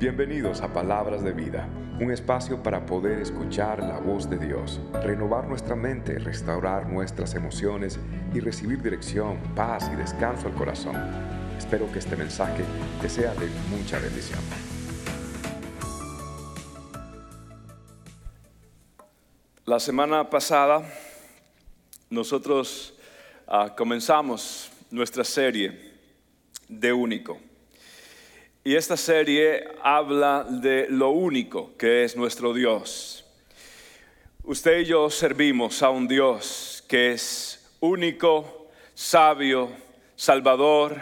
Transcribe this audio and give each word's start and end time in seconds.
Bienvenidos 0.00 0.62
a 0.62 0.72
Palabras 0.72 1.22
de 1.22 1.32
Vida, 1.32 1.68
un 2.00 2.10
espacio 2.10 2.62
para 2.62 2.86
poder 2.86 3.18
escuchar 3.18 3.80
la 3.80 3.98
voz 3.98 4.30
de 4.30 4.38
Dios, 4.38 4.80
renovar 5.02 5.46
nuestra 5.46 5.76
mente, 5.76 6.18
restaurar 6.18 6.88
nuestras 6.88 7.34
emociones 7.34 8.00
y 8.32 8.40
recibir 8.40 8.80
dirección, 8.80 9.38
paz 9.54 9.90
y 9.92 9.96
descanso 9.96 10.48
al 10.48 10.54
corazón. 10.54 10.96
Espero 11.58 11.92
que 11.92 11.98
este 11.98 12.16
mensaje 12.16 12.64
te 13.02 13.10
sea 13.10 13.34
de 13.34 13.46
mucha 13.68 13.98
bendición. 13.98 14.38
La 19.66 19.78
semana 19.78 20.30
pasada 20.30 20.82
nosotros 22.08 22.94
ah, 23.46 23.74
comenzamos 23.76 24.72
nuestra 24.90 25.24
serie 25.24 25.92
de 26.70 26.90
único. 26.90 27.49
Y 28.62 28.76
esta 28.76 28.98
serie 28.98 29.68
habla 29.82 30.44
de 30.46 30.86
lo 30.90 31.10
único 31.10 31.70
que 31.78 32.04
es 32.04 32.14
nuestro 32.14 32.52
Dios. 32.52 33.24
Usted 34.44 34.80
y 34.80 34.84
yo 34.84 35.08
servimos 35.08 35.82
a 35.82 35.88
un 35.88 36.06
Dios 36.06 36.84
que 36.86 37.12
es 37.12 37.74
único, 37.80 38.68
sabio, 38.94 39.70
salvador, 40.14 40.98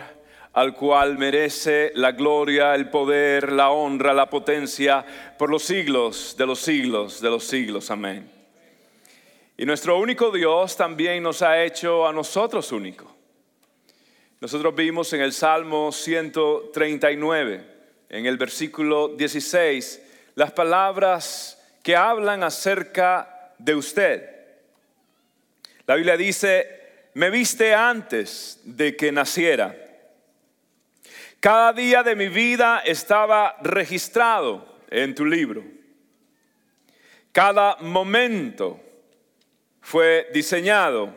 al 0.53 0.75
cual 0.75 1.19
merece 1.19 1.91
la 1.97 2.13
gloria, 2.13 2.77
el 2.77 2.91
poder, 2.91 3.51
la 3.51 3.71
honra, 3.71 4.15
la 4.15 4.31
potencia 4.31 5.05
por 5.37 5.51
los 5.51 5.65
siglos 5.65 6.37
de 6.39 6.47
los 6.47 6.61
siglos 6.61 7.21
de 7.21 7.31
los 7.31 7.43
siglos. 7.43 7.91
Amén. 7.91 8.31
Y 9.57 9.67
nuestro 9.67 9.99
único 9.99 10.31
Dios 10.31 10.77
también 10.77 11.25
nos 11.25 11.43
ha 11.43 11.61
hecho 11.65 12.07
a 12.07 12.13
nosotros 12.13 12.71
únicos. 12.71 13.18
Nosotros 14.41 14.73
vimos 14.77 15.13
en 15.13 15.21
el 15.21 15.33
Salmo 15.33 15.91
139, 15.91 17.65
en 18.09 18.27
el 18.27 18.37
versículo 18.37 19.09
16, 19.09 20.01
las 20.37 20.53
palabras 20.53 21.61
que 21.83 21.97
hablan 21.97 22.45
acerca 22.45 23.53
de 23.59 23.75
usted. 23.75 24.31
La 25.87 25.97
Biblia 25.97 26.17
dice, 26.17 27.11
me 27.15 27.31
viste 27.31 27.75
antes 27.75 28.61
de 28.63 28.95
que 28.95 29.11
naciera. 29.11 29.75
Cada 31.41 31.73
día 31.73 32.05
de 32.05 32.15
mi 32.15 32.29
vida 32.29 32.79
estaba 32.85 33.57
registrado 33.61 34.79
en 34.89 35.17
tu 35.17 35.25
libro. 35.25 35.65
Cada 37.33 37.77
momento 37.81 38.79
fue 39.81 40.29
diseñado 40.33 41.13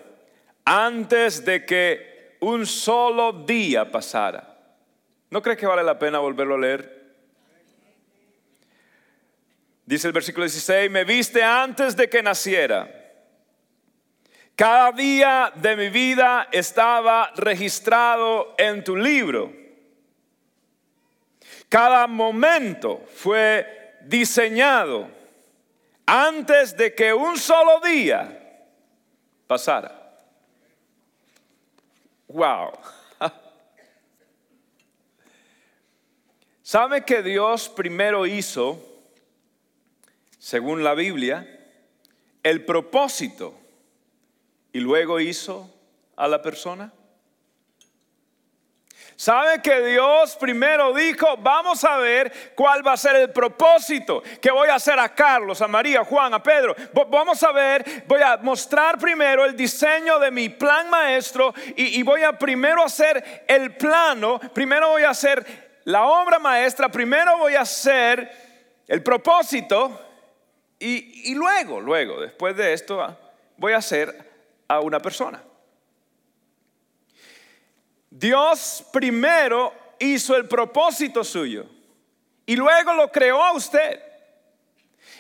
antes 0.66 1.46
de 1.46 1.66
que 1.68 2.11
un 2.42 2.66
solo 2.66 3.32
día 3.32 3.90
pasara. 3.90 4.58
¿No 5.30 5.42
crees 5.42 5.58
que 5.58 5.66
vale 5.66 5.84
la 5.84 5.98
pena 5.98 6.20
volverlo 6.20 6.56
a 6.56 6.60
leer? 6.60 7.02
Dice 9.86 10.08
el 10.08 10.14
versículo 10.14 10.46
16, 10.46 10.92
me 10.92 11.04
viste 11.04 11.44
antes 11.44 11.96
de 11.96 12.10
que 12.10 12.22
naciera. 12.22 12.90
Cada 14.56 14.92
día 14.92 15.52
de 15.56 15.76
mi 15.76 15.90
vida 15.90 16.50
estaba 16.52 17.32
registrado 17.36 18.54
en 18.58 18.84
tu 18.84 18.96
libro. 18.96 19.54
Cada 21.70 22.08
momento 22.08 23.06
fue 23.16 23.98
diseñado 24.02 25.10
antes 26.06 26.76
de 26.76 26.94
que 26.94 27.14
un 27.14 27.38
solo 27.38 27.80
día 27.80 28.68
pasara. 29.48 30.01
Wow. 32.34 32.72
¿Sabe 36.62 37.04
que 37.04 37.22
Dios 37.22 37.68
primero 37.68 38.26
hizo, 38.26 38.80
según 40.40 40.84
la 40.84 40.94
Biblia, 40.94 41.46
el 42.44 42.64
propósito 42.64 43.54
y 44.72 44.80
luego 44.80 45.20
hizo 45.20 45.70
a 46.16 46.30
la 46.30 46.42
persona? 46.42 46.94
¿Sabe 49.22 49.62
que 49.62 49.82
Dios 49.82 50.36
primero 50.36 50.96
dijo, 50.96 51.38
vamos 51.38 51.84
a 51.84 51.98
ver 51.98 52.54
cuál 52.56 52.82
va 52.86 52.94
a 52.94 52.98
ser 52.98 53.18
el 53.18 53.30
propósito 53.30 54.24
que 54.42 54.50
voy 54.50 54.68
a 54.70 54.74
hacer 54.74 54.98
a 54.98 55.14
Carlos, 55.14 55.62
a 55.62 55.68
María, 55.68 56.00
a 56.00 56.06
Juan, 56.06 56.34
a 56.34 56.42
Pedro? 56.42 56.76
Vamos 57.08 57.44
a 57.44 57.52
ver, 57.52 58.04
voy 58.08 58.20
a 58.24 58.38
mostrar 58.38 58.98
primero 58.98 59.46
el 59.46 59.56
diseño 59.56 60.18
de 60.18 60.32
mi 60.32 60.50
plan 60.50 60.90
maestro 60.90 61.54
y, 61.76 62.02
voy 62.02 62.24
a 62.24 62.34
primero 62.34 62.84
hacer 62.84 63.44
el 63.48 63.76
plano, 63.76 64.40
primero 64.56 64.90
voy 64.90 65.04
a 65.04 65.12
hacer 65.12 65.46
la 65.84 66.08
obra 66.08 66.40
maestra, 66.40 66.90
primero 66.90 67.38
voy 67.38 67.54
a 67.54 67.62
hacer 67.62 68.28
el 68.88 69.04
propósito 69.04 70.02
y, 70.80 71.30
y 71.30 71.36
luego, 71.36 71.80
luego, 71.80 72.20
después 72.20 72.58
de 72.58 72.74
esto, 72.74 73.00
ah, 73.00 73.16
voy 73.56 73.74
a 73.74 73.78
hacer 73.78 74.18
a 74.68 74.80
una 74.80 75.00
persona. 75.00 75.44
Dios 78.12 78.86
primero 78.92 79.74
hizo 79.98 80.36
el 80.36 80.48
propósito 80.48 81.24
suyo 81.24 81.66
y 82.46 82.58
luego 82.58 82.94
lo 82.94 83.10
creó 83.10 83.42
a 83.42 83.54
usted. 83.54 84.04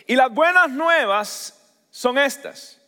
Y 0.05 0.15
las 0.15 0.29
buenas 0.31 0.69
nuevas 0.69 1.57
son 1.89 2.17
estas 2.17 2.81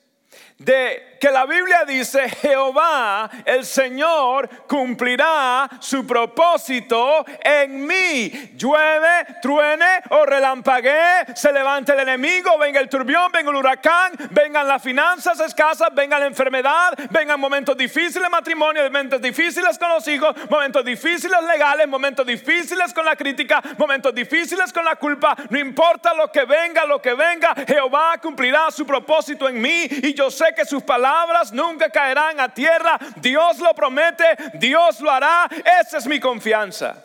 de 0.57 1.12
que 1.23 1.31
la 1.31 1.45
Biblia 1.45 1.85
dice, 1.87 2.27
Jehová, 2.27 3.29
el 3.45 3.65
Señor, 3.65 4.49
cumplirá 4.67 5.69
su 5.79 6.05
propósito 6.05 7.25
en 7.41 7.87
mí. 7.87 8.51
Llueve, 8.57 9.37
truene 9.41 10.01
o 10.09 10.25
relampaguee, 10.25 11.33
se 11.33 11.53
levante 11.53 11.93
el 11.93 12.01
enemigo, 12.01 12.57
venga 12.57 12.81
el 12.81 12.89
turbión, 12.89 13.31
venga 13.31 13.51
el 13.51 13.55
huracán, 13.55 14.11
vengan 14.31 14.67
las 14.67 14.83
finanzas 14.83 15.39
escasas, 15.39 15.95
venga 15.95 16.19
la 16.19 16.25
enfermedad, 16.25 16.93
vengan 17.09 17.39
momentos 17.39 17.77
difíciles 17.77 18.29
matrimonio, 18.29 18.83
momentos 18.83 19.21
difíciles 19.21 19.79
con 19.79 19.87
los 19.91 20.05
hijos, 20.09 20.35
momentos 20.49 20.83
difíciles 20.83 21.41
legales, 21.43 21.87
momentos 21.87 22.25
difíciles 22.25 22.93
con 22.93 23.05
la 23.05 23.15
crítica, 23.15 23.63
momentos 23.77 24.13
difíciles 24.13 24.73
con 24.73 24.83
la 24.83 24.97
culpa. 24.97 25.37
No 25.49 25.57
importa 25.57 26.13
lo 26.15 26.29
que 26.29 26.43
venga, 26.43 26.83
lo 26.83 27.01
que 27.01 27.13
venga, 27.13 27.55
Jehová 27.65 28.17
cumplirá 28.21 28.69
su 28.71 28.85
propósito 28.85 29.47
en 29.47 29.61
mí 29.61 29.87
y 29.89 30.13
yo 30.13 30.29
sé 30.29 30.47
que 30.53 30.65
sus 30.65 30.83
palabras 30.83 31.12
nunca 31.51 31.89
caerán 31.89 32.39
a 32.39 32.53
tierra. 32.53 32.99
Dios 33.17 33.59
lo 33.59 33.73
promete, 33.73 34.25
Dios 34.55 34.99
lo 35.01 35.11
hará. 35.11 35.49
Esa 35.81 35.97
es 35.97 36.07
mi 36.07 36.19
confianza. 36.19 37.03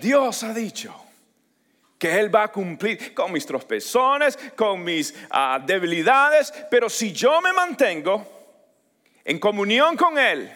Dios 0.00 0.42
ha 0.42 0.52
dicho 0.52 0.94
que 1.98 2.18
Él 2.18 2.34
va 2.34 2.44
a 2.44 2.52
cumplir 2.52 3.14
con 3.14 3.32
mis 3.32 3.46
tropezones, 3.46 4.38
con 4.56 4.82
mis 4.82 5.14
ah, 5.30 5.60
debilidades, 5.64 6.52
pero 6.70 6.90
si 6.90 7.12
yo 7.12 7.40
me 7.40 7.52
mantengo 7.52 8.26
en 9.24 9.38
comunión 9.38 9.96
con 9.96 10.18
Él, 10.18 10.52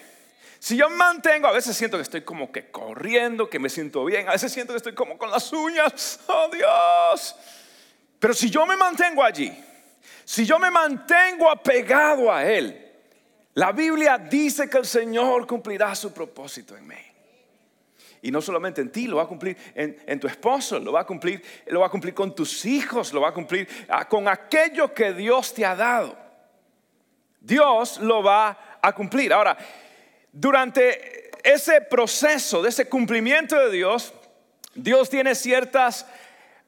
si 0.58 0.76
yo 0.76 0.90
me 0.90 0.96
mantengo, 0.96 1.46
a 1.46 1.52
veces 1.52 1.76
siento 1.76 1.96
que 1.96 2.02
estoy 2.02 2.22
como 2.22 2.50
que 2.50 2.70
corriendo, 2.70 3.48
que 3.48 3.58
me 3.58 3.70
siento 3.70 4.04
bien, 4.04 4.28
a 4.28 4.32
veces 4.32 4.52
siento 4.52 4.72
que 4.72 4.78
estoy 4.78 4.94
como 4.94 5.16
con 5.16 5.30
las 5.30 5.52
uñas, 5.52 6.20
oh 6.26 6.48
Dios, 6.52 7.36
pero 8.18 8.34
si 8.34 8.50
yo 8.50 8.66
me 8.66 8.76
mantengo 8.76 9.22
allí, 9.22 9.56
si 10.28 10.44
yo 10.44 10.58
me 10.58 10.70
mantengo 10.70 11.50
apegado 11.50 12.30
a 12.30 12.44
Él, 12.44 12.86
la 13.54 13.72
Biblia 13.72 14.18
dice 14.18 14.68
que 14.68 14.76
el 14.76 14.84
Señor 14.84 15.46
cumplirá 15.46 15.94
su 15.94 16.12
propósito 16.12 16.76
en 16.76 16.86
mí. 16.86 17.00
Y 18.20 18.30
no 18.30 18.42
solamente 18.42 18.82
en 18.82 18.92
ti, 18.92 19.06
lo 19.06 19.16
va 19.16 19.22
a 19.22 19.26
cumplir 19.26 19.56
en, 19.74 20.20
tu 20.20 20.26
esposo, 20.26 20.78
lo 20.80 20.92
va 20.92 21.00
a 21.00 21.06
cumplir, 21.06 21.42
lo 21.68 21.80
va 21.80 21.86
a 21.86 21.90
cumplir 21.90 22.12
con 22.12 22.34
tus 22.34 22.66
hijos, 22.66 23.10
lo 23.14 23.22
va 23.22 23.30
a 23.30 23.32
cumplir 23.32 23.66
ah, 23.88 24.06
con 24.06 24.28
aquello 24.28 24.92
que 24.92 25.14
Dios 25.14 25.54
te 25.54 25.64
ha 25.64 25.74
dado. 25.74 26.14
Dios 27.40 27.96
lo 27.96 28.22
va 28.22 28.78
a 28.82 28.92
cumplir. 28.92 29.32
Ahora, 29.32 29.56
durante 30.30 31.30
ese 31.42 31.80
proceso 31.80 32.60
de 32.60 32.68
ese 32.68 32.86
cumplimiento 32.86 33.58
de 33.58 33.70
Dios, 33.70 34.12
Dios 34.74 35.08
tiene 35.08 35.34
ciertas 35.34 36.04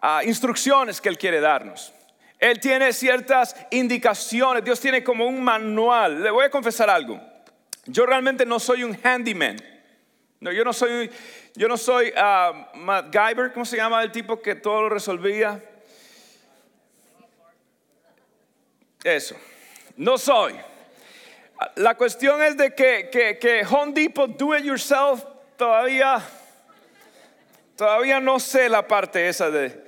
ah, 0.01 0.23
instrucciones 0.25 0.99
que 0.99 1.11
Él 1.11 1.19
quiere 1.19 1.41
darnos. 1.41 1.93
Él 2.41 2.59
tiene 2.59 2.93
ciertas 2.95 3.55
indicaciones, 3.71 4.65
Dios 4.65 4.81
tiene 4.81 5.05
como 5.05 5.27
un 5.27 5.45
manual. 5.45 6.23
Le 6.23 6.31
voy 6.31 6.47
a 6.47 6.51
confesar 6.51 6.89
algo. 6.89 7.21
Yo 7.85 8.07
realmente 8.07 8.47
no 8.47 8.59
soy 8.59 8.83
un 8.83 8.99
handyman. 9.05 9.57
No, 10.41 10.51
yo 10.51 10.65
no 10.65 10.73
soy, 10.73 11.11
yo 11.55 11.69
no 11.69 11.77
soy 11.77 12.15
uh, 12.17 12.79
MacGyver, 12.79 13.53
¿cómo 13.53 13.67
se 13.67 13.77
llama 13.77 14.03
el 14.03 14.11
tipo 14.11 14.41
que 14.41 14.55
todo 14.55 14.83
lo 14.83 14.89
resolvía? 14.89 15.63
Eso, 19.05 19.37
no 19.99 20.17
soy. 20.17 20.55
La 21.75 21.95
cuestión 21.95 22.43
es 22.43 22.57
de 22.57 22.75
que, 22.75 23.11
que, 23.13 23.39
que 23.39 23.67
Home 23.71 23.93
Depot 23.93 24.35
Do 24.39 24.57
It 24.57 24.65
Yourself 24.65 25.25
todavía, 25.59 26.23
todavía 27.77 28.19
no 28.19 28.41
sé 28.41 28.71
la 28.71 28.87
parte 28.89 29.29
esa 29.29 29.51
de 29.51 29.85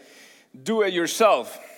Do 0.53 0.87
It 0.87 0.93
Yourself. 0.93 1.72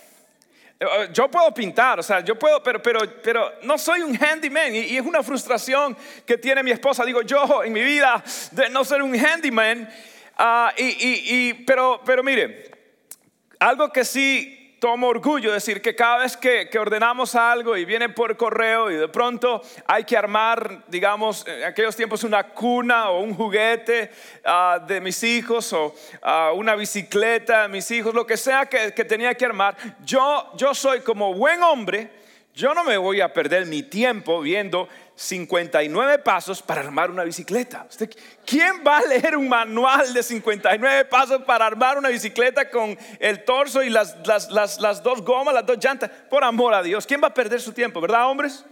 Eh, 0.80 0.86
yo 1.12 1.30
puedo 1.30 1.52
pintar, 1.52 2.00
o 2.00 2.02
sea, 2.02 2.20
yo 2.20 2.38
puedo, 2.38 2.62
pero, 2.62 2.82
pero, 2.82 3.00
pero 3.22 3.52
no 3.62 3.78
soy 3.78 4.00
un 4.00 4.16
handyman 4.16 4.74
y, 4.74 4.96
es 4.96 5.04
una 5.04 5.22
frustración 5.22 5.96
que 6.26 6.36
tiene 6.36 6.62
mi 6.62 6.70
esposa. 6.70 7.04
Digo, 7.04 7.22
yo 7.22 7.62
en 7.62 7.72
mi 7.72 7.82
vida 7.82 8.22
de 8.50 8.68
no 8.70 8.84
ser 8.84 9.02
un 9.02 9.14
handyman, 9.14 9.88
ah, 10.36 10.72
y, 10.76 10.84
y, 10.84 11.54
pero, 11.64 12.00
pero 12.04 12.22
mire, 12.22 12.70
algo 13.58 13.92
que 13.92 14.04
sí 14.04 14.63
tomo 14.84 15.08
orgullo 15.08 15.50
decir 15.50 15.80
que 15.80 15.94
cada 15.94 16.18
vez 16.18 16.36
que, 16.36 16.68
ordenamos 16.78 17.34
algo 17.34 17.74
y 17.74 17.86
viene 17.86 18.10
por 18.10 18.36
correo 18.36 18.90
y 18.90 18.96
de 18.96 19.08
pronto 19.08 19.62
hay 19.86 20.04
que 20.04 20.14
armar, 20.14 20.82
digamos, 20.88 21.46
en 21.46 21.64
aquellos 21.64 21.96
tiempos 21.96 22.22
una 22.22 22.48
cuna 22.48 23.08
o 23.08 23.20
un 23.20 23.32
juguete 23.34 24.10
ah, 24.44 24.78
de 24.86 25.00
mis 25.00 25.22
hijos 25.22 25.72
o 25.72 25.94
ah, 26.20 26.52
una 26.54 26.74
bicicleta 26.74 27.62
de 27.62 27.68
mis 27.68 27.90
hijos, 27.90 28.12
lo 28.12 28.26
que 28.26 28.36
sea 28.36 28.66
que, 28.66 28.92
que 28.92 29.06
tenía 29.06 29.32
que 29.32 29.46
armar, 29.46 29.74
yo, 30.04 30.52
yo 30.54 30.74
soy 30.74 31.00
como 31.00 31.32
buen 31.32 31.62
hombre, 31.62 32.10
yo 32.54 32.74
no 32.74 32.84
me 32.84 32.98
voy 32.98 33.22
a 33.22 33.32
perder 33.32 33.64
mi 33.64 33.84
tiempo 33.84 34.42
viendo 34.42 34.86
59 35.16 36.18
pasos 36.18 36.60
para 36.60 36.80
armar 36.80 37.10
una 37.10 37.22
bicicleta. 37.22 37.86
¿Quién 38.44 38.82
va 38.86 38.98
a 38.98 39.02
leer 39.02 39.36
un 39.36 39.48
manual 39.48 40.12
de 40.12 40.22
59 40.22 41.04
pasos 41.04 41.42
para 41.42 41.66
armar 41.66 41.98
una 41.98 42.08
bicicleta 42.08 42.68
con 42.68 42.98
el 43.20 43.44
torso 43.44 43.82
y 43.82 43.90
las, 43.90 44.22
dos 45.02 45.22
gomas, 45.22 45.54
las 45.54 45.66
dos 45.66 45.78
llantas? 45.78 46.10
Por 46.28 46.42
amor 46.42 46.74
a 46.74 46.82
Dios, 46.82 47.06
¿quién 47.06 47.22
va 47.22 47.28
a 47.28 47.34
perder 47.34 47.60
su 47.60 47.72
tiempo, 47.72 48.00
verdad, 48.00 48.28
hombres? 48.28 48.64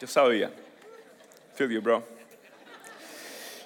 Yo 0.00 0.06
sabía. 0.06 0.50
Feel 1.54 1.70
you, 1.70 1.80
bro. 1.80 2.06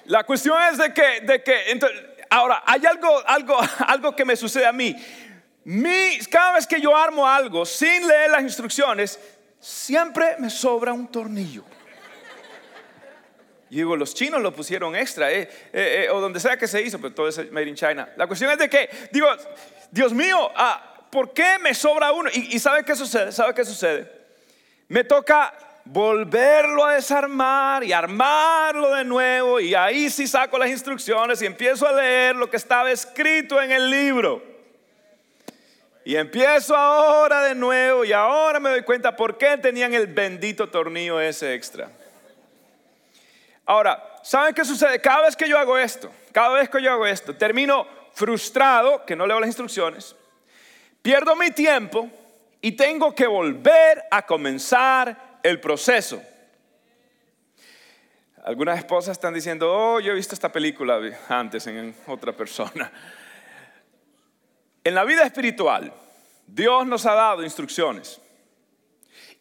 La 0.05 0.23
cuestión 0.23 0.57
es 0.71 0.77
de 0.77 0.93
que, 0.93 1.21
de 1.21 1.43
que 1.43 2.25
ahora, 2.29 2.63
hay 2.65 2.85
algo, 2.85 3.21
algo, 3.27 3.57
algo 3.87 4.15
que 4.15 4.25
me 4.25 4.35
sucede 4.35 4.65
a 4.65 4.71
mí. 4.71 4.95
Cada 6.29 6.53
vez 6.53 6.65
que 6.65 6.81
yo 6.81 6.95
armo 6.95 7.27
algo 7.27 7.65
sin 7.65 8.07
leer 8.07 8.31
las 8.31 8.41
instrucciones, 8.41 9.19
siempre 9.63 10.35
me 10.39 10.49
sobra 10.49 10.91
un 10.91 11.07
tornillo. 11.07 11.63
Y 13.69 13.77
digo, 13.77 13.95
los 13.95 14.13
chinos 14.13 14.41
lo 14.41 14.53
pusieron 14.53 14.95
extra, 14.95 15.31
eh, 15.31 15.49
eh, 15.71 16.05
eh, 16.05 16.09
o 16.11 16.19
donde 16.19 16.39
sea 16.39 16.57
que 16.57 16.67
se 16.67 16.81
hizo, 16.81 16.99
pero 16.99 17.13
todo 17.13 17.29
es 17.29 17.51
made 17.51 17.69
in 17.69 17.75
China. 17.75 18.07
La 18.17 18.27
cuestión 18.27 18.51
es 18.51 18.57
de 18.59 18.69
que, 18.69 18.89
digo, 19.11 19.27
Dios 19.89 20.13
mío, 20.13 20.51
ah, 20.55 21.07
¿por 21.09 21.33
qué 21.33 21.57
me 21.59 21.73
sobra 21.73 22.11
uno? 22.11 22.29
Y, 22.31 22.55
y 22.55 22.59
¿sabe 22.59 22.83
qué 22.83 22.95
sucede? 22.95 23.31
¿Sabe 23.31 23.53
qué 23.55 23.65
sucede? 23.65 24.11
Me 24.89 25.05
toca 25.05 25.53
volverlo 25.85 26.85
a 26.85 26.95
desarmar 26.95 27.83
y 27.83 27.93
armarlo 27.93 28.93
de 28.93 29.03
nuevo 29.03 29.59
y 29.59 29.75
ahí 29.75 30.09
sí 30.09 30.27
saco 30.27 30.57
las 30.57 30.69
instrucciones 30.69 31.41
y 31.41 31.45
empiezo 31.45 31.87
a 31.87 31.93
leer 31.93 32.35
lo 32.35 32.49
que 32.49 32.57
estaba 32.57 32.91
escrito 32.91 33.61
en 33.61 33.71
el 33.71 33.89
libro. 33.89 34.52
Y 36.05 36.15
empiezo 36.15 36.75
ahora 36.75 37.43
de 37.43 37.55
nuevo 37.55 38.03
y 38.03 38.11
ahora 38.11 38.59
me 38.59 38.69
doy 38.69 38.83
cuenta 38.83 39.15
por 39.15 39.37
qué 39.37 39.57
tenían 39.57 39.93
el 39.93 40.07
bendito 40.07 40.69
tornillo 40.69 41.19
ese 41.19 41.53
extra. 41.53 41.89
Ahora, 43.65 44.03
¿saben 44.21 44.53
qué 44.53 44.65
sucede? 44.65 44.99
Cada 44.99 45.21
vez 45.21 45.35
que 45.35 45.47
yo 45.47 45.57
hago 45.57 45.77
esto, 45.77 46.11
cada 46.33 46.49
vez 46.49 46.69
que 46.69 46.81
yo 46.81 46.91
hago 46.91 47.05
esto, 47.05 47.35
termino 47.35 47.87
frustrado, 48.13 49.05
que 49.05 49.15
no 49.15 49.25
leo 49.25 49.39
las 49.39 49.47
instrucciones, 49.47 50.15
pierdo 51.01 51.35
mi 51.35 51.51
tiempo 51.51 52.09
y 52.59 52.73
tengo 52.73 53.15
que 53.15 53.25
volver 53.25 54.03
a 54.11 54.25
comenzar 54.25 55.39
el 55.41 55.61
proceso. 55.61 56.21
Algunas 58.43 58.77
esposas 58.77 59.13
están 59.13 59.33
diciendo, 59.33 59.71
oh, 59.73 60.01
yo 60.01 60.11
he 60.11 60.15
visto 60.15 60.35
esta 60.35 60.51
película 60.51 60.99
antes 61.29 61.65
en 61.67 61.95
otra 62.07 62.33
persona. 62.33 62.91
En 64.83 64.95
la 64.95 65.03
vida 65.03 65.23
espiritual, 65.23 65.93
Dios 66.45 66.85
nos 66.85 67.05
ha 67.05 67.13
dado 67.13 67.43
instrucciones. 67.43 68.19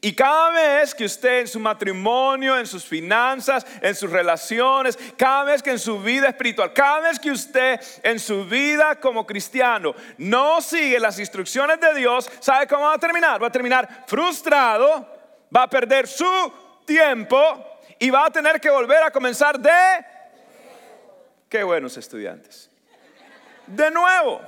Y 0.05 0.17
cada 0.17 0.51
vez 0.51 0.97
que 0.97 1.05
usted 1.05 1.41
en 1.41 1.49
su 1.49 1.61
matrimonio, 1.61 2.59
en 2.59 2.67
sus 2.67 2.85
finanzas, 2.85 3.65
en 3.81 3.95
sus 3.95 4.11
relaciones, 4.11 4.99
cada 5.17 5.45
vez 5.45 5.63
que 5.63 5.71
en 5.71 5.79
su 5.79 6.01
vida 6.01 6.29
espiritual, 6.29 6.73
cada 6.73 7.01
vez 7.01 7.21
que 7.21 7.31
usted 7.31 7.81
en 8.03 8.19
su 8.19 8.45
vida 8.45 8.99
como 8.99 9.25
cristiano 9.25 9.95
no 10.19 10.61
sigue 10.61 10.99
las 10.99 11.21
instrucciones 11.21 11.79
de 11.79 11.95
Dios, 11.95 12.29
¿sabe 12.41 12.67
cómo 12.67 12.87
va 12.87 12.95
a 12.95 12.99
terminar? 12.99 13.41
Va 13.41 13.47
a 13.47 13.53
terminar 13.53 14.05
frustrado, 14.09 15.07
va 15.55 15.63
a 15.63 15.71
perder 15.71 16.09
su 16.09 16.53
tiempo 16.85 17.39
y 18.01 18.11
va 18.11 18.27
a 18.27 18.31
tener 18.33 18.61
que 18.61 18.71
volver 18.71 19.05
a 19.05 19.13
comenzar 19.13 19.61
de... 19.61 19.71
Qué 21.49 21.63
buenos 21.63 21.97
estudiantes. 21.97 22.69
De 23.69 23.89
nuevo. 23.93 24.41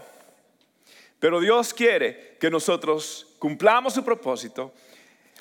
Pero 1.24 1.40
Dios 1.40 1.72
quiere 1.72 2.36
que 2.38 2.50
nosotros 2.50 3.26
cumplamos 3.38 3.94
su 3.94 4.04
propósito, 4.04 4.74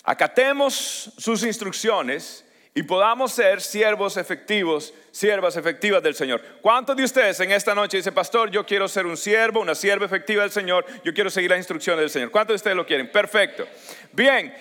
acatemos 0.02 1.12
sus 1.18 1.44
instrucciones 1.44 2.46
y 2.74 2.84
podamos 2.84 3.34
ser 3.34 3.60
siervos 3.60 4.16
efectivos, 4.16 4.94
siervas 5.12 5.58
efectivas 5.58 6.02
del 6.02 6.16
Señor. 6.16 6.42
¿Cuántos 6.62 6.96
de 6.96 7.04
ustedes 7.04 7.38
en 7.42 7.52
esta 7.52 7.76
noche 7.76 7.98
dicen, 7.98 8.14
pastor, 8.14 8.50
yo 8.50 8.66
quiero 8.66 8.88
ser 8.88 9.06
un 9.06 9.18
siervo, 9.18 9.60
una 9.60 9.76
sierva 9.76 10.06
efectiva 10.06 10.44
del 10.44 10.52
Señor, 10.52 10.86
yo 11.04 11.14
quiero 11.14 11.30
seguir 11.30 11.50
las 11.50 11.60
instrucciones 11.60 12.00
del 12.00 12.10
Señor? 12.10 12.32
¿Cuántos 12.32 12.54
de 12.54 12.56
ustedes 12.56 12.78
lo 12.78 12.86
quieren? 12.86 13.12
Perfecto. 13.12 13.68
Bien, 14.14 14.56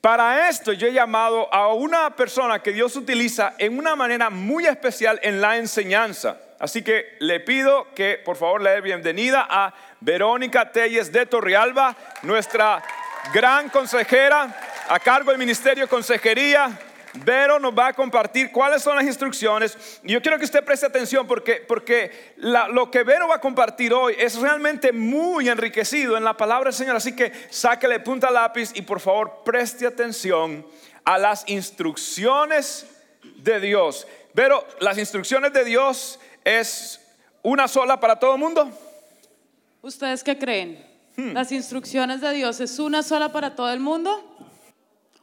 para 0.00 0.48
esto 0.48 0.72
yo 0.72 0.88
he 0.88 0.92
llamado 0.92 1.48
a 1.54 1.72
una 1.74 2.16
persona 2.16 2.60
que 2.60 2.72
Dios 2.72 2.96
utiliza 2.96 3.54
en 3.58 3.78
una 3.78 3.94
manera 3.94 4.30
muy 4.30 4.66
especial 4.66 5.20
en 5.22 5.40
la 5.40 5.58
enseñanza. 5.58 6.40
Así 6.58 6.82
que 6.82 7.16
le 7.20 7.40
pido 7.40 7.92
que 7.94 8.20
por 8.24 8.36
favor 8.36 8.62
le 8.62 8.70
dé 8.70 8.80
bienvenida 8.80 9.46
a 9.48 9.74
Verónica 10.00 10.70
Telles 10.70 11.10
de 11.10 11.26
Torrealba, 11.26 11.96
nuestra 12.22 12.82
gran 13.32 13.68
consejera 13.68 14.54
a 14.88 14.98
cargo 15.00 15.30
del 15.30 15.38
Ministerio 15.38 15.84
de 15.84 15.88
Consejería. 15.88 16.78
Vero 17.24 17.58
nos 17.58 17.72
va 17.72 17.88
a 17.88 17.92
compartir 17.94 18.52
cuáles 18.52 18.82
son 18.82 18.96
las 18.96 19.06
instrucciones. 19.06 20.00
Y 20.04 20.12
yo 20.12 20.20
quiero 20.20 20.38
que 20.38 20.44
usted 20.44 20.62
preste 20.62 20.86
atención 20.86 21.26
porque, 21.26 21.64
porque 21.66 22.34
lo 22.36 22.90
que 22.90 23.02
Vero 23.04 23.28
va 23.28 23.36
a 23.36 23.40
compartir 23.40 23.94
hoy 23.94 24.14
es 24.18 24.38
realmente 24.38 24.92
muy 24.92 25.48
enriquecido 25.48 26.16
en 26.16 26.24
la 26.24 26.36
palabra 26.36 26.64
del 26.64 26.74
Señor. 26.74 26.96
Así 26.96 27.16
que 27.16 27.32
sáquele 27.50 28.00
punta 28.00 28.30
lápiz 28.30 28.70
y 28.74 28.82
por 28.82 29.00
favor 29.00 29.42
preste 29.44 29.86
atención 29.86 30.66
a 31.04 31.16
las 31.16 31.48
instrucciones 31.48 32.86
de 33.36 33.60
Dios. 33.60 34.06
Vero, 34.34 34.66
las 34.80 34.98
instrucciones 34.98 35.52
de 35.54 35.64
Dios 35.64 36.20
es 36.44 37.00
una 37.42 37.66
sola 37.66 37.98
para 37.98 38.16
todo 38.18 38.34
el 38.34 38.40
mundo. 38.40 38.70
¿Ustedes 39.86 40.24
qué 40.24 40.36
creen? 40.36 40.84
¿Las 41.16 41.52
instrucciones 41.52 42.20
de 42.20 42.32
Dios 42.32 42.58
es 42.58 42.80
una 42.80 43.04
sola 43.04 43.30
para 43.30 43.54
todo 43.54 43.70
el 43.70 43.78
mundo? 43.78 44.20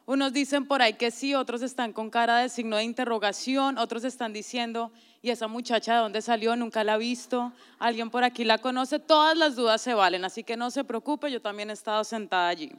Unos 0.06 0.32
dicen 0.32 0.66
por 0.66 0.82
ahí 0.82 0.94
que 0.94 1.12
sí, 1.12 1.36
otros 1.36 1.62
están 1.62 1.92
con 1.92 2.10
cara 2.10 2.38
de 2.38 2.48
signo 2.48 2.78
de 2.78 2.86
interrogación, 2.86 3.78
otros 3.78 4.06
están 4.06 4.32
diciendo, 4.32 4.94
¿y 5.22 5.32
esa 5.32 5.50
muchacha 5.50 5.96
de 5.96 6.00
dónde 6.00 6.22
salió? 6.22 6.56
Nunca 6.56 6.86
la 6.86 6.94
ha 6.94 6.98
visto, 6.98 7.52
alguien 7.78 8.10
por 8.10 8.24
aquí 8.24 8.46
la 8.46 8.58
conoce, 8.58 9.00
todas 9.00 9.38
las 9.38 9.58
dudas 9.58 9.82
se 9.82 9.94
valen, 9.94 10.24
así 10.24 10.46
que 10.46 10.56
no 10.56 10.72
se 10.72 10.86
preocupe, 10.86 11.30
yo 11.30 11.42
también 11.42 11.70
he 11.70 11.74
estado 11.74 12.02
sentada 12.06 12.48
allí. 12.48 12.72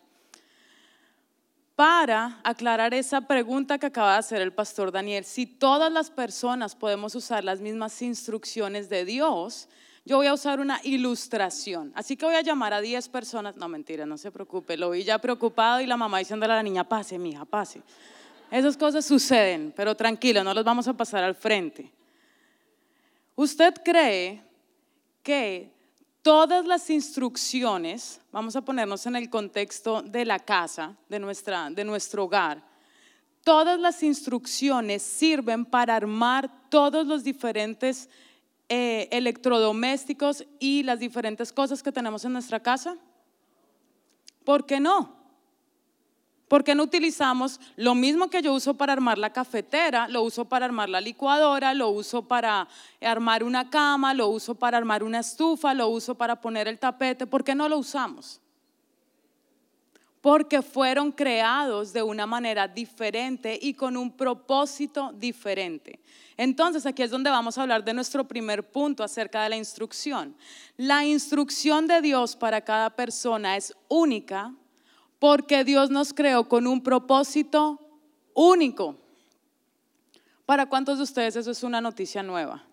Para 1.76 2.40
aclarar 2.44 2.94
esa 2.94 3.20
pregunta 3.20 3.78
que 3.78 3.85
acaba 3.85 4.14
de 4.14 4.20
hacer 4.20 4.40
el 4.40 4.54
pastor 4.54 4.90
Daniel, 4.90 5.26
si 5.26 5.44
todas 5.44 5.92
las 5.92 6.08
personas 6.08 6.75
podemos 6.75 7.14
usar 7.14 7.44
las 7.44 7.61
mismas 7.61 8.00
instrucciones 8.00 8.88
de 8.88 9.04
Dios, 9.04 9.68
yo 10.04 10.18
voy 10.18 10.26
a 10.26 10.34
usar 10.34 10.61
una 10.61 10.80
ilustración. 10.84 11.90
Así 11.94 12.16
que 12.16 12.26
voy 12.26 12.34
a 12.34 12.42
llamar 12.42 12.75
a 12.75 12.80
10 12.80 13.08
personas. 13.08 13.56
No, 13.56 13.68
mentira, 13.68 14.04
no 14.04 14.18
se 14.18 14.30
preocupe. 14.30 14.76
Lo 14.76 14.90
vi 14.90 15.02
ya 15.02 15.18
preocupado 15.18 15.80
y 15.80 15.87
la 15.87 15.96
mamá 15.96 16.18
diciéndole 16.18 16.52
a 16.52 16.56
la 16.56 16.62
niña, 16.62 16.84
pase, 16.84 17.18
mija, 17.18 17.44
pase. 17.46 17.80
Esas 18.50 18.76
cosas 18.76 19.04
suceden, 19.04 19.73
pero 19.75 19.96
tranquilo, 19.96 20.44
no 20.44 20.52
los 20.52 20.64
vamos 20.64 20.87
a 20.87 20.92
pasar 20.92 21.25
al 21.25 21.34
frente. 21.34 21.90
¿Usted 23.34 23.75
cree 23.82 24.42
que 25.23 25.73
todas 26.23 26.66
las 26.66 26.88
instrucciones, 26.90 28.20
vamos 28.30 28.54
a 28.56 28.62
ponernos 28.62 29.06
en 29.06 29.16
el 29.16 29.28
contexto 29.28 30.02
de 30.02 30.25
la 30.25 30.38
casa, 30.38 30.94
de, 31.08 31.18
nuestra, 31.18 31.70
de 31.70 31.84
nuestro 31.84 32.25
hogar, 32.25 32.62
todas 33.42 33.80
las 33.80 34.02
instrucciones 34.02 35.02
sirven 35.02 35.64
para 35.64 35.96
armar 35.96 36.50
todos 36.68 37.06
los 37.06 37.25
diferentes 37.25 38.08
eh, 38.68 39.09
electrodomésticos 39.11 40.44
y 40.59 40.83
las 40.83 40.99
diferentes 40.99 41.52
cosas 41.52 41.83
que 41.83 41.92
tenemos 41.92 42.25
en 42.25 42.33
nuestra 42.33 42.61
casa? 42.61 42.97
¿Por 44.44 44.66
qué 44.66 44.80
no? 44.80 45.25
¿Por 46.49 46.62
qué 46.62 46.75
no 46.75 46.83
utilizamos 46.83 47.59
lo 47.76 47.94
mismo 47.94 48.28
que 48.28 48.42
yo 48.42 48.52
uso 48.52 48.75
para 48.75 48.92
armar 48.92 49.18
la 49.18 49.33
cafetera, 49.33 50.09
lo 50.09 50.23
uso 50.23 50.44
para 50.44 50.66
armar 50.66 50.88
la 50.88 51.00
licuadora, 51.00 51.75
lo 51.75 51.88
uso 51.88 52.28
para 52.28 52.68
armar 53.00 53.42
una 53.42 53.71
cama, 53.71 54.12
lo 54.14 54.28
uso 54.28 54.54
para 54.54 54.76
armar 54.76 55.02
una 55.02 55.21
estufa, 55.21 55.73
lo 55.75 55.88
uso 55.88 56.14
para 56.14 56.40
poner 56.40 56.68
el 56.68 56.78
tapete? 56.78 57.26
¿Por 57.26 57.42
qué 57.42 57.54
no 57.54 57.68
lo 57.68 57.78
usamos? 57.78 58.40
Porque 60.25 60.62
fueron 60.62 61.12
creados 61.12 61.93
de 61.93 62.02
una 62.02 62.25
manera 62.25 62.66
diferente 62.66 63.59
y 63.61 63.75
con 63.75 63.95
un 63.95 64.11
propósito 64.11 65.12
diferente. 65.12 66.00
Entonces 66.38 66.87
aquí 66.87 67.02
es 67.02 67.11
donde 67.11 67.28
vamos 67.28 67.59
a 67.59 67.61
hablar 67.61 67.85
de 67.85 67.93
nuestro 67.93 68.26
primer 68.26 68.66
punto 68.66 69.04
acerca 69.04 69.43
de 69.43 69.50
la 69.50 69.59
instrucción. 69.59 70.35
La 70.78 71.04
instrucción 71.04 71.87
de 71.87 72.00
Dios 72.00 72.37
para 72.37 72.62
cada 72.62 72.88
persona 72.88 73.59
es 73.59 73.75
única 73.88 74.54
porque 75.19 75.62
Dios 75.62 75.90
nos 75.90 76.14
creó 76.14 76.49
con 76.49 76.66
un 76.66 76.83
propósito 76.83 77.78
único. 78.33 78.97
¿Para 80.47 80.64
cuántos 80.64 80.97
de 80.97 81.04
ustedes 81.04 81.37
eso 81.37 81.50
es 81.50 81.62
una 81.62 81.83
noticia 81.83 82.23
nueva? 82.23 82.64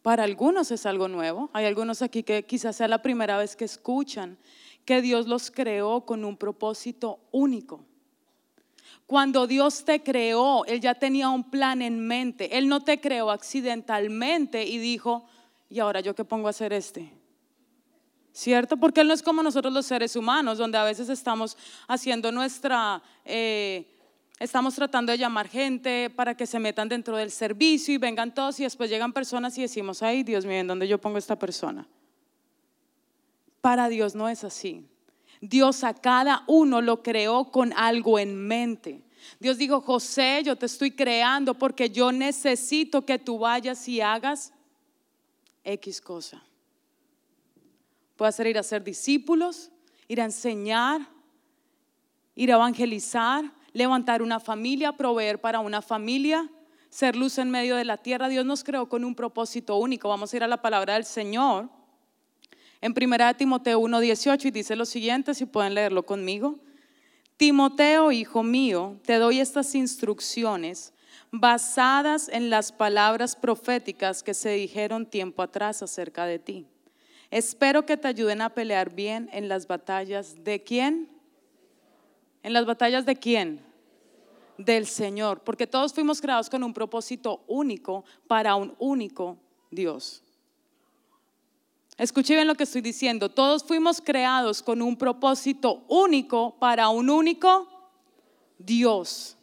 Para 0.00 0.24
algunos 0.24 0.70
es 0.70 0.86
algo 0.86 1.08
nuevo. 1.08 1.50
Hay 1.52 1.66
algunos 1.66 2.00
aquí 2.00 2.22
que 2.22 2.46
quizás 2.46 2.76
sea 2.76 2.88
la 2.88 3.02
primera 3.02 3.36
vez 3.36 3.56
que 3.56 3.66
escuchan 3.66 4.38
que 4.84 5.02
Dios 5.02 5.26
los 5.26 5.50
creó 5.50 6.02
con 6.02 6.24
un 6.24 6.36
propósito 6.36 7.20
único. 7.30 7.84
Cuando 9.06 9.46
Dios 9.46 9.84
te 9.84 10.02
creó, 10.02 10.64
Él 10.66 10.80
ya 10.80 10.94
tenía 10.94 11.30
un 11.30 11.50
plan 11.50 11.82
en 11.82 12.06
mente. 12.06 12.56
Él 12.56 12.68
no 12.68 12.82
te 12.82 13.00
creó 13.00 13.30
accidentalmente 13.30 14.64
y 14.64 14.78
dijo, 14.78 15.26
¿y 15.68 15.80
ahora 15.80 16.00
yo 16.00 16.14
qué 16.14 16.24
pongo 16.24 16.46
a 16.46 16.50
hacer 16.50 16.72
este? 16.72 17.12
¿Cierto? 18.32 18.76
Porque 18.76 19.00
Él 19.00 19.08
no 19.08 19.14
es 19.14 19.22
como 19.22 19.42
nosotros 19.42 19.74
los 19.74 19.86
seres 19.86 20.14
humanos, 20.14 20.58
donde 20.58 20.78
a 20.78 20.84
veces 20.84 21.08
estamos 21.08 21.56
haciendo 21.88 22.30
nuestra... 22.30 23.02
Eh, 23.24 23.96
estamos 24.38 24.74
tratando 24.74 25.12
de 25.12 25.18
llamar 25.18 25.48
gente 25.48 26.08
para 26.10 26.36
que 26.36 26.46
se 26.46 26.58
metan 26.58 26.88
dentro 26.88 27.16
del 27.16 27.30
servicio 27.30 27.92
y 27.92 27.98
vengan 27.98 28.32
todos 28.34 28.58
y 28.60 28.62
después 28.62 28.88
llegan 28.88 29.12
personas 29.12 29.58
y 29.58 29.62
decimos, 29.62 30.02
ay 30.02 30.22
Dios 30.22 30.46
mío, 30.46 30.58
¿en 30.58 30.66
dónde 30.66 30.88
yo 30.88 30.98
pongo 30.98 31.18
esta 31.18 31.38
persona? 31.38 31.86
Para 33.60 33.88
Dios 33.88 34.14
no 34.14 34.28
es 34.28 34.44
así. 34.44 34.86
Dios 35.40 35.84
a 35.84 35.94
cada 35.94 36.44
uno 36.46 36.80
lo 36.80 37.02
creó 37.02 37.50
con 37.50 37.72
algo 37.72 38.18
en 38.18 38.36
mente. 38.46 39.02
Dios 39.38 39.58
dijo, 39.58 39.80
José, 39.80 40.42
yo 40.44 40.56
te 40.56 40.66
estoy 40.66 40.90
creando 40.90 41.54
porque 41.54 41.90
yo 41.90 42.12
necesito 42.12 43.04
que 43.04 43.18
tú 43.18 43.38
vayas 43.38 43.86
y 43.88 44.00
hagas 44.00 44.52
X 45.64 46.00
cosa. 46.00 46.42
Puede 48.16 48.32
ser 48.32 48.46
ir 48.48 48.58
a 48.58 48.62
ser 48.62 48.84
discípulos, 48.84 49.70
ir 50.08 50.20
a 50.20 50.24
enseñar, 50.24 51.08
ir 52.34 52.52
a 52.52 52.56
evangelizar, 52.56 53.50
levantar 53.72 54.22
una 54.22 54.40
familia, 54.40 54.92
proveer 54.92 55.40
para 55.40 55.60
una 55.60 55.80
familia, 55.80 56.50
ser 56.90 57.16
luz 57.16 57.38
en 57.38 57.50
medio 57.50 57.76
de 57.76 57.84
la 57.84 57.96
tierra. 57.96 58.28
Dios 58.28 58.44
nos 58.44 58.64
creó 58.64 58.88
con 58.88 59.04
un 59.04 59.14
propósito 59.14 59.76
único. 59.76 60.08
Vamos 60.08 60.32
a 60.32 60.36
ir 60.36 60.44
a 60.44 60.48
la 60.48 60.60
palabra 60.60 60.94
del 60.94 61.04
Señor. 61.04 61.70
En 62.80 62.94
1 62.94 63.36
Timoteo 63.36 63.80
1:18 63.80 64.48
y 64.48 64.50
dice 64.50 64.76
lo 64.76 64.86
siguiente, 64.86 65.34
si 65.34 65.46
pueden 65.46 65.74
leerlo 65.74 66.04
conmigo. 66.04 66.58
Timoteo, 67.36 68.12
hijo 68.12 68.42
mío, 68.42 68.98
te 69.04 69.14
doy 69.14 69.40
estas 69.40 69.74
instrucciones 69.74 70.92
basadas 71.30 72.28
en 72.28 72.50
las 72.50 72.72
palabras 72.72 73.36
proféticas 73.36 74.22
que 74.22 74.34
se 74.34 74.50
dijeron 74.50 75.06
tiempo 75.06 75.42
atrás 75.42 75.82
acerca 75.82 76.26
de 76.26 76.38
ti. 76.38 76.66
Espero 77.30 77.86
que 77.86 77.96
te 77.96 78.08
ayuden 78.08 78.40
a 78.40 78.50
pelear 78.50 78.92
bien 78.92 79.28
en 79.32 79.48
las 79.48 79.66
batallas 79.66 80.42
de 80.42 80.62
quién? 80.62 81.08
¿En 82.42 82.52
las 82.52 82.66
batallas 82.66 83.06
de 83.06 83.16
quién? 83.16 83.60
Del 84.58 84.86
Señor, 84.86 85.40
porque 85.40 85.66
todos 85.66 85.94
fuimos 85.94 86.20
creados 86.20 86.50
con 86.50 86.64
un 86.64 86.74
propósito 86.74 87.44
único 87.46 88.04
para 88.26 88.56
un 88.56 88.74
único 88.78 89.38
Dios. 89.70 90.22
Escuche 92.00 92.34
bien 92.34 92.46
lo 92.46 92.54
que 92.54 92.64
estoy 92.64 92.80
diciendo. 92.80 93.28
Todos 93.28 93.62
fuimos 93.62 94.00
creados 94.00 94.62
con 94.62 94.80
un 94.80 94.96
propósito 94.96 95.84
único 95.86 96.56
para 96.58 96.88
un 96.88 97.10
único 97.10 97.68
Dios. 98.56 99.36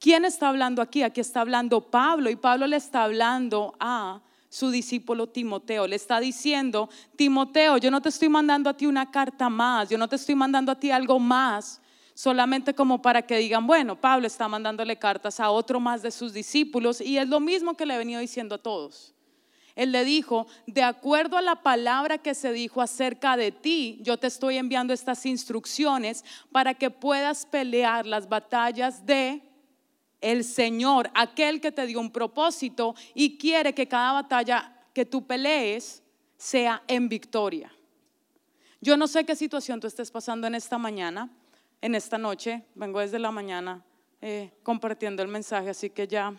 ¿Quién 0.00 0.24
está 0.24 0.48
hablando 0.48 0.80
aquí? 0.80 1.02
Aquí 1.02 1.20
está 1.20 1.42
hablando 1.42 1.82
Pablo 1.82 2.30
y 2.30 2.36
Pablo 2.36 2.66
le 2.66 2.76
está 2.76 3.04
hablando 3.04 3.74
a 3.78 4.22
su 4.48 4.70
discípulo 4.70 5.26
Timoteo. 5.26 5.86
Le 5.86 5.96
está 5.96 6.20
diciendo, 6.20 6.88
Timoteo, 7.16 7.76
yo 7.76 7.90
no 7.90 8.00
te 8.00 8.08
estoy 8.08 8.30
mandando 8.30 8.70
a 8.70 8.74
ti 8.74 8.86
una 8.86 9.10
carta 9.10 9.50
más, 9.50 9.90
yo 9.90 9.98
no 9.98 10.08
te 10.08 10.16
estoy 10.16 10.36
mandando 10.36 10.72
a 10.72 10.80
ti 10.80 10.90
algo 10.90 11.18
más, 11.18 11.82
solamente 12.14 12.72
como 12.72 13.02
para 13.02 13.20
que 13.20 13.36
digan, 13.36 13.66
bueno, 13.66 14.00
Pablo 14.00 14.26
está 14.26 14.48
mandándole 14.48 14.96
cartas 14.96 15.38
a 15.38 15.50
otro 15.50 15.80
más 15.80 16.00
de 16.00 16.10
sus 16.10 16.32
discípulos 16.32 17.02
y 17.02 17.18
es 17.18 17.28
lo 17.28 17.40
mismo 17.40 17.74
que 17.74 17.84
le 17.84 17.94
he 17.94 17.98
venido 17.98 18.22
diciendo 18.22 18.54
a 18.54 18.58
todos. 18.58 19.12
Él 19.78 19.92
le 19.92 20.04
dijo, 20.04 20.48
de 20.66 20.82
acuerdo 20.82 21.36
a 21.36 21.40
la 21.40 21.62
palabra 21.62 22.18
que 22.18 22.34
se 22.34 22.52
dijo 22.52 22.82
acerca 22.82 23.36
de 23.36 23.52
ti, 23.52 24.00
yo 24.02 24.16
te 24.16 24.26
estoy 24.26 24.56
enviando 24.56 24.92
estas 24.92 25.24
instrucciones 25.24 26.24
para 26.50 26.74
que 26.74 26.90
puedas 26.90 27.46
pelear 27.46 28.04
las 28.04 28.28
batallas 28.28 29.06
de 29.06 29.40
el 30.20 30.42
Señor, 30.42 31.12
aquel 31.14 31.60
que 31.60 31.70
te 31.70 31.86
dio 31.86 32.00
un 32.00 32.10
propósito 32.10 32.96
y 33.14 33.38
quiere 33.38 33.72
que 33.72 33.86
cada 33.86 34.14
batalla 34.14 34.76
que 34.92 35.04
tú 35.04 35.24
pelees 35.24 36.02
sea 36.36 36.82
en 36.88 37.08
victoria. 37.08 37.72
Yo 38.80 38.96
no 38.96 39.06
sé 39.06 39.24
qué 39.24 39.36
situación 39.36 39.78
tú 39.78 39.86
estés 39.86 40.10
pasando 40.10 40.48
en 40.48 40.56
esta 40.56 40.76
mañana, 40.76 41.30
en 41.80 41.94
esta 41.94 42.18
noche, 42.18 42.64
vengo 42.74 42.98
desde 42.98 43.20
la 43.20 43.30
mañana 43.30 43.84
eh, 44.22 44.50
compartiendo 44.64 45.22
el 45.22 45.28
mensaje, 45.28 45.70
así 45.70 45.88
que 45.88 46.08
ya 46.08 46.34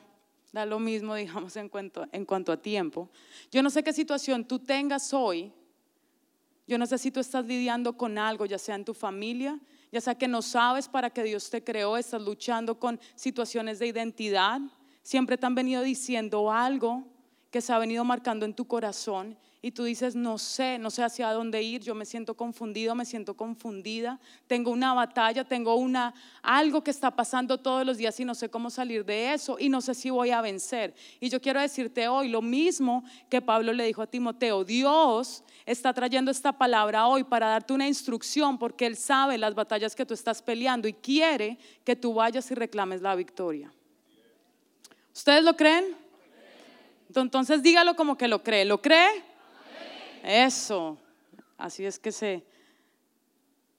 da 0.51 0.65
lo 0.65 0.79
mismo, 0.79 1.15
digamos, 1.15 1.55
en 1.55 1.69
cuanto, 1.69 2.07
en 2.11 2.25
cuanto 2.25 2.51
a 2.51 2.57
tiempo. 2.57 3.09
Yo 3.51 3.63
no 3.63 3.69
sé 3.69 3.83
qué 3.83 3.93
situación 3.93 4.45
tú 4.45 4.59
tengas 4.59 5.13
hoy, 5.13 5.51
yo 6.67 6.77
no 6.77 6.85
sé 6.85 6.97
si 6.97 7.09
tú 7.09 7.19
estás 7.19 7.45
lidiando 7.45 7.97
con 7.97 8.17
algo, 8.17 8.45
ya 8.45 8.59
sea 8.59 8.75
en 8.75 8.85
tu 8.85 8.93
familia, 8.93 9.59
ya 9.91 10.01
sea 10.01 10.15
que 10.15 10.27
no 10.27 10.41
sabes 10.41 10.87
para 10.87 11.09
qué 11.09 11.23
Dios 11.23 11.49
te 11.49 11.63
creó, 11.63 11.97
estás 11.97 12.21
luchando 12.21 12.79
con 12.79 12.99
situaciones 13.15 13.79
de 13.79 13.87
identidad, 13.87 14.61
siempre 15.01 15.37
te 15.37 15.47
han 15.47 15.55
venido 15.55 15.81
diciendo 15.81 16.51
algo 16.51 17.07
que 17.49 17.61
se 17.61 17.73
ha 17.73 17.79
venido 17.79 18.03
marcando 18.03 18.45
en 18.45 18.53
tu 18.53 18.65
corazón 18.65 19.35
y 19.61 19.71
tú 19.71 19.83
dices, 19.83 20.15
no 20.15 20.37
sé, 20.37 20.79
no 20.79 20.89
sé 20.89 21.03
hacia 21.03 21.33
dónde 21.33 21.61
ir, 21.61 21.81
yo 21.81 21.93
me 21.93 22.05
siento 22.05 22.35
confundido, 22.35 22.95
me 22.95 23.03
siento 23.03 23.35
confundida, 23.35 24.17
tengo 24.47 24.71
una 24.71 24.93
batalla, 24.93 25.43
tengo 25.43 25.75
una 25.75 26.13
algo 26.41 26.81
que 26.81 26.91
está 26.91 27.11
pasando 27.11 27.57
todos 27.57 27.85
los 27.85 27.97
días 27.97 28.17
y 28.21 28.25
no 28.25 28.35
sé 28.35 28.49
cómo 28.49 28.69
salir 28.69 29.03
de 29.03 29.33
eso 29.33 29.57
y 29.59 29.67
no 29.67 29.81
sé 29.81 29.95
si 29.95 30.09
voy 30.09 30.31
a 30.31 30.41
vencer. 30.41 30.95
Y 31.19 31.29
yo 31.29 31.41
quiero 31.41 31.59
decirte 31.59 32.07
hoy 32.07 32.29
lo 32.29 32.41
mismo 32.41 33.03
que 33.29 33.41
Pablo 33.41 33.73
le 33.73 33.83
dijo 33.83 34.01
a 34.01 34.07
Timoteo, 34.07 34.63
Dios 34.63 35.43
está 35.65 35.93
trayendo 35.93 36.31
esta 36.31 36.53
palabra 36.53 37.07
hoy 37.07 37.25
para 37.25 37.47
darte 37.47 37.73
una 37.73 37.87
instrucción 37.87 38.57
porque 38.57 38.85
él 38.85 38.95
sabe 38.95 39.37
las 39.37 39.55
batallas 39.55 39.93
que 39.93 40.05
tú 40.05 40.13
estás 40.13 40.41
peleando 40.41 40.87
y 40.87 40.93
quiere 40.93 41.57
que 41.83 41.97
tú 41.97 42.13
vayas 42.13 42.49
y 42.49 42.55
reclames 42.55 43.01
la 43.01 43.13
victoria. 43.13 43.73
¿Ustedes 45.13 45.43
lo 45.43 45.57
creen? 45.57 45.97
Entonces 47.13 47.61
dígalo 47.61 47.95
como 47.97 48.17
que 48.17 48.29
lo 48.29 48.41
cree. 48.41 48.63
¿Lo 48.63 48.81
cree? 48.81 49.28
Eso. 50.23 50.97
Así 51.57 51.85
es 51.85 51.99
que 51.99 52.11
se, 52.11 52.45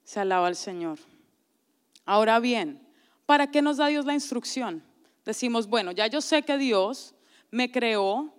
se 0.04 0.20
alaba 0.20 0.47
al 0.47 0.56
Señor. 0.56 0.99
Ahora 2.04 2.40
bien, 2.40 2.87
¿para 3.26 3.50
qué 3.50 3.62
nos 3.62 3.76
da 3.76 3.87
Dios 3.87 4.04
la 4.04 4.14
instrucción? 4.14 4.82
Decimos, 5.25 5.68
bueno, 5.68 5.92
ya 5.92 6.06
yo 6.06 6.20
sé 6.20 6.42
que 6.42 6.59
Dios 6.59 7.14
me 7.50 7.70
creó 7.70 8.32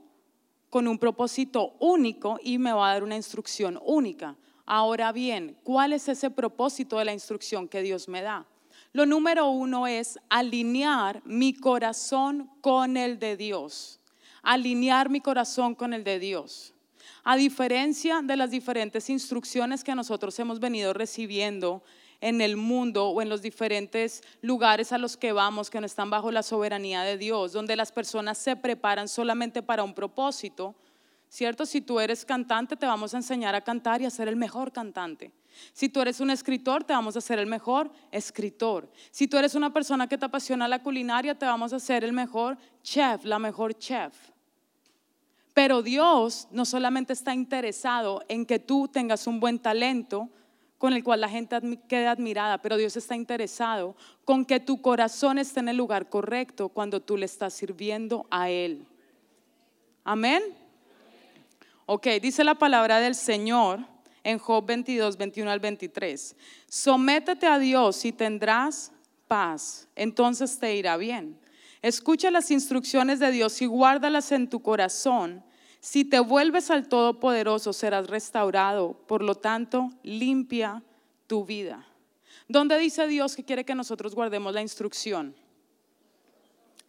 con 0.69 0.87
un 0.87 0.97
propósito 0.97 1.75
único 1.79 2.39
y 2.43 2.57
me 2.57 2.73
va 2.73 2.89
a 2.89 2.93
dar 2.93 3.03
una 3.03 3.15
instrucción 3.15 3.79
única. 3.83 4.35
Ahora 4.65 5.11
bien, 5.11 5.57
¿cuál 5.63 5.93
es 5.93 6.07
ese 6.07 6.29
propósito 6.29 6.97
de 6.97 7.05
la 7.05 7.13
instrucción 7.13 7.67
que 7.67 7.81
Dios 7.81 8.07
me 8.07 8.21
da? 8.21 8.45
Lo 8.93 9.05
número 9.05 9.49
uno 9.49 9.87
es 9.87 10.19
alinear 10.29 11.21
mi 11.25 11.53
corazón 11.53 12.49
con 12.61 12.97
el 12.97 13.19
de 13.19 13.37
Dios. 13.37 13.99
Alinear 14.41 15.09
mi 15.09 15.21
corazón 15.21 15.75
con 15.75 15.93
el 15.93 16.03
de 16.03 16.19
Dios. 16.19 16.73
A 17.23 17.35
diferencia 17.35 18.21
de 18.23 18.35
las 18.35 18.49
diferentes 18.49 19.09
instrucciones 19.09 19.83
que 19.83 19.93
nosotros 19.93 20.37
hemos 20.39 20.59
venido 20.59 20.93
recibiendo 20.93 21.83
en 22.19 22.41
el 22.41 22.57
mundo 22.57 23.09
o 23.09 23.21
en 23.21 23.29
los 23.29 23.41
diferentes 23.41 24.21
lugares 24.41 24.91
a 24.91 24.97
los 24.97 25.17
que 25.17 25.31
vamos 25.31 25.69
que 25.69 25.79
no 25.79 25.85
están 25.85 26.09
bajo 26.09 26.31
la 26.31 26.43
soberanía 26.43 27.03
de 27.03 27.17
Dios, 27.17 27.51
donde 27.51 27.75
las 27.75 27.91
personas 27.91 28.37
se 28.37 28.55
preparan 28.55 29.07
solamente 29.07 29.61
para 29.61 29.83
un 29.83 29.93
propósito, 29.93 30.75
¿cierto? 31.29 31.65
Si 31.65 31.81
tú 31.81 31.99
eres 31.99 32.25
cantante, 32.25 32.75
te 32.75 32.85
vamos 32.85 33.13
a 33.13 33.17
enseñar 33.17 33.55
a 33.55 33.61
cantar 33.61 34.01
y 34.01 34.05
a 34.05 34.09
ser 34.09 34.27
el 34.27 34.35
mejor 34.35 34.71
cantante. 34.71 35.31
Si 35.73 35.89
tú 35.89 36.01
eres 36.01 36.19
un 36.19 36.31
escritor, 36.31 36.83
te 36.83 36.93
vamos 36.93 37.15
a 37.15 37.19
hacer 37.19 37.39
el 37.39 37.47
mejor 37.47 37.91
escritor. 38.11 38.91
Si 39.11 39.27
tú 39.27 39.37
eres 39.37 39.55
una 39.55 39.73
persona 39.73 40.07
que 40.07 40.17
te 40.17 40.25
apasiona 40.25 40.67
la 40.67 40.81
culinaria, 40.81 41.37
te 41.37 41.45
vamos 41.45 41.73
a 41.73 41.75
hacer 41.77 42.03
el 42.03 42.13
mejor 42.13 42.57
chef, 42.83 43.25
la 43.25 43.37
mejor 43.37 43.77
chef. 43.77 44.13
Pero 45.53 45.81
Dios 45.81 46.47
no 46.51 46.65
solamente 46.65 47.13
está 47.13 47.33
interesado 47.33 48.23
en 48.27 48.45
que 48.45 48.59
tú 48.59 48.87
tengas 48.87 49.27
un 49.27 49.39
buen 49.39 49.59
talento 49.59 50.29
con 50.77 50.93
el 50.93 51.03
cual 51.03 51.21
la 51.21 51.29
gente 51.29 51.59
quede 51.87 52.07
admirada, 52.07 52.59
pero 52.59 52.75
Dios 52.75 52.97
está 52.97 53.15
interesado 53.15 53.95
con 54.25 54.45
que 54.45 54.59
tu 54.59 54.81
corazón 54.81 55.37
esté 55.37 55.59
en 55.59 55.69
el 55.69 55.77
lugar 55.77 56.09
correcto 56.09 56.69
cuando 56.69 56.99
tú 57.01 57.17
le 57.17 57.25
estás 57.25 57.53
sirviendo 57.53 58.25
a 58.31 58.49
Él. 58.49 58.87
Amén. 60.03 60.41
Ok, 61.85 62.07
dice 62.21 62.43
la 62.43 62.55
palabra 62.55 62.99
del 62.99 63.13
Señor 63.13 63.79
en 64.23 64.39
Job 64.39 64.65
22, 64.65 65.17
21 65.17 65.51
al 65.51 65.59
23. 65.59 66.35
Sométete 66.67 67.45
a 67.45 67.59
Dios 67.59 68.03
y 68.05 68.11
tendrás 68.11 68.91
paz, 69.27 69.87
entonces 69.95 70.57
te 70.57 70.75
irá 70.75 70.97
bien. 70.97 71.37
Escucha 71.81 72.29
las 72.29 72.51
instrucciones 72.51 73.19
de 73.19 73.31
Dios 73.31 73.61
y 73.61 73.65
guárdalas 73.65 74.31
en 74.31 74.49
tu 74.49 74.61
corazón. 74.61 75.43
Si 75.79 76.05
te 76.05 76.19
vuelves 76.19 76.69
al 76.69 76.87
Todopoderoso, 76.87 77.73
serás 77.73 78.07
restaurado. 78.07 78.93
Por 79.07 79.23
lo 79.23 79.33
tanto, 79.33 79.89
limpia 80.03 80.83
tu 81.25 81.43
vida. 81.43 81.87
¿Dónde 82.47 82.77
dice 82.77 83.07
Dios 83.07 83.35
que 83.35 83.43
quiere 83.43 83.65
que 83.65 83.73
nosotros 83.73 84.13
guardemos 84.13 84.53
la 84.53 84.61
instrucción? 84.61 85.35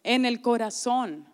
En 0.03 0.25
el 0.25 0.41
corazón. 0.41 1.25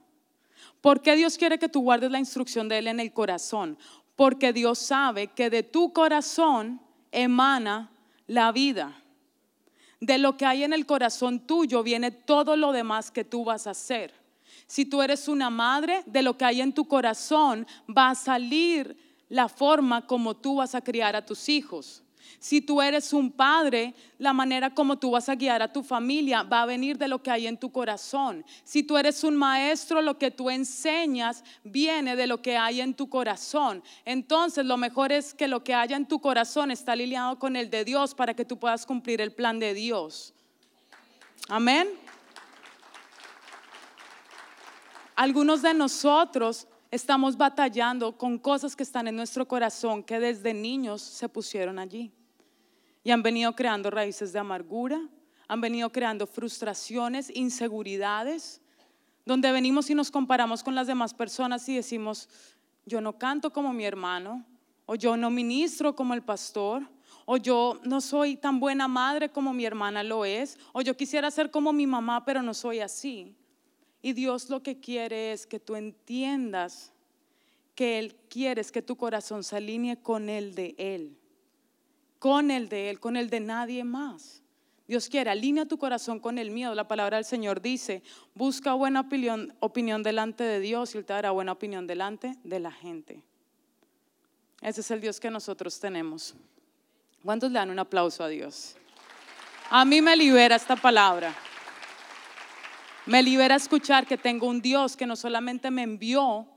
¿Por 0.80 1.02
qué 1.02 1.16
Dios 1.16 1.38
quiere 1.38 1.60
que 1.60 1.68
tú 1.68 1.82
guardes 1.82 2.12
la 2.12 2.20
instrucción 2.20 2.70
de 2.70 2.78
Él 2.78 2.88
en 2.88 3.00
el 3.02 3.12
corazón? 3.12 3.78
Porque 4.16 4.54
Dios 4.54 4.80
sabe 4.80 5.28
que 5.28 5.50
de 5.50 5.64
tu 5.64 5.92
corazón 5.92 6.80
emana 7.12 7.92
la 8.28 8.52
vida. 8.52 8.99
De 10.00 10.18
lo 10.18 10.38
que 10.38 10.46
hay 10.46 10.64
en 10.64 10.74
el 10.74 10.86
corazón 10.86 11.42
tuyo 11.42 11.84
viene 11.84 12.12
todo 12.12 12.56
lo 12.56 12.72
demás 12.72 13.12
que 13.12 13.26
tú 13.26 13.44
vas 13.44 13.68
a 13.68 13.72
hacer. 13.72 14.14
Si 14.66 14.86
tú 14.86 15.02
eres 15.02 15.28
una 15.28 15.50
madre, 15.50 16.04
de 16.06 16.22
lo 16.22 16.38
que 16.38 16.46
hay 16.46 16.62
en 16.62 16.74
tu 16.74 16.88
corazón 16.88 17.68
va 17.90 18.12
a 18.12 18.16
salir 18.16 18.98
la 19.28 19.50
forma 19.50 20.08
como 20.08 20.36
tú 20.36 20.56
vas 20.56 20.76
a 20.76 20.82
criar 20.82 21.16
a 21.16 21.26
tus 21.26 21.50
hijos. 21.50 22.04
Si 22.40 22.62
tú 22.62 22.82
eres 22.82 23.14
un 23.14 23.32
padre, 23.32 23.94
la 24.18 24.34
manera 24.34 24.74
como 24.74 24.98
tú 24.98 25.12
vas 25.12 25.30
a 25.30 25.36
guiar 25.36 25.62
a 25.62 25.72
tu 25.72 25.84
familia 25.84 26.44
va 26.44 26.62
a 26.62 26.66
venir 26.66 26.98
de 26.98 27.08
lo 27.08 27.22
que 27.22 27.32
hay 27.32 27.48
en 27.48 27.58
tu 27.58 27.72
corazón. 27.72 28.46
Si 28.64 28.84
tú 28.84 28.98
eres 28.98 29.24
un 29.24 29.36
maestro, 29.36 30.02
lo 30.02 30.18
que 30.18 30.32
tú 30.32 30.50
enseñas 30.50 31.44
viene 31.64 32.16
de 32.16 32.28
lo 32.28 32.42
que 32.42 32.58
hay 32.58 32.82
en 32.82 32.94
tu 32.94 33.10
corazón. 33.10 33.84
Entonces, 34.06 34.66
lo 34.66 34.78
mejor 34.78 35.12
es 35.12 35.34
que 35.34 35.48
lo 35.48 35.64
que 35.64 35.74
haya 35.74 35.98
en 35.98 36.08
tu 36.08 36.20
corazón 36.20 36.72
está 36.72 36.94
alineado 36.94 37.40
con 37.40 37.56
el 37.56 37.70
de 37.70 37.84
Dios 37.86 38.16
para 38.16 38.34
que 38.34 38.46
tú 38.46 38.58
puedas 38.58 38.86
cumplir 38.86 39.22
el 39.22 39.32
plan 39.32 39.60
de 39.60 39.74
Dios. 39.74 40.34
Amén. 41.48 41.90
Algunos 45.16 45.62
de 45.62 45.74
nosotros 45.74 46.68
estamos 46.92 47.38
batallando 47.38 48.18
con 48.18 48.38
cosas 48.38 48.76
que 48.76 48.84
están 48.84 49.08
en 49.08 49.16
nuestro 49.16 49.48
corazón 49.48 50.04
que 50.04 50.20
desde 50.20 50.54
niños 50.54 51.02
se 51.02 51.30
pusieron 51.30 51.80
allí 51.80 52.12
y 53.04 53.12
han 53.12 53.24
venido 53.24 53.56
creando 53.56 53.90
raíces 53.90 54.34
de 54.34 54.40
amargura, 54.40 55.00
han 55.48 55.62
venido 55.62 55.92
creando 55.92 56.28
frustraciones, 56.28 57.32
inseguridades, 57.36 58.62
donde 59.26 59.52
venimos 59.52 59.90
y 59.90 59.96
nos 59.96 60.12
comparamos 60.12 60.64
con 60.64 60.76
las 60.76 60.88
demás 60.88 61.14
personas 61.14 61.68
y 61.70 61.76
decimos, 61.76 62.30
yo 62.86 63.02
no 63.02 63.18
canto 63.18 63.52
como 63.52 63.74
mi 63.74 63.86
hermano, 63.86 64.46
o 64.86 64.96
yo 64.96 65.16
no 65.16 65.30
ministro 65.30 65.96
como 65.96 66.14
el 66.14 66.24
pastor, 66.24 66.90
o 67.26 67.38
yo 67.38 67.80
no 67.84 68.02
soy 68.02 68.36
tan 68.36 68.60
buena 68.60 68.88
madre 68.88 69.30
como 69.30 69.54
mi 69.54 69.66
hermana 69.66 70.04
lo 70.04 70.26
es, 70.26 70.58
o 70.74 70.82
yo 70.82 70.98
quisiera 70.98 71.30
ser 71.30 71.52
como 71.52 71.72
mi 71.72 71.86
mamá, 71.86 72.26
pero 72.26 72.42
no 72.42 72.54
soy 72.54 72.80
así. 72.80 73.36
Y 74.02 74.14
Dios 74.14 74.50
lo 74.50 74.64
que 74.64 74.80
quiere 74.80 75.32
es 75.32 75.46
que 75.46 75.60
tú 75.60 75.76
entiendas 75.76 76.92
que 77.76 78.00
Él 78.00 78.16
quiere 78.30 78.64
que 78.66 78.82
tu 78.82 78.96
corazón 78.96 79.44
se 79.44 79.58
alinee 79.58 80.02
con 80.02 80.30
el 80.30 80.56
de 80.56 80.76
Él 80.78 81.20
con 82.20 82.52
el 82.52 82.70
de 82.70 82.90
Él, 82.90 83.00
con 83.00 83.16
el 83.16 83.30
de 83.30 83.40
nadie 83.40 83.84
más. 83.84 84.44
Dios 84.88 85.08
quiere, 85.08 85.30
alinea 85.30 85.66
tu 85.66 85.78
corazón 85.78 86.20
con 86.20 86.38
el 86.38 86.52
mío. 86.52 86.76
La 86.76 86.88
palabra 86.88 87.18
del 87.18 87.26
Señor 87.26 87.62
dice, 87.62 88.04
busca 88.36 88.74
buena 88.74 89.02
opinión, 89.02 89.56
opinión 89.60 90.04
delante 90.04 90.44
de 90.44 90.60
Dios 90.60 90.94
y 90.94 90.98
Él 90.98 91.06
te 91.06 91.14
dará 91.14 91.32
buena 91.32 91.54
opinión 91.54 91.88
delante 91.88 92.36
de 92.44 92.60
la 92.60 92.72
gente. 92.72 93.24
Ese 94.62 94.82
es 94.82 94.92
el 94.92 95.00
Dios 95.00 95.20
que 95.20 95.32
nosotros 95.32 95.80
tenemos. 95.80 96.36
¿Cuántos 97.24 97.52
le 97.52 97.60
dan 97.60 97.70
un 97.70 97.80
aplauso 97.80 98.24
a 98.24 98.28
Dios? 98.28 98.76
A 99.70 99.86
mí 99.86 100.02
me 100.02 100.16
libera 100.16 100.56
esta 100.56 100.76
palabra. 100.76 101.34
Me 103.10 103.22
libera 103.22 103.56
escuchar 103.56 104.08
que 104.08 104.18
tengo 104.18 104.48
un 104.48 104.62
Dios 104.62 104.96
que 104.96 105.06
no 105.06 105.16
solamente 105.16 105.70
me 105.70 105.84
envió 105.84 106.48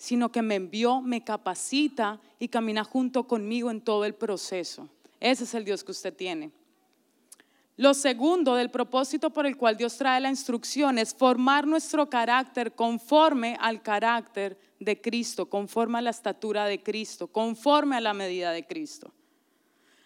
sino 0.00 0.32
que 0.32 0.40
me 0.40 0.54
envió, 0.54 1.02
me 1.02 1.22
capacita 1.22 2.18
y 2.38 2.48
camina 2.48 2.84
junto 2.84 3.24
conmigo 3.28 3.70
en 3.70 3.82
todo 3.82 4.06
el 4.06 4.14
proceso. 4.14 4.88
Ese 5.20 5.44
es 5.44 5.52
el 5.52 5.66
Dios 5.66 5.84
que 5.84 5.92
usted 5.92 6.16
tiene. 6.16 6.50
Lo 7.76 7.92
segundo 7.92 8.54
del 8.54 8.70
propósito 8.70 9.28
por 9.28 9.44
el 9.44 9.58
cual 9.58 9.76
Dios 9.76 9.98
trae 9.98 10.18
la 10.18 10.30
instrucción 10.30 10.96
es 10.96 11.14
formar 11.14 11.66
nuestro 11.66 12.08
carácter 12.08 12.74
conforme 12.74 13.58
al 13.60 13.82
carácter 13.82 14.58
de 14.78 14.98
Cristo, 14.98 15.50
conforme 15.50 15.98
a 15.98 16.02
la 16.02 16.10
estatura 16.10 16.64
de 16.64 16.82
Cristo, 16.82 17.26
conforme 17.26 17.96
a 17.96 18.00
la 18.00 18.14
medida 18.14 18.52
de 18.52 18.66
Cristo. 18.66 19.12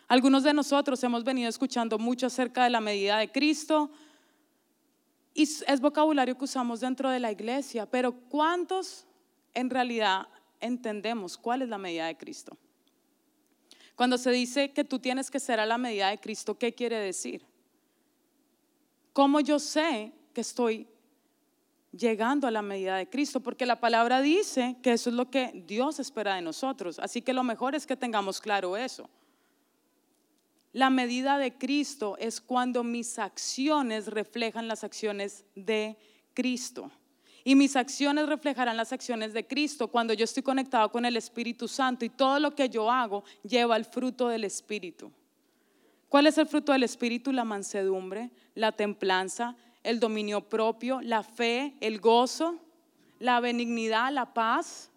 Algunos 0.08 0.42
de 0.42 0.54
nosotros 0.54 1.04
hemos 1.04 1.22
venido 1.22 1.48
escuchando 1.48 2.00
mucho 2.00 2.26
acerca 2.26 2.64
de 2.64 2.70
la 2.70 2.80
medida 2.80 3.16
de 3.18 3.30
Cristo 3.30 3.92
y 5.34 5.42
es 5.42 5.80
vocabulario 5.80 6.38
que 6.38 6.44
usamos 6.44 6.80
dentro 6.80 7.10
de 7.10 7.18
la 7.20 7.32
iglesia, 7.32 7.86
pero 7.86 8.12
¿cuántos 8.12 9.06
en 9.54 9.70
realidad 9.70 10.28
entendemos 10.64 11.36
cuál 11.36 11.62
es 11.62 11.68
la 11.68 11.78
medida 11.78 12.06
de 12.06 12.16
Cristo. 12.16 12.56
Cuando 13.94 14.18
se 14.18 14.30
dice 14.30 14.72
que 14.72 14.82
tú 14.82 14.98
tienes 14.98 15.30
que 15.30 15.38
ser 15.38 15.60
a 15.60 15.66
la 15.66 15.78
medida 15.78 16.08
de 16.08 16.18
Cristo, 16.18 16.58
¿qué 16.58 16.74
quiere 16.74 16.98
decir? 16.98 17.44
¿Cómo 19.12 19.40
yo 19.40 19.58
sé 19.58 20.12
que 20.32 20.40
estoy 20.40 20.88
llegando 21.92 22.48
a 22.48 22.50
la 22.50 22.62
medida 22.62 22.96
de 22.96 23.08
Cristo? 23.08 23.40
Porque 23.40 23.66
la 23.66 23.78
palabra 23.78 24.20
dice 24.20 24.76
que 24.82 24.92
eso 24.92 25.10
es 25.10 25.16
lo 25.16 25.30
que 25.30 25.62
Dios 25.66 26.00
espera 26.00 26.34
de 26.34 26.42
nosotros. 26.42 26.98
Así 26.98 27.22
que 27.22 27.32
lo 27.32 27.44
mejor 27.44 27.76
es 27.76 27.86
que 27.86 27.96
tengamos 27.96 28.40
claro 28.40 28.76
eso. 28.76 29.08
La 30.74 30.90
medida 30.90 31.38
de 31.38 31.56
Cristo 31.56 32.16
es 32.18 32.40
cuando 32.40 32.82
mis 32.82 33.20
acciones 33.20 34.08
reflejan 34.08 34.66
las 34.66 34.82
acciones 34.82 35.44
de 35.54 35.96
Cristo. 36.34 36.90
Y 37.44 37.54
mis 37.54 37.76
acciones 37.76 38.26
reflejarán 38.26 38.76
las 38.76 38.92
acciones 38.92 39.32
de 39.32 39.46
Cristo 39.46 39.86
cuando 39.86 40.14
yo 40.14 40.24
estoy 40.24 40.42
conectado 40.42 40.90
con 40.90 41.04
el 41.04 41.16
Espíritu 41.16 41.68
Santo 41.68 42.04
y 42.04 42.08
todo 42.08 42.40
lo 42.40 42.56
que 42.56 42.68
yo 42.68 42.90
hago 42.90 43.22
lleva 43.44 43.76
el 43.76 43.84
fruto 43.84 44.26
del 44.26 44.42
Espíritu. 44.42 45.12
¿Cuál 46.08 46.26
es 46.26 46.38
el 46.38 46.48
fruto 46.48 46.72
del 46.72 46.82
Espíritu? 46.82 47.30
La 47.30 47.44
mansedumbre, 47.44 48.32
la 48.56 48.72
templanza, 48.72 49.54
el 49.84 50.00
dominio 50.00 50.40
propio, 50.40 51.00
la 51.00 51.22
fe, 51.22 51.76
el 51.80 52.00
gozo, 52.00 52.58
la 53.20 53.38
benignidad, 53.38 54.12
la 54.12 54.34
paz. 54.34 54.90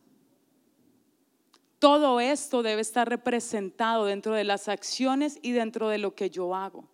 Todo 1.80 2.20
esto 2.20 2.64
debe 2.64 2.82
estar 2.82 3.08
representado 3.08 4.06
dentro 4.06 4.34
de 4.34 4.44
las 4.44 4.68
acciones 4.68 5.38
y 5.42 5.52
dentro 5.52 5.90
de 5.90 6.00
lo 6.00 6.16
que 6.16 6.30
yo 6.30 6.56
hago. 6.56 6.88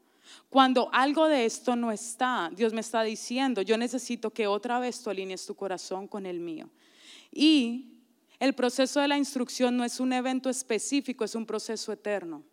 Cuando 0.50 0.89
algo 0.93 1.28
de 1.28 1.46
esto 1.46 1.76
no 1.76 1.91
está, 1.91 2.52
Dios 2.54 2.74
me 2.74 2.82
está 2.82 3.04
diciendo, 3.04 3.62
yo 3.62 3.78
necesito 3.78 4.32
que 4.32 4.48
otra 4.48 4.80
vez 4.80 5.02
tú 5.02 5.10
alinees 5.10 5.46
tu 5.46 5.56
corazón 5.56 6.08
con 6.08 6.26
el 6.26 6.39
mío. 6.39 6.69
Y 7.32 7.93
el 8.39 8.54
proceso 8.54 9.00
de 9.00 9.08
la 9.08 9.17
instrucción 9.17 9.78
no 9.78 9.84
es 9.84 10.00
un 10.00 10.13
evento 10.13 10.50
específico, 10.50 11.24
es 11.24 11.34
un 11.34 11.46
proceso 11.46 11.91
eterno. 11.91 12.43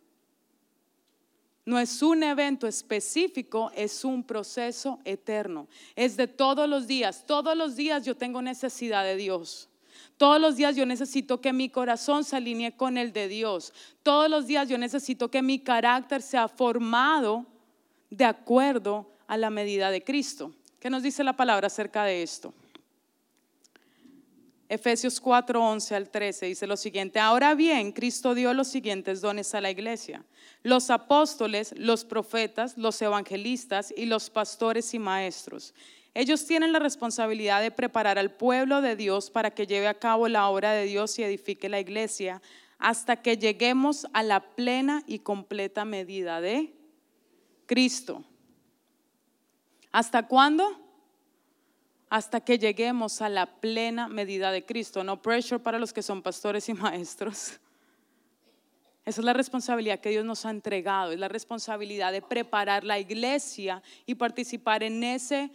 No 1.65 1.77
es 1.77 2.01
un 2.01 2.23
evento 2.23 2.65
específico, 2.65 3.71
es 3.75 4.03
un 4.03 4.23
proceso 4.23 4.99
eterno. 5.05 5.67
Es 5.95 6.17
de 6.17 6.27
todos 6.27 6.67
los 6.67 6.87
días. 6.87 7.25
Todos 7.27 7.55
los 7.55 7.75
días 7.75 8.03
yo 8.03 8.15
tengo 8.15 8.41
necesidad 8.41 9.03
de 9.03 9.15
Dios. 9.15 9.69
Todos 10.21 10.39
los 10.39 10.55
días 10.55 10.75
yo 10.75 10.85
necesito 10.85 11.41
que 11.41 11.51
mi 11.51 11.67
corazón 11.67 12.23
se 12.23 12.35
alinee 12.35 12.73
con 12.73 12.99
el 12.99 13.11
de 13.11 13.27
Dios. 13.27 13.73
Todos 14.03 14.29
los 14.29 14.45
días 14.45 14.69
yo 14.69 14.77
necesito 14.77 15.31
que 15.31 15.41
mi 15.41 15.57
carácter 15.57 16.21
sea 16.21 16.47
formado 16.47 17.47
de 18.11 18.25
acuerdo 18.25 19.09
a 19.25 19.35
la 19.35 19.49
medida 19.49 19.89
de 19.89 20.03
Cristo. 20.03 20.53
¿Qué 20.79 20.91
nos 20.91 21.01
dice 21.01 21.23
la 21.23 21.35
palabra 21.35 21.65
acerca 21.65 22.03
de 22.03 22.21
esto? 22.21 22.53
Efesios 24.69 25.19
4, 25.19 25.59
11 25.59 25.95
al 25.95 26.11
13 26.11 26.45
dice 26.45 26.67
lo 26.67 26.77
siguiente, 26.77 27.19
ahora 27.19 27.55
bien, 27.55 27.91
Cristo 27.91 28.35
dio 28.35 28.53
los 28.53 28.67
siguientes 28.67 29.21
dones 29.21 29.55
a 29.55 29.59
la 29.59 29.71
iglesia, 29.71 30.23
los 30.61 30.91
apóstoles, 30.91 31.73
los 31.75 32.05
profetas, 32.05 32.77
los 32.77 33.01
evangelistas 33.01 33.91
y 33.97 34.05
los 34.05 34.29
pastores 34.29 34.93
y 34.93 34.99
maestros. 34.99 35.73
Ellos 36.13 36.45
tienen 36.45 36.73
la 36.73 36.79
responsabilidad 36.79 37.61
de 37.61 37.71
preparar 37.71 38.19
al 38.19 38.31
pueblo 38.31 38.81
de 38.81 38.95
Dios 38.95 39.31
para 39.31 39.51
que 39.51 39.65
lleve 39.65 39.87
a 39.87 39.99
cabo 39.99 40.27
la 40.27 40.49
obra 40.49 40.73
de 40.73 40.83
Dios 40.83 41.17
y 41.17 41.23
edifique 41.23 41.69
la 41.69 41.79
iglesia 41.79 42.41
hasta 42.77 43.21
que 43.21 43.37
lleguemos 43.37 44.07
a 44.11 44.23
la 44.23 44.55
plena 44.55 45.03
y 45.07 45.19
completa 45.19 45.85
medida 45.85 46.41
de 46.41 46.73
Cristo. 47.65 48.25
¿Hasta 49.91 50.27
cuándo? 50.27 50.79
Hasta 52.09 52.41
que 52.41 52.57
lleguemos 52.57 53.21
a 53.21 53.29
la 53.29 53.45
plena 53.61 54.09
medida 54.09 54.51
de 54.51 54.65
Cristo. 54.65 55.03
No 55.03 55.21
pressure 55.21 55.61
para 55.61 55.79
los 55.79 55.93
que 55.93 56.01
son 56.01 56.21
pastores 56.21 56.67
y 56.67 56.73
maestros. 56.73 57.59
Esa 59.05 59.21
es 59.21 59.25
la 59.25 59.33
responsabilidad 59.33 59.99
que 59.99 60.09
Dios 60.09 60.25
nos 60.25 60.45
ha 60.45 60.49
entregado. 60.49 61.11
Es 61.11 61.19
la 61.19 61.27
responsabilidad 61.27 62.11
de 62.11 62.21
preparar 62.21 62.83
la 62.83 62.99
iglesia 62.99 63.81
y 64.05 64.15
participar 64.15 64.83
en 64.83 65.03
ese 65.03 65.51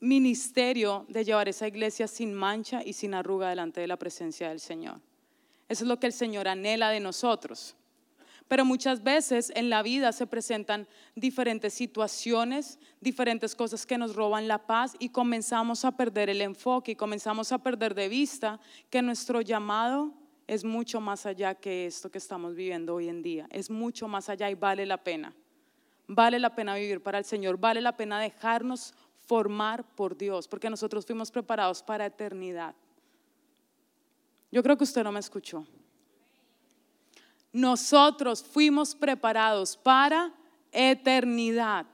ministerio 0.00 1.04
de 1.08 1.24
llevar 1.24 1.48
esa 1.48 1.68
iglesia 1.68 2.08
sin 2.08 2.34
mancha 2.34 2.82
y 2.84 2.94
sin 2.94 3.14
arruga 3.14 3.50
delante 3.50 3.80
de 3.80 3.86
la 3.86 3.98
presencia 3.98 4.48
del 4.48 4.60
Señor. 4.60 5.00
Eso 5.68 5.84
es 5.84 5.88
lo 5.88 6.00
que 6.00 6.06
el 6.06 6.12
Señor 6.12 6.48
anhela 6.48 6.90
de 6.90 7.00
nosotros. 7.00 7.76
Pero 8.48 8.64
muchas 8.64 9.04
veces 9.04 9.52
en 9.54 9.70
la 9.70 9.80
vida 9.80 10.10
se 10.10 10.26
presentan 10.26 10.88
diferentes 11.14 11.72
situaciones, 11.72 12.80
diferentes 13.00 13.54
cosas 13.54 13.86
que 13.86 13.96
nos 13.96 14.16
roban 14.16 14.48
la 14.48 14.66
paz 14.66 14.96
y 14.98 15.10
comenzamos 15.10 15.84
a 15.84 15.92
perder 15.92 16.28
el 16.30 16.40
enfoque 16.40 16.90
y 16.90 16.96
comenzamos 16.96 17.52
a 17.52 17.58
perder 17.58 17.94
de 17.94 18.08
vista 18.08 18.58
que 18.90 19.02
nuestro 19.02 19.40
llamado 19.40 20.12
es 20.48 20.64
mucho 20.64 21.00
más 21.00 21.26
allá 21.26 21.54
que 21.54 21.86
esto 21.86 22.10
que 22.10 22.18
estamos 22.18 22.56
viviendo 22.56 22.96
hoy 22.96 23.08
en 23.08 23.22
día. 23.22 23.46
Es 23.52 23.70
mucho 23.70 24.08
más 24.08 24.28
allá 24.28 24.50
y 24.50 24.56
vale 24.56 24.84
la 24.84 24.96
pena. 24.96 25.32
Vale 26.08 26.40
la 26.40 26.56
pena 26.56 26.74
vivir 26.74 27.00
para 27.00 27.18
el 27.18 27.24
Señor, 27.24 27.56
vale 27.56 27.80
la 27.80 27.96
pena 27.96 28.18
dejarnos 28.18 28.94
formar 29.30 29.84
por 29.94 30.16
Dios, 30.16 30.48
porque 30.48 30.68
nosotros 30.68 31.06
fuimos 31.06 31.30
preparados 31.30 31.84
para 31.84 32.04
eternidad. 32.04 32.74
Yo 34.50 34.60
creo 34.60 34.76
que 34.76 34.82
usted 34.82 35.04
no 35.04 35.12
me 35.12 35.20
escuchó. 35.20 35.64
Nosotros 37.52 38.42
fuimos 38.42 38.92
preparados 38.92 39.76
para 39.76 40.34
eternidad. 40.72 41.86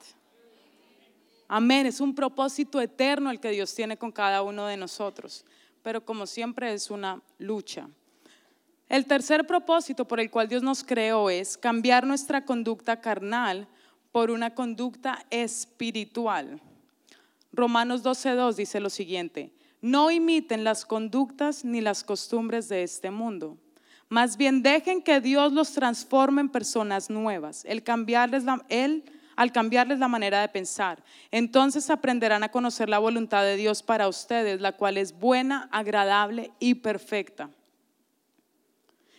Amén, 1.47 1.85
es 1.85 2.01
un 2.01 2.15
propósito 2.15 2.81
eterno 2.81 3.31
el 3.31 3.39
que 3.39 3.51
Dios 3.51 3.75
tiene 3.75 3.99
con 3.99 4.13
cada 4.13 4.41
uno 4.43 4.65
de 4.65 4.79
nosotros, 4.79 5.45
pero 5.83 6.03
como 6.03 6.25
siempre 6.25 6.73
es 6.73 6.91
una 6.91 7.21
lucha. 7.37 7.87
El 8.89 9.05
tercer 9.05 9.47
propósito 9.47 10.09
por 10.09 10.21
el 10.21 10.31
cual 10.31 10.49
Dios 10.49 10.63
nos 10.63 10.83
creó 10.83 11.29
es 11.29 11.59
cambiar 11.59 12.07
nuestra 12.07 12.47
conducta 12.47 12.99
carnal 13.03 13.69
por 14.11 14.31
una 14.31 14.55
conducta 14.55 15.27
espiritual. 15.29 16.63
Romanos 17.57 18.05
12.2 18.05 18.55
dice 18.55 18.81
lo 18.81 18.91
siguiente, 18.91 19.53
no 19.81 20.11
imiten 20.11 20.65
las 20.65 20.85
conductas 20.85 21.65
ni 21.65 21.81
las 21.81 22.05
costumbres 22.05 22.69
de 22.69 22.83
este 22.83 23.11
mundo. 23.11 23.57
Más 24.09 24.37
bien 24.37 24.63
dejen 24.63 25.03
que 25.03 25.21
Dios 25.21 25.53
los 25.53 25.73
transforme 25.73 26.41
en 26.43 26.49
personas 26.49 27.11
nuevas, 27.11 27.65
el 27.65 27.83
cambiarles 27.83 28.45
él, 28.69 29.05
al 29.35 29.53
cambiarles 29.53 29.99
la 29.99 30.09
manera 30.09 30.41
de 30.41 30.49
pensar. 30.49 31.03
Entonces 31.31 31.91
aprenderán 31.91 32.43
a 32.43 32.51
conocer 32.51 32.89
la 32.89 32.99
voluntad 32.99 33.43
de 33.43 33.57
Dios 33.57 33.83
para 33.83 34.09
ustedes, 34.09 34.61
la 34.61 34.73
cual 34.73 34.97
es 34.97 35.19
buena, 35.19 35.69
agradable 35.73 36.53
y 36.59 36.75
perfecta. 36.75 37.51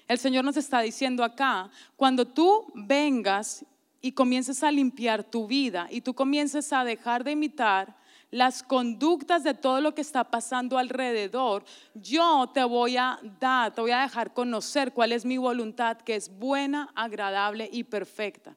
El 0.07 0.17
Señor 0.17 0.45
nos 0.45 0.57
está 0.57 0.79
diciendo 0.81 1.23
acá, 1.23 1.69
cuando 1.97 2.25
tú 2.25 2.71
vengas 2.73 3.65
y 4.01 4.13
comiences 4.13 4.63
a 4.63 4.71
limpiar 4.71 5.23
tu 5.23 5.47
vida 5.47 5.87
y 5.91 6.01
tú 6.01 6.13
comiences 6.13 6.71
a 6.71 6.85
dejar 6.85 7.23
de 7.25 7.31
imitar 7.31 7.97
las 8.29 8.61
conductas 8.61 9.43
de 9.43 9.53
todo 9.53 9.79
lo 9.79 9.95
que 9.95 10.01
está 10.01 10.25
pasando 10.25 10.77
alrededor, 10.77 11.63
yo 11.93 12.49
te 12.53 12.63
voy 12.63 12.97
a 12.97 13.19
dar, 13.39 13.73
te 13.73 13.81
voy 13.81 13.91
a 13.91 14.01
dejar 14.01 14.33
conocer 14.33 14.93
cuál 14.93 15.13
es 15.13 15.23
mi 15.23 15.37
voluntad, 15.37 15.97
que 15.97 16.15
es 16.15 16.29
buena, 16.37 16.91
agradable 16.95 17.69
y 17.71 17.83
perfecta. 17.83 18.55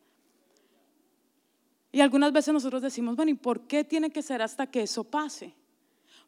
Y 1.93 2.01
algunas 2.01 2.33
veces 2.33 2.55
nosotros 2.55 2.83
decimos, 2.83 3.17
bueno, 3.17 3.31
¿y 3.31 3.35
por 3.35 3.67
qué 3.67 3.85
tiene 3.85 4.11
que 4.11 4.23
ser 4.23 4.43
hasta 4.43 4.67
que 4.67 4.83
eso 4.83 5.05
pase? 5.05 5.55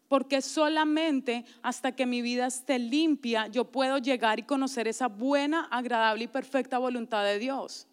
Porque 0.09 0.43
solamente 0.43 1.45
hasta 1.63 1.93
que 1.93 2.05
mi 2.05 2.21
vida 2.21 2.47
esté 2.47 2.79
limpia 2.79 3.47
yo 3.47 3.65
puedo 3.65 3.99
llegar 3.99 4.39
y 4.39 4.43
conocer 4.43 4.87
esa 4.87 5.09
buena, 5.09 5.69
agradable 5.71 6.25
y 6.25 6.29
perfecta 6.29 6.79
voluntad 6.79 7.25
de 7.25 7.39
Dios. 7.39 7.87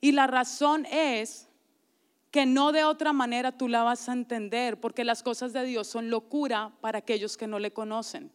Y 0.00 0.12
la 0.12 0.26
razón 0.26 0.86
es 0.86 1.48
que 2.34 2.46
no 2.46 2.72
de 2.72 2.82
otra 2.82 3.12
manera 3.12 3.52
tú 3.52 3.68
la 3.68 3.84
vas 3.84 4.08
a 4.08 4.12
entender, 4.12 4.80
porque 4.80 5.04
las 5.04 5.22
cosas 5.22 5.52
de 5.52 5.64
Dios 5.64 5.86
son 5.86 6.10
locura 6.10 6.72
para 6.80 6.98
aquellos 6.98 7.36
que 7.36 7.46
no 7.46 7.60
le 7.60 7.72
conocen. 7.72 8.32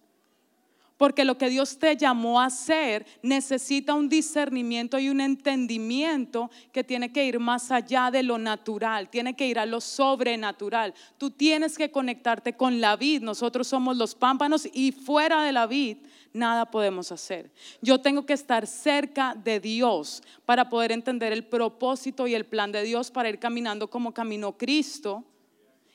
Porque 0.99 1.23
lo 1.23 1.37
que 1.37 1.47
Dios 1.47 1.79
te 1.79 1.95
llamó 1.95 2.41
a 2.41 2.47
hacer 2.47 3.05
necesita 3.21 3.93
un 3.93 4.09
discernimiento 4.09 4.99
y 4.99 5.07
un 5.07 5.21
entendimiento 5.21 6.51
que 6.73 6.83
tiene 6.83 7.13
que 7.13 7.23
ir 7.23 7.39
más 7.39 7.71
allá 7.71 8.11
de 8.11 8.21
lo 8.21 8.37
natural, 8.37 9.09
tiene 9.09 9.33
que 9.33 9.47
ir 9.47 9.59
a 9.59 9.65
lo 9.65 9.79
sobrenatural. 9.79 10.93
Tú 11.17 11.31
tienes 11.31 11.77
que 11.77 11.89
conectarte 11.89 12.57
con 12.57 12.81
la 12.81 12.97
vid. 12.97 13.21
Nosotros 13.21 13.69
somos 13.69 13.95
los 13.95 14.13
pámpanos 14.13 14.67
y 14.73 14.91
fuera 14.91 15.41
de 15.41 15.53
la 15.53 15.67
vid 15.67 15.99
nada 16.33 16.69
podemos 16.69 17.13
hacer. 17.13 17.49
Yo 17.81 18.01
tengo 18.01 18.25
que 18.25 18.33
estar 18.33 18.67
cerca 18.67 19.35
de 19.41 19.61
Dios 19.61 20.21
para 20.45 20.67
poder 20.67 20.91
entender 20.91 21.31
el 21.31 21.45
propósito 21.45 22.27
y 22.27 22.35
el 22.35 22.45
plan 22.45 22.73
de 22.73 22.83
Dios 22.83 23.09
para 23.09 23.29
ir 23.29 23.39
caminando 23.39 23.89
como 23.89 24.13
caminó 24.13 24.57
Cristo 24.57 25.23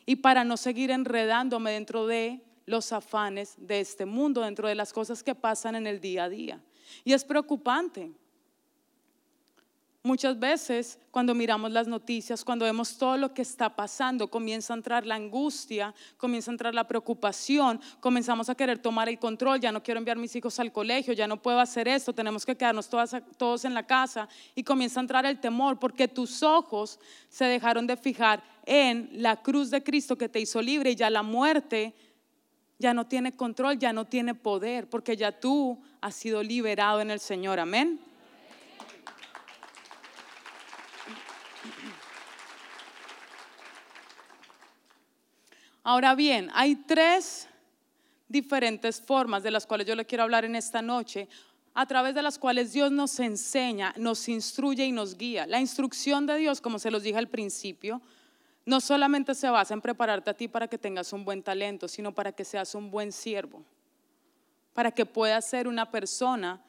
y 0.07 0.17
para 0.17 0.45
no 0.45 0.57
seguir 0.57 0.91
enredándome 0.91 1.73
dentro 1.73 2.07
de 2.07 2.41
los 2.67 2.93
afanes 2.93 3.55
de 3.59 3.81
este 3.81 4.07
mundo, 4.07 4.43
dentro 4.43 4.69
de 4.69 4.75
las 4.75 4.93
cosas 4.93 5.23
que 5.23 5.35
pasan 5.35 5.75
en 5.75 5.87
el 5.87 6.01
día 6.01 6.25
a 6.25 6.29
día. 6.29 6.61
Y 7.05 7.13
es 7.13 7.25
preocupante. 7.25 8.13
Muchas 10.07 10.39
veces 10.39 10.99
cuando 11.11 11.35
miramos 11.35 11.71
las 11.71 11.89
noticias, 11.89 12.45
cuando 12.45 12.67
vemos 12.67 12.99
todo 12.99 13.17
lo 13.17 13.33
que 13.33 13.41
está 13.41 13.75
pasando, 13.75 14.29
comienza 14.29 14.75
a 14.75 14.77
entrar 14.77 15.07
la 15.07 15.15
angustia, 15.15 15.95
comienza 16.19 16.51
a 16.51 16.53
entrar 16.53 16.75
la 16.75 16.87
preocupación, 16.87 17.81
comenzamos 18.01 18.51
a 18.51 18.55
querer 18.55 18.79
tomar 18.79 19.09
el 19.09 19.19
control, 19.19 19.61
ya 19.61 19.73
no 19.73 19.83
quiero 19.83 19.97
enviar 19.97 20.19
mis 20.19 20.37
hijos 20.37 20.61
al 20.61 20.73
colegio, 20.73 21.15
ya 21.15 21.27
no 21.27 21.41
puedo 21.41 21.59
hacer 21.59 21.89
esto, 21.89 22.13
tenemos 22.13 22.45
que 22.45 22.55
quedarnos 22.55 22.91
todos 22.91 23.65
en 23.65 23.73
la 23.73 23.87
casa 23.87 24.29
y 24.55 24.63
comienza 24.63 25.01
a 25.01 25.05
entrar 25.05 25.25
el 25.25 25.41
temor 25.41 25.79
porque 25.79 26.07
tus 26.07 26.43
ojos 26.43 27.01
se 27.31 27.47
dejaron 27.47 27.87
de 27.87 27.97
fijar 27.97 28.45
en 28.67 29.09
la 29.11 29.41
cruz 29.41 29.71
de 29.71 29.83
Cristo 29.83 30.19
que 30.19 30.29
te 30.29 30.39
hizo 30.39 30.61
libre 30.61 30.91
y 30.91 30.97
ya 30.97 31.09
la 31.09 31.23
muerte 31.23 31.95
ya 32.79 32.95
no 32.95 33.07
tiene 33.07 33.37
control, 33.37 33.79
ya 33.79 33.93
no 33.93 34.05
tiene 34.05 34.35
poder, 34.35 34.89
porque 34.89 35.17
ya 35.17 35.33
tú 35.33 35.81
has 36.01 36.15
sido 36.15 36.43
liberado 36.43 37.01
en 37.01 37.11
el 37.11 37.21
Señor. 37.21 37.61
Amén. 37.61 38.01
Ahora 45.83 46.15
bien, 46.15 46.51
hay 46.55 46.77
tres 46.77 47.47
diferentes 48.27 49.01
formas 49.01 49.43
de 49.43 49.51
las 49.51 49.67
cuales 49.67 49.87
yo 49.87 49.95
le 49.95 50.07
quiero 50.07 50.25
hablar 50.25 50.47
en 50.47 50.57
esta 50.57 50.81
noche, 50.81 51.29
a 51.75 51.87
través 51.87 52.15
de 52.15 52.23
las 52.23 52.39
cuales 52.39 52.73
Dios 52.73 52.91
nos 52.91 53.21
enseña, 53.21 53.93
nos 53.99 54.29
instruye 54.29 54.87
y 54.87 54.93
nos 54.93 55.17
guía. 55.19 55.47
La 55.47 55.61
instrucción 55.61 56.25
de 56.25 56.39
Dios, 56.39 56.61
como 56.61 56.79
se 56.79 56.91
los 56.91 57.03
dije 57.03 57.19
al 57.19 57.29
principio, 57.29 58.01
no 58.67 58.81
solamente 58.81 59.35
se 59.35 59.49
basa 59.51 59.75
en 59.75 59.81
prepararte 59.81 60.31
a 60.31 60.35
ti 60.35 60.49
para 60.49 60.69
que 60.69 60.79
tengas 60.79 61.13
un 61.13 61.25
buen 61.25 61.43
talento, 61.43 61.89
sino 61.89 62.15
para 62.15 62.33
que 62.33 62.45
seas 62.45 62.75
un 62.75 62.91
buen 62.91 63.13
siervo, 63.13 63.63
para 64.73 64.91
que 64.91 65.05
puedas 65.05 65.45
ser 65.45 65.69
una 65.69 65.91
persona 65.91 66.63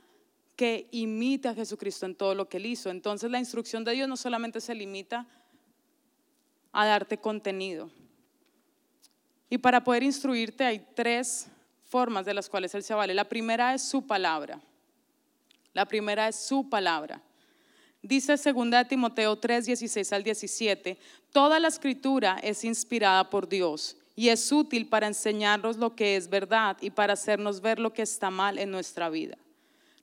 que 0.55 0.87
imite 0.91 1.47
a 1.47 1.53
Jesucristo 1.53 2.05
en 2.05 2.15
todo 2.15 2.35
lo 2.35 2.47
que 2.47 2.57
él 2.57 2.65
hizo. 2.65 2.89
Entonces 2.89 3.29
la 3.29 3.39
instrucción 3.39 3.83
de 3.83 3.93
Dios 3.93 4.07
no 4.07 4.17
solamente 4.17 4.61
se 4.61 4.75
limita 4.75 5.25
a 6.71 6.85
darte 6.85 7.17
contenido. 7.17 7.89
Y 9.49 9.57
para 9.57 9.83
poder 9.83 10.03
instruirte 10.03 10.65
hay 10.65 10.79
tres 10.93 11.47
formas 11.85 12.25
de 12.25 12.33
las 12.33 12.49
cuales 12.49 12.75
Él 12.75 12.83
se 12.83 12.93
vale. 12.93 13.13
La 13.13 13.23
primera 13.23 13.73
es 13.73 13.83
su 13.83 14.05
palabra. 14.05 14.59
La 15.73 15.85
primera 15.85 16.27
es 16.27 16.35
su 16.35 16.69
palabra. 16.69 17.21
Dice 18.05 18.35
2 18.35 18.87
Timoteo 18.87 19.35
3, 19.35 19.65
16 19.65 20.13
al 20.13 20.23
17, 20.23 20.99
toda 21.31 21.59
la 21.59 21.69
escritura 21.69 22.37
es 22.43 22.63
inspirada 22.63 23.31
por 23.31 23.49
Dios 23.49 23.97
y 24.15 24.29
es 24.29 24.51
útil 24.51 24.87
para 24.87 25.07
enseñarnos 25.07 25.77
lo 25.77 25.95
que 25.95 26.15
es 26.15 26.29
verdad 26.29 26.77
y 26.81 26.91
para 26.91 27.13
hacernos 27.13 27.61
ver 27.61 27.79
lo 27.79 27.93
que 27.93 28.03
está 28.03 28.29
mal 28.29 28.59
en 28.59 28.69
nuestra 28.69 29.09
vida. 29.09 29.39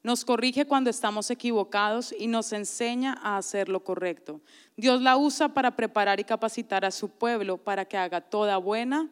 Nos 0.02 0.24
corrige 0.24 0.66
cuando 0.66 0.90
estamos 0.90 1.30
equivocados 1.30 2.12
y 2.18 2.26
nos 2.26 2.52
enseña 2.52 3.20
a 3.22 3.36
hacer 3.36 3.68
lo 3.68 3.84
correcto. 3.84 4.40
Dios 4.76 5.00
la 5.00 5.16
usa 5.16 5.50
para 5.50 5.76
preparar 5.76 6.18
y 6.18 6.24
capacitar 6.24 6.84
a 6.84 6.90
su 6.90 7.08
pueblo 7.08 7.56
para 7.56 7.84
que 7.84 7.96
haga 7.96 8.20
toda 8.20 8.56
buena 8.56 9.08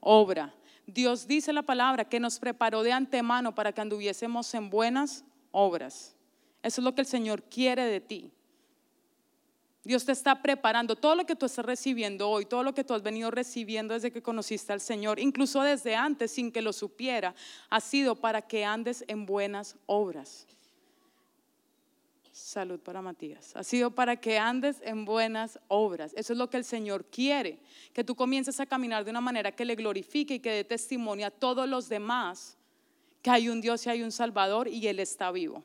obra. 0.00 0.52
Dios 0.88 1.28
dice 1.28 1.52
la 1.52 1.62
palabra 1.62 2.08
que 2.08 2.18
nos 2.18 2.40
preparó 2.40 2.82
de 2.82 2.90
antemano 2.90 3.54
para 3.54 3.70
que 3.70 3.80
anduviésemos 3.80 4.52
en 4.54 4.70
buenas 4.70 5.24
obras. 5.52 6.16
Eso 6.62 6.80
es 6.80 6.84
lo 6.84 6.94
que 6.94 7.00
el 7.00 7.06
Señor 7.06 7.42
quiere 7.44 7.84
de 7.84 8.00
ti. 8.00 8.32
Dios 9.84 10.04
te 10.04 10.12
está 10.12 10.40
preparando. 10.40 10.94
Todo 10.94 11.16
lo 11.16 11.26
que 11.26 11.34
tú 11.34 11.46
estás 11.46 11.64
recibiendo 11.64 12.28
hoy, 12.28 12.44
todo 12.46 12.62
lo 12.62 12.72
que 12.72 12.84
tú 12.84 12.94
has 12.94 13.02
venido 13.02 13.30
recibiendo 13.32 13.94
desde 13.94 14.12
que 14.12 14.22
conociste 14.22 14.72
al 14.72 14.80
Señor, 14.80 15.18
incluso 15.18 15.60
desde 15.62 15.96
antes 15.96 16.30
sin 16.30 16.52
que 16.52 16.62
lo 16.62 16.72
supiera, 16.72 17.34
ha 17.68 17.80
sido 17.80 18.14
para 18.14 18.42
que 18.42 18.64
andes 18.64 19.04
en 19.08 19.26
buenas 19.26 19.76
obras. 19.86 20.46
Salud 22.30 22.78
para 22.80 23.02
Matías. 23.02 23.54
Ha 23.56 23.64
sido 23.64 23.90
para 23.90 24.16
que 24.16 24.38
andes 24.38 24.80
en 24.84 25.04
buenas 25.04 25.58
obras. 25.68 26.12
Eso 26.16 26.32
es 26.32 26.38
lo 26.38 26.48
que 26.48 26.56
el 26.56 26.64
Señor 26.64 27.04
quiere. 27.06 27.58
Que 27.92 28.04
tú 28.04 28.14
comiences 28.14 28.58
a 28.60 28.66
caminar 28.66 29.04
de 29.04 29.10
una 29.10 29.20
manera 29.20 29.52
que 29.52 29.64
le 29.64 29.74
glorifique 29.74 30.34
y 30.34 30.40
que 30.40 30.50
dé 30.50 30.64
testimonio 30.64 31.26
a 31.26 31.30
todos 31.30 31.68
los 31.68 31.88
demás 31.88 32.56
que 33.20 33.30
hay 33.30 33.48
un 33.48 33.60
Dios 33.60 33.84
y 33.86 33.90
hay 33.90 34.02
un 34.02 34.12
Salvador 34.12 34.68
y 34.68 34.86
Él 34.88 34.98
está 34.98 35.30
vivo. 35.30 35.62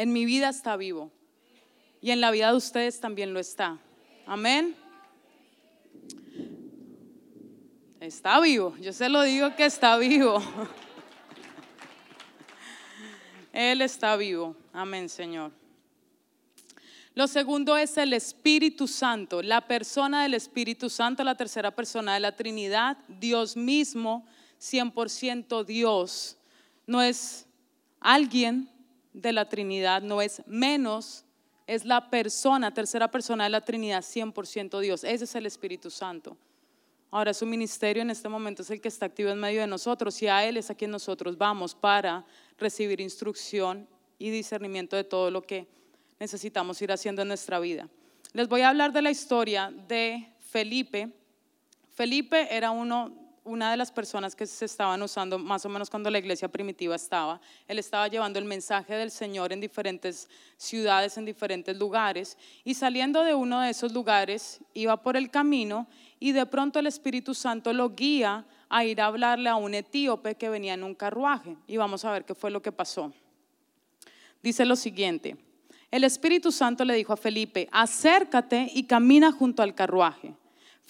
En 0.00 0.14
mi 0.14 0.24
vida 0.24 0.48
está 0.48 0.78
vivo. 0.78 1.12
Y 2.00 2.10
en 2.10 2.22
la 2.22 2.30
vida 2.30 2.50
de 2.50 2.56
ustedes 2.56 3.00
también 3.00 3.34
lo 3.34 3.38
está. 3.38 3.78
Amén. 4.24 4.74
Está 8.00 8.40
vivo. 8.40 8.74
Yo 8.80 8.94
se 8.94 9.10
lo 9.10 9.20
digo 9.20 9.54
que 9.56 9.66
está 9.66 9.98
vivo. 9.98 10.40
Él 13.52 13.82
está 13.82 14.16
vivo. 14.16 14.56
Amén, 14.72 15.10
Señor. 15.10 15.52
Lo 17.14 17.28
segundo 17.28 17.76
es 17.76 17.98
el 17.98 18.14
Espíritu 18.14 18.88
Santo, 18.88 19.42
la 19.42 19.66
persona 19.66 20.22
del 20.22 20.32
Espíritu 20.32 20.88
Santo, 20.88 21.22
la 21.24 21.34
tercera 21.34 21.76
persona 21.76 22.14
de 22.14 22.20
la 22.20 22.34
Trinidad, 22.34 22.96
Dios 23.06 23.54
mismo, 23.54 24.26
100% 24.62 25.62
Dios. 25.66 26.38
No 26.86 27.02
es 27.02 27.46
alguien, 28.00 28.70
de 29.12 29.32
la 29.32 29.48
Trinidad 29.48 30.02
no 30.02 30.22
es 30.22 30.42
menos 30.46 31.24
es 31.66 31.84
la 31.84 32.10
persona, 32.10 32.74
tercera 32.74 33.10
persona 33.10 33.44
de 33.44 33.50
la 33.50 33.60
Trinidad, 33.60 34.02
100% 34.02 34.80
Dios. 34.80 35.04
Ese 35.04 35.22
es 35.22 35.34
el 35.36 35.46
Espíritu 35.46 35.88
Santo. 35.88 36.36
Ahora 37.12 37.32
su 37.32 37.46
ministerio 37.46 38.02
en 38.02 38.10
este 38.10 38.28
momento 38.28 38.62
es 38.62 38.70
el 38.70 38.80
que 38.80 38.88
está 38.88 39.06
activo 39.06 39.30
en 39.30 39.38
medio 39.38 39.60
de 39.60 39.68
nosotros 39.68 40.20
y 40.22 40.26
a 40.26 40.44
Él 40.44 40.56
es 40.56 40.70
a 40.70 40.74
quien 40.74 40.90
nosotros 40.90 41.38
vamos 41.38 41.74
para 41.74 42.24
recibir 42.58 43.00
instrucción 43.00 43.88
y 44.18 44.30
discernimiento 44.30 44.96
de 44.96 45.04
todo 45.04 45.30
lo 45.30 45.42
que 45.42 45.68
necesitamos 46.18 46.80
ir 46.82 46.92
haciendo 46.92 47.22
en 47.22 47.28
nuestra 47.28 47.58
vida. 47.58 47.88
Les 48.32 48.48
voy 48.48 48.60
a 48.60 48.68
hablar 48.68 48.92
de 48.92 49.02
la 49.02 49.10
historia 49.10 49.72
de 49.88 50.28
Felipe. 50.40 51.12
Felipe 51.92 52.48
era 52.54 52.70
uno, 52.70 53.12
una 53.44 53.70
de 53.70 53.76
las 53.76 53.90
personas 53.90 54.36
que 54.36 54.46
se 54.46 54.64
estaban 54.64 55.00
usando 55.02 55.38
más 55.38 55.64
o 55.64 55.68
menos 55.68 55.90
cuando 55.90 56.10
la 56.10 56.18
iglesia 56.18 56.48
primitiva 56.48 56.94
estaba. 56.94 57.40
Él 57.66 57.78
estaba 57.78 58.08
llevando 58.08 58.38
el 58.38 58.44
mensaje 58.44 58.94
del 58.94 59.10
Señor 59.10 59.52
en 59.52 59.60
diferentes 59.60 60.28
ciudades, 60.56 61.16
en 61.16 61.24
diferentes 61.24 61.76
lugares. 61.76 62.36
Y 62.64 62.74
saliendo 62.74 63.22
de 63.22 63.34
uno 63.34 63.60
de 63.60 63.70
esos 63.70 63.92
lugares, 63.92 64.60
iba 64.74 64.96
por 65.02 65.16
el 65.16 65.30
camino 65.30 65.86
y 66.18 66.32
de 66.32 66.46
pronto 66.46 66.78
el 66.78 66.86
Espíritu 66.86 67.34
Santo 67.34 67.72
lo 67.72 67.90
guía 67.90 68.44
a 68.68 68.84
ir 68.84 69.00
a 69.00 69.06
hablarle 69.06 69.48
a 69.48 69.56
un 69.56 69.74
etíope 69.74 70.36
que 70.36 70.48
venía 70.48 70.74
en 70.74 70.84
un 70.84 70.94
carruaje. 70.94 71.56
Y 71.66 71.76
vamos 71.76 72.04
a 72.04 72.12
ver 72.12 72.24
qué 72.24 72.34
fue 72.34 72.50
lo 72.50 72.62
que 72.62 72.72
pasó. 72.72 73.12
Dice 74.42 74.64
lo 74.64 74.76
siguiente. 74.76 75.36
El 75.90 76.04
Espíritu 76.04 76.52
Santo 76.52 76.84
le 76.84 76.94
dijo 76.94 77.12
a 77.12 77.16
Felipe, 77.16 77.68
acércate 77.72 78.70
y 78.72 78.84
camina 78.84 79.32
junto 79.32 79.62
al 79.62 79.74
carruaje. 79.74 80.34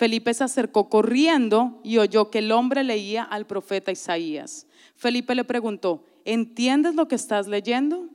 Felipe 0.00 0.32
se 0.32 0.44
acercó 0.44 0.88
corriendo 0.88 1.78
y 1.84 1.98
oyó 1.98 2.30
que 2.30 2.38
el 2.38 2.52
hombre 2.52 2.82
leía 2.84 3.22
al 3.22 3.46
profeta 3.46 3.92
Isaías. 3.92 4.66
Felipe 4.96 5.34
le 5.34 5.44
preguntó, 5.44 6.06
¿entiendes 6.24 6.94
lo 6.94 7.06
que 7.06 7.16
estás 7.16 7.46
leyendo? 7.46 8.08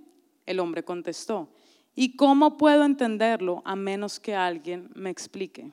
El 0.48 0.60
hombre 0.62 0.84
contestó, 0.84 1.48
¿y 1.93 2.15
cómo 2.15 2.58
puedo 2.58 2.86
entenderlo 2.86 3.62
a 3.65 3.76
menos 3.76 4.19
que 4.19 4.34
alguien 4.34 4.89
me 4.95 5.12
explique? 5.12 5.71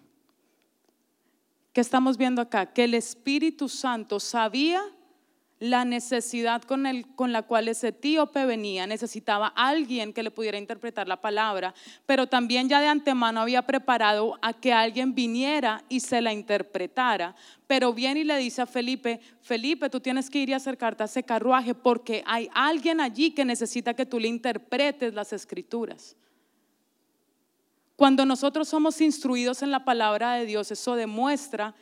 ¿Qué 1.72 1.81
estamos 1.81 2.18
viendo 2.18 2.42
acá? 2.42 2.75
Que 2.75 2.85
el 2.85 2.92
Espíritu 2.92 3.70
Santo 3.70 4.20
sabía 4.20 4.83
la 5.62 5.85
necesidad 5.85 6.61
con, 6.62 6.87
el, 6.87 7.07
con 7.14 7.31
la 7.31 7.42
cual 7.42 7.68
ese 7.68 7.88
etíope 7.88 8.46
venía, 8.46 8.85
necesitaba 8.88 9.46
alguien 9.55 10.12
que 10.12 10.25
le 10.25 10.33
pudiera 10.33 10.59
interpretar 10.59 11.07
la 11.07 11.20
palabra, 11.20 11.72
pero 12.05 12.27
también 12.27 12.68
ya 12.68 12.81
de 12.81 12.88
antemano 12.88 13.40
había 13.40 13.62
preparado 13.62 14.40
a 14.42 14.55
que 14.55 14.72
alguien 14.72 15.14
viniera 15.14 15.85
y 15.88 16.01
se 16.01 16.20
la 16.20 16.33
interpretara. 16.33 17.37
Pero 17.68 17.94
viene 17.94 18.20
y 18.20 18.25
le 18.25 18.38
dice 18.38 18.62
a 18.62 18.66
Felipe, 18.66 19.20
Felipe, 19.40 19.88
tú 19.88 20.01
tienes 20.01 20.29
que 20.29 20.40
ir 20.40 20.48
y 20.48 20.53
acercarte 20.53 21.05
a 21.05 21.07
ese 21.07 21.22
carruaje 21.22 21.77
porque 21.77 22.25
hay 22.27 22.51
alguien 22.55 23.01
allí 23.01 23.31
que 23.31 23.44
necesita 23.44 23.94
que 23.94 24.05
tú 24.05 24.18
le 24.18 24.27
interpretes 24.27 25.14
las 25.14 25.33
escrituras. 25.33 26.16
Cuando 27.94 28.27
nosotros 28.27 28.68
somos 28.68 29.01
instruidos 29.01 29.62
en 29.62 29.70
la 29.70 29.85
palabra 29.85 30.33
de 30.33 30.44
Dios, 30.44 30.72
eso 30.72 30.96
demuestra 30.96 31.77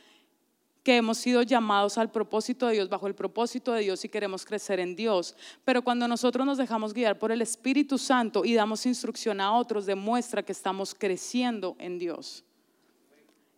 que 0.83 0.97
hemos 0.97 1.19
sido 1.19 1.43
llamados 1.43 1.97
al 1.97 2.11
propósito 2.11 2.67
de 2.67 2.73
Dios, 2.73 2.89
bajo 2.89 3.07
el 3.07 3.13
propósito 3.13 3.73
de 3.73 3.81
Dios 3.81 4.03
y 4.03 4.09
queremos 4.09 4.45
crecer 4.45 4.79
en 4.79 4.95
Dios. 4.95 5.35
Pero 5.63 5.83
cuando 5.83 6.07
nosotros 6.07 6.45
nos 6.45 6.57
dejamos 6.57 6.93
guiar 6.93 7.19
por 7.19 7.31
el 7.31 7.41
Espíritu 7.41 7.97
Santo 7.97 8.43
y 8.43 8.55
damos 8.55 8.85
instrucción 8.85 9.41
a 9.41 9.53
otros, 9.53 9.85
demuestra 9.85 10.43
que 10.43 10.51
estamos 10.51 10.95
creciendo 10.95 11.75
en 11.77 11.99
Dios. 11.99 12.43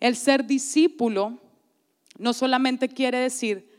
El 0.01 0.17
ser 0.17 0.45
discípulo 0.45 1.39
no 2.17 2.33
solamente 2.33 2.89
quiere 2.89 3.19
decir 3.19 3.69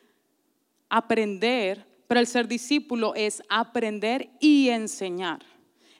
aprender, 0.88 1.86
pero 2.08 2.20
el 2.20 2.26
ser 2.26 2.48
discípulo 2.48 3.14
es 3.14 3.42
aprender 3.50 4.30
y 4.40 4.70
enseñar. 4.70 5.44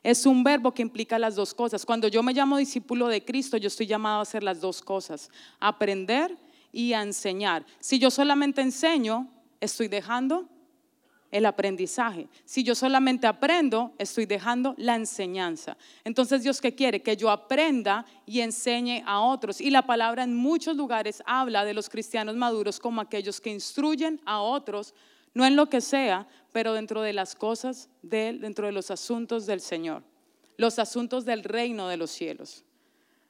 Es 0.03 0.25
un 0.25 0.45
verbo 0.45 0.73
que 0.73 0.83
implica 0.83 1.19
las 1.19 1.35
dos 1.35 1.53
cosas. 1.53 1.85
Cuando 1.85 2.09
yo 2.09 2.23
me 2.23 2.33
llamo 2.33 2.57
discípulo 2.57 3.09
de 3.09 3.25
Cristo, 3.25 3.57
yo 3.57 3.69
estoy 3.69 3.87
llamado 3.87 4.19
a 4.21 4.23
hacer 4.23 4.43
las 4.43 4.61
dos 4.61 4.81
cosas, 4.81 5.31
aprender 5.61 6.37
y 6.75 6.93
a 6.93 7.03
enseñar. 7.03 7.65
Si 7.81 7.99
yo 7.99 8.11
solamente 8.11 8.61
enseño, 8.61 9.31
estoy 9.61 9.89
dejando 9.89 10.49
el 11.31 11.47
aprendizaje. 11.47 12.29
Si 12.45 12.63
yo 12.63 12.75
solamente 12.75 13.27
aprendo, 13.27 13.95
estoy 13.99 14.27
dejando 14.27 14.75
la 14.77 14.95
enseñanza. 14.95 15.77
Entonces 16.05 16.43
Dios 16.43 16.61
qué 16.61 16.75
quiere? 16.75 17.03
Que 17.03 17.17
yo 17.17 17.31
aprenda 17.31 18.05
y 18.27 18.41
enseñe 18.41 19.03
a 19.07 19.21
otros. 19.21 19.61
Y 19.61 19.71
la 19.71 19.87
palabra 19.87 20.23
en 20.23 20.37
muchos 20.37 20.77
lugares 20.77 21.23
habla 21.25 21.65
de 21.65 21.75
los 21.75 21.89
cristianos 21.89 22.37
maduros 22.37 22.79
como 22.79 23.01
aquellos 23.01 23.41
que 23.41 23.51
instruyen 23.51 24.21
a 24.27 24.41
otros 24.41 24.95
no 25.35 25.45
en 25.45 25.57
lo 25.57 25.69
que 25.69 25.81
sea, 25.81 26.27
pero 26.53 26.73
dentro 26.73 27.03
de 27.03 27.13
las 27.13 27.35
cosas 27.35 27.91
de 28.03 28.29
Él, 28.29 28.41
dentro 28.41 28.67
de 28.67 28.73
los 28.73 28.91
asuntos 28.91 29.47
del 29.47 29.61
Señor, 29.61 30.05
los 30.57 30.79
asuntos 30.79 31.25
del 31.25 31.43
reino 31.43 31.89
de 31.89 31.97
los 31.97 32.13
cielos. 32.13 32.65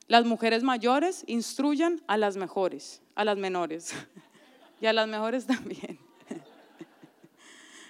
Las 0.06 0.26
mujeres 0.26 0.62
mayores 0.62 1.24
instruyan 1.26 2.02
a 2.06 2.18
las 2.18 2.36
mejores, 2.36 3.00
a 3.14 3.24
las 3.24 3.36
menores 3.36 3.94
y 4.80 4.86
a 4.86 4.92
las 4.92 5.08
mejores 5.08 5.46
también. 5.46 5.98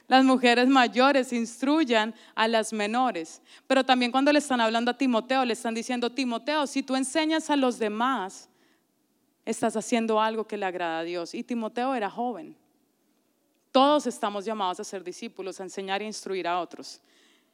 Las 0.07 0.23
mujeres 0.23 0.69
mayores 0.69 1.33
instruyan 1.33 2.15
a 2.35 2.47
las 2.47 2.75
menores, 2.75 3.41
pero 3.67 3.85
también 3.85 4.13
cuando 4.13 4.31
le 4.33 4.39
están 4.39 4.61
hablando 4.61 4.91
a 4.91 4.99
Timoteo, 4.99 5.47
le 5.47 5.55
están 5.55 5.75
diciendo, 5.75 6.13
Timoteo, 6.13 6.67
si 6.67 6.83
tú 6.83 6.95
enseñas 6.95 7.49
a 7.49 7.57
los 7.57 7.79
demás, 7.79 8.51
estás 9.47 9.77
haciendo 9.77 10.21
algo 10.21 10.47
que 10.47 10.57
le 10.59 10.67
agrada 10.67 10.99
a 10.99 11.05
Dios. 11.05 11.35
Y 11.35 11.43
Timoteo 11.43 11.95
era 11.95 12.11
joven. 12.11 12.57
Todos 13.73 14.07
estamos 14.07 14.45
llamados 14.45 14.79
a 14.81 14.85
ser 14.85 15.03
discípulos, 15.03 15.59
a 15.59 15.65
enseñar 15.65 16.03
e 16.03 16.07
instruir 16.07 16.47
a 16.47 16.61
otros. 16.61 17.01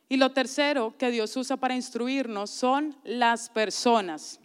Y 0.08 0.16
lo 0.16 0.32
tercero 0.32 0.94
que 0.98 1.10
Dios 1.10 1.36
usa 1.36 1.56
para 1.56 1.74
instruirnos 1.74 2.50
son 2.50 2.96
las 3.04 3.48
personas. 3.48 4.39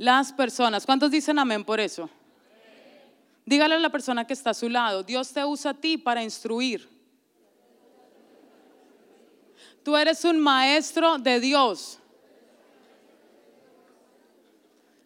Las 0.00 0.32
personas. 0.32 0.86
¿Cuántos 0.86 1.10
dicen 1.10 1.38
amén 1.38 1.62
por 1.62 1.78
eso? 1.78 2.08
Dígale 3.44 3.74
a 3.74 3.78
la 3.78 3.90
persona 3.90 4.26
que 4.26 4.32
está 4.32 4.48
a 4.48 4.54
su 4.54 4.70
lado, 4.70 5.02
Dios 5.02 5.30
te 5.30 5.44
usa 5.44 5.72
a 5.72 5.74
ti 5.74 5.98
para 5.98 6.22
instruir. 6.22 6.88
Tú 9.84 9.94
eres 9.98 10.24
un 10.24 10.40
maestro 10.40 11.18
de 11.18 11.38
Dios. 11.38 11.98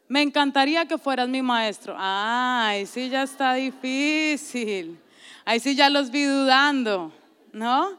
Me 0.06 0.22
encantaría 0.22 0.86
que 0.86 0.96
fueras 0.96 1.28
mi 1.28 1.42
maestro. 1.42 1.96
Ay, 1.98 2.86
sí 2.86 3.08
ya 3.08 3.24
está 3.24 3.54
difícil. 3.54 5.00
Ahí 5.44 5.58
sí 5.58 5.74
ya 5.74 5.90
los 5.90 6.08
vi 6.08 6.22
dudando, 6.22 7.12
¿no? 7.52 7.98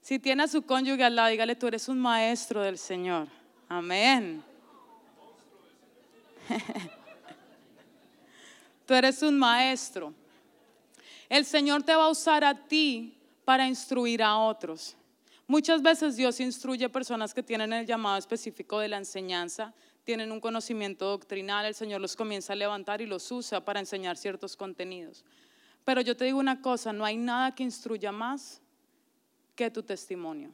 Si 0.00 0.20
tiene 0.20 0.44
a 0.44 0.46
su 0.46 0.62
cónyuge 0.62 1.02
al 1.02 1.16
lado, 1.16 1.28
dígale, 1.28 1.56
tú 1.56 1.66
eres 1.66 1.88
un 1.88 1.98
maestro 1.98 2.62
del 2.62 2.78
Señor. 2.78 3.37
Amén. 3.68 4.42
tú 8.86 8.94
eres 8.94 9.22
un 9.22 9.38
maestro. 9.38 10.14
El 11.28 11.44
Señor 11.44 11.82
te 11.82 11.94
va 11.94 12.04
a 12.04 12.08
usar 12.08 12.42
a 12.44 12.54
ti 12.54 13.14
para 13.44 13.66
instruir 13.66 14.22
a 14.22 14.38
otros. 14.38 14.96
Muchas 15.46 15.82
veces 15.82 16.16
Dios 16.16 16.40
instruye 16.40 16.88
personas 16.88 17.32
que 17.32 17.42
tienen 17.42 17.72
el 17.72 17.86
llamado 17.86 18.18
específico 18.18 18.78
de 18.80 18.88
la 18.88 18.98
enseñanza, 18.98 19.74
tienen 20.04 20.32
un 20.32 20.40
conocimiento 20.40 21.06
doctrinal, 21.06 21.66
el 21.66 21.74
Señor 21.74 22.00
los 22.00 22.16
comienza 22.16 22.54
a 22.54 22.56
levantar 22.56 23.00
y 23.00 23.06
los 23.06 23.30
usa 23.30 23.62
para 23.64 23.80
enseñar 23.80 24.16
ciertos 24.16 24.56
contenidos. 24.56 25.24
Pero 25.84 26.00
yo 26.02 26.16
te 26.16 26.26
digo 26.26 26.38
una 26.38 26.60
cosa, 26.60 26.92
no 26.92 27.04
hay 27.04 27.16
nada 27.16 27.54
que 27.54 27.62
instruya 27.62 28.12
más 28.12 28.60
que 29.54 29.70
tu 29.70 29.82
testimonio. 29.82 30.52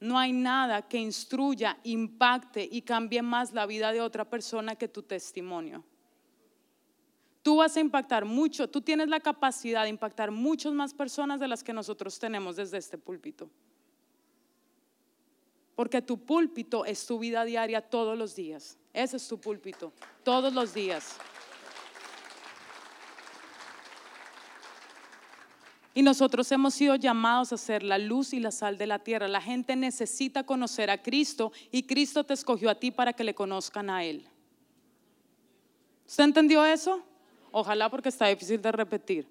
No 0.00 0.18
hay 0.18 0.32
nada 0.32 0.82
que 0.82 0.96
instruya, 0.96 1.78
impacte 1.84 2.66
y 2.70 2.82
cambie 2.82 3.20
más 3.20 3.52
la 3.52 3.66
vida 3.66 3.92
de 3.92 4.00
otra 4.00 4.24
persona 4.24 4.74
que 4.74 4.88
tu 4.88 5.02
testimonio. 5.02 5.84
Tú 7.42 7.56
vas 7.56 7.76
a 7.76 7.80
impactar 7.80 8.24
mucho, 8.24 8.68
tú 8.68 8.80
tienes 8.80 9.08
la 9.08 9.20
capacidad 9.20 9.84
de 9.84 9.90
impactar 9.90 10.30
muchas 10.30 10.72
más 10.72 10.94
personas 10.94 11.38
de 11.38 11.48
las 11.48 11.62
que 11.62 11.72
nosotros 11.72 12.18
tenemos 12.18 12.56
desde 12.56 12.78
este 12.78 12.98
púlpito. 12.98 13.50
Porque 15.74 16.02
tu 16.02 16.18
púlpito 16.18 16.84
es 16.84 17.06
tu 17.06 17.18
vida 17.18 17.44
diaria 17.44 17.80
todos 17.80 18.16
los 18.18 18.34
días. 18.34 18.78
Ese 18.92 19.16
es 19.16 19.28
tu 19.28 19.38
púlpito, 19.38 19.92
todos 20.22 20.52
los 20.52 20.74
días. 20.74 21.18
Y 25.92 26.02
nosotros 26.02 26.50
hemos 26.52 26.74
sido 26.74 26.94
llamados 26.94 27.52
a 27.52 27.56
ser 27.56 27.82
la 27.82 27.98
luz 27.98 28.32
y 28.32 28.38
la 28.38 28.52
sal 28.52 28.78
de 28.78 28.86
la 28.86 29.00
tierra. 29.00 29.26
La 29.26 29.40
gente 29.40 29.74
necesita 29.74 30.44
conocer 30.44 30.88
a 30.88 31.02
Cristo 31.02 31.52
y 31.72 31.82
Cristo 31.82 32.22
te 32.22 32.34
escogió 32.34 32.70
a 32.70 32.76
ti 32.76 32.90
para 32.90 33.12
que 33.12 33.24
le 33.24 33.34
conozcan 33.34 33.90
a 33.90 34.04
Él. 34.04 34.24
¿Usted 36.06 36.24
entendió 36.24 36.64
eso? 36.64 37.02
Ojalá 37.50 37.90
porque 37.90 38.08
está 38.08 38.26
difícil 38.26 38.62
de 38.62 38.70
repetir. 38.70 39.26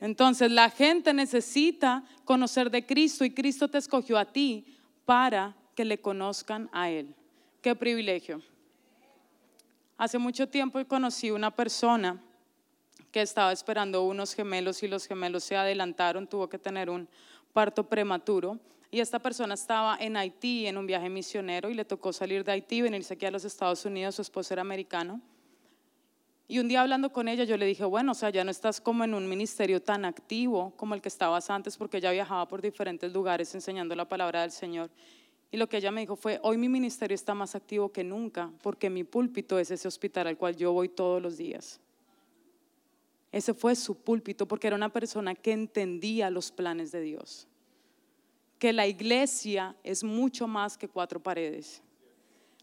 Entonces 0.00 0.50
la 0.50 0.70
gente 0.70 1.14
necesita 1.14 2.04
conocer 2.24 2.70
de 2.70 2.84
Cristo 2.84 3.24
y 3.24 3.30
Cristo 3.30 3.68
te 3.68 3.78
escogió 3.78 4.18
a 4.18 4.24
ti 4.24 4.66
para 5.04 5.56
que 5.76 5.84
le 5.84 6.00
conozcan 6.00 6.68
a 6.72 6.90
Él. 6.90 7.14
Qué 7.62 7.74
privilegio. 7.76 8.42
Hace 9.96 10.18
mucho 10.18 10.48
tiempo 10.48 10.84
conocí 10.86 11.30
una 11.30 11.50
persona 11.52 12.20
que 13.14 13.22
estaba 13.22 13.52
esperando 13.52 14.02
unos 14.02 14.34
gemelos 14.34 14.82
y 14.82 14.88
los 14.88 15.06
gemelos 15.06 15.44
se 15.44 15.54
adelantaron, 15.54 16.26
tuvo 16.26 16.48
que 16.48 16.58
tener 16.58 16.90
un 16.90 17.08
parto 17.52 17.88
prematuro. 17.88 18.58
Y 18.90 18.98
esta 18.98 19.20
persona 19.20 19.54
estaba 19.54 19.96
en 20.00 20.16
Haití 20.16 20.66
en 20.66 20.76
un 20.76 20.84
viaje 20.84 21.08
misionero 21.08 21.70
y 21.70 21.74
le 21.74 21.84
tocó 21.84 22.12
salir 22.12 22.42
de 22.42 22.50
Haití 22.50 22.82
venirse 22.82 23.14
aquí 23.14 23.24
a 23.24 23.30
los 23.30 23.44
Estados 23.44 23.84
Unidos, 23.84 24.16
su 24.16 24.22
esposo 24.22 24.52
era 24.52 24.62
americano. 24.62 25.20
Y 26.48 26.58
un 26.58 26.66
día 26.66 26.80
hablando 26.80 27.12
con 27.12 27.28
ella, 27.28 27.44
yo 27.44 27.56
le 27.56 27.66
dije, 27.66 27.84
bueno, 27.84 28.10
o 28.10 28.14
sea, 28.16 28.30
ya 28.30 28.42
no 28.42 28.50
estás 28.50 28.80
como 28.80 29.04
en 29.04 29.14
un 29.14 29.28
ministerio 29.28 29.80
tan 29.80 30.04
activo 30.04 30.72
como 30.76 30.96
el 30.96 31.00
que 31.00 31.08
estabas 31.08 31.50
antes, 31.50 31.76
porque 31.76 31.98
ella 31.98 32.10
viajaba 32.10 32.48
por 32.48 32.60
diferentes 32.60 33.12
lugares 33.12 33.54
enseñando 33.54 33.94
la 33.94 34.08
palabra 34.08 34.40
del 34.40 34.50
Señor. 34.50 34.90
Y 35.52 35.56
lo 35.56 35.68
que 35.68 35.76
ella 35.76 35.92
me 35.92 36.00
dijo 36.00 36.16
fue, 36.16 36.40
hoy 36.42 36.56
mi 36.56 36.68
ministerio 36.68 37.14
está 37.14 37.32
más 37.32 37.54
activo 37.54 37.92
que 37.92 38.02
nunca, 38.02 38.50
porque 38.60 38.90
mi 38.90 39.04
púlpito 39.04 39.60
es 39.60 39.70
ese 39.70 39.86
hospital 39.86 40.26
al 40.26 40.36
cual 40.36 40.56
yo 40.56 40.72
voy 40.72 40.88
todos 40.88 41.22
los 41.22 41.36
días. 41.36 41.80
Ese 43.34 43.54
fue 43.54 43.74
su 43.76 43.96
púlpito, 43.96 44.46
porque 44.46 44.66
era 44.66 44.76
una 44.76 44.92
persona 44.92 45.34
que 45.34 45.52
entendía 45.52 46.30
los 46.30 46.52
planes 46.52 46.92
de 46.92 47.00
Dios. 47.00 47.46
Que 48.58 48.72
la 48.72 48.86
iglesia 48.86 49.76
es 49.82 50.04
mucho 50.04 50.46
más 50.46 50.78
que 50.78 50.88
cuatro 50.88 51.22
paredes 51.22 51.82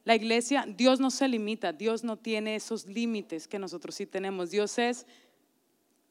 la 0.04 0.16
iglesia, 0.16 0.66
Dios 0.68 1.00
no 1.00 1.12
se 1.12 1.28
limita, 1.28 1.72
Dios 1.74 2.04
no 2.04 2.18
tiene 2.18 2.56
esos 2.56 2.88
límites 2.88 3.48
que 3.48 3.60
nosotros 3.60 3.94
sí 3.94 4.08
tenemos. 4.08 4.50
Dios 4.50 4.78
es 4.80 5.06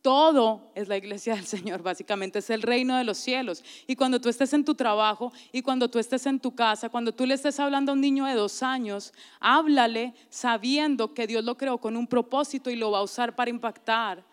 todo 0.01 0.71
es 0.75 0.89
la 0.89 0.97
iglesia 0.97 1.35
del 1.35 1.45
Señor, 1.45 1.83
básicamente 1.83 2.39
es 2.39 2.49
el 2.51 2.63
reino 2.63 2.97
de 2.97 3.05
los 3.05 3.19
cielos. 3.19 3.65
Y 3.87 3.97
cuando 3.97 4.21
tú 4.21 4.29
estés 4.29 4.53
en 4.53 4.65
tu 4.65 4.75
trabajo 4.75 5.33
y 5.53 5.61
cuando 5.61 5.91
tú 5.91 5.99
estés 5.99 6.25
en 6.27 6.39
tu 6.39 6.55
casa, 6.55 6.89
cuando 6.89 7.13
tú 7.13 7.27
le 7.27 7.35
estés 7.35 7.59
hablando 7.59 7.91
a 7.91 7.95
un 7.95 8.01
niño 8.01 8.25
de 8.25 8.35
dos 8.35 8.63
años, 8.63 9.13
háblale 9.41 10.15
sabiendo 10.31 11.13
que 11.13 11.27
Dios 11.27 11.45
lo 11.45 11.57
creó 11.57 11.79
con 11.79 11.97
un 11.97 12.07
propósito 12.07 12.71
y 12.71 12.77
lo 12.77 12.93
va 12.93 13.01
a 13.01 13.03
usar 13.03 13.35
para 13.35 13.51
impactar 13.51 14.25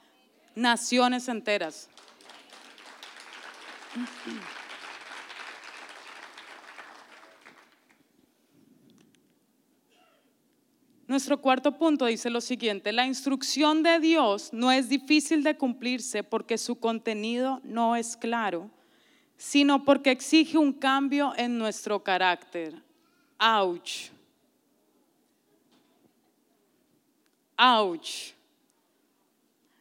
naciones 0.57 1.27
enteras. 1.27 1.87
Nuestro 11.07 11.39
cuarto 11.39 11.77
punto 11.77 12.05
dice 12.05 12.29
lo 12.29 12.41
siguiente, 12.41 12.91
la 12.91 13.05
instrucción 13.05 13.81
de 13.81 13.99
Dios 13.99 14.49
no 14.51 14.71
es 14.71 14.89
difícil 14.89 15.41
de 15.41 15.55
cumplirse 15.55 16.21
porque 16.21 16.57
su 16.57 16.79
contenido 16.79 17.61
no 17.63 17.95
es 17.95 18.17
claro, 18.17 18.69
sino 19.37 19.85
porque 19.85 20.11
exige 20.11 20.57
un 20.57 20.73
cambio 20.73 21.33
en 21.37 21.57
nuestro 21.57 22.03
carácter. 22.03 22.73
Ouch. 23.39 24.09
Ouch. 27.57 28.36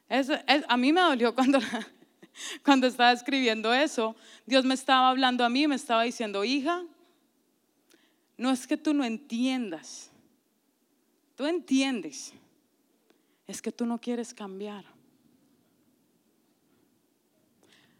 A 0.09 0.77
mí 0.77 0.93
me 0.93 1.01
dolió 1.01 1.35
cuando, 1.35 1.59
cuando 2.65 2.87
estaba 2.87 3.13
escribiendo 3.13 3.73
eso. 3.73 4.17
Dios 4.47 4.65
me 4.65 4.75
estaba 4.75 5.11
hablando 5.11 5.45
a 5.45 5.49
mí, 5.49 5.67
me 5.67 5.75
estaba 5.75 6.03
diciendo, 6.03 6.45
hija, 6.45 6.85
no 8.37 8.51
es 8.51 8.67
que 8.67 8.77
tú 8.77 8.95
no 8.95 9.05
entiendas 9.05 10.11
Tú 11.37 11.45
entiendes, 11.45 12.33
es 13.47 13.61
que 13.61 13.71
tú 13.71 13.85
no 13.85 14.01
quieres 14.01 14.33
cambiar. 14.33 14.85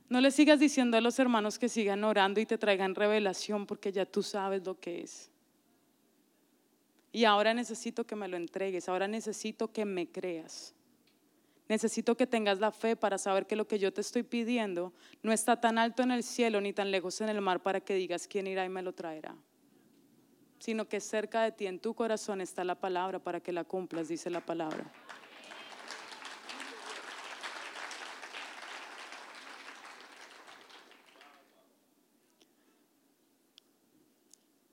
No 0.09 0.21
le 0.21 0.31
sigas 0.31 0.59
diciendo 0.59 0.97
a 0.97 1.03
los 1.03 1.19
hermanos 1.19 1.59
que 1.59 1.69
sigan 1.69 2.03
orando 2.03 2.41
y 2.41 2.47
te 2.47 2.57
traigan 2.57 2.95
revelación 2.95 3.67
porque 3.67 3.93
ya 3.93 4.07
tú 4.07 4.23
sabes 4.23 4.65
lo 4.65 4.81
que 4.81 5.03
es. 5.03 5.31
Y 7.13 7.25
ahora 7.25 7.53
necesito 7.53 8.05
que 8.05 8.17
me 8.17 8.29
lo 8.29 8.37
entregues, 8.39 8.89
ahora 8.89 9.07
necesito 9.07 9.71
que 9.71 9.85
me 9.85 10.11
creas. 10.11 10.75
Necesito 11.69 12.17
que 12.17 12.27
tengas 12.27 12.61
la 12.61 12.71
fe 12.71 12.97
para 12.97 13.19
saber 13.19 13.47
que 13.47 13.57
lo 13.57 13.67
que 13.67 13.79
yo 13.79 13.93
te 13.93 14.01
estoy 14.01 14.23
pidiendo 14.23 14.93
no 15.23 15.33
está 15.33 15.61
tan 15.61 15.79
alto 15.79 16.03
en 16.03 16.13
el 16.13 16.23
cielo 16.23 16.61
ni 16.61 16.73
tan 16.73 16.91
lejos 16.91 17.21
en 17.21 17.29
el 17.29 17.41
mar 17.41 17.63
para 17.63 17.81
que 17.81 17.95
digas 17.95 18.29
quién 18.29 18.47
irá 18.47 18.65
y 18.65 18.69
me 18.69 18.83
lo 18.83 18.93
traerá 18.93 19.37
sino 20.59 20.89
que 20.89 21.01
cerca 21.01 21.43
de 21.43 21.53
ti, 21.53 21.67
en 21.67 21.79
tu 21.79 21.95
corazón, 21.95 22.41
está 22.41 22.65
la 22.65 22.75
palabra 22.75 23.19
para 23.19 23.41
que 23.41 23.53
la 23.53 23.65
cumplas, 23.65 24.09
dice 24.09 24.31
la 24.31 24.41
palabra. 24.41 24.91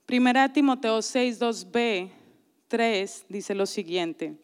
Primera 0.05 0.51
Timoteo 0.51 1.01
6, 1.01 1.39
2b, 1.41 2.11
3 2.67 3.25
dice 3.29 3.55
lo 3.55 3.65
siguiente. 3.65 4.37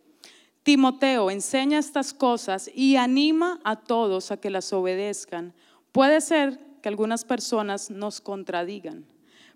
Timoteo 0.70 1.32
enseña 1.32 1.80
estas 1.80 2.14
cosas 2.14 2.70
y 2.76 2.96
anima 2.96 3.60
a 3.64 3.76
todos 3.76 4.30
a 4.30 4.38
que 4.38 4.52
las 4.52 4.72
obedezcan. 4.72 5.52
Puede 5.92 6.22
ser 6.22 6.60
que 6.84 6.90
algunas 6.90 7.26
personas 7.26 7.90
nos 7.90 8.22
contradigan 8.22 9.04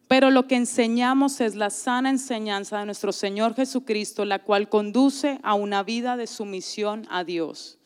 pero 0.08 0.30
lo 0.30 0.48
que 0.48 0.56
enseñamos 0.56 1.42
es 1.42 1.56
la 1.56 1.70
sana 1.70 2.10
enseñanza 2.10 2.78
de 2.78 2.86
nuestro 2.86 3.12
Señor 3.12 3.56
Jesucristo, 3.56 4.26
la 4.26 4.40
cual 4.40 4.70
conduce 4.70 5.40
a 5.44 5.56
una 5.56 5.82
vida 5.82 6.18
de 6.18 6.28
sumisión 6.28 7.08
a 7.10 7.24
Dios. 7.24 7.80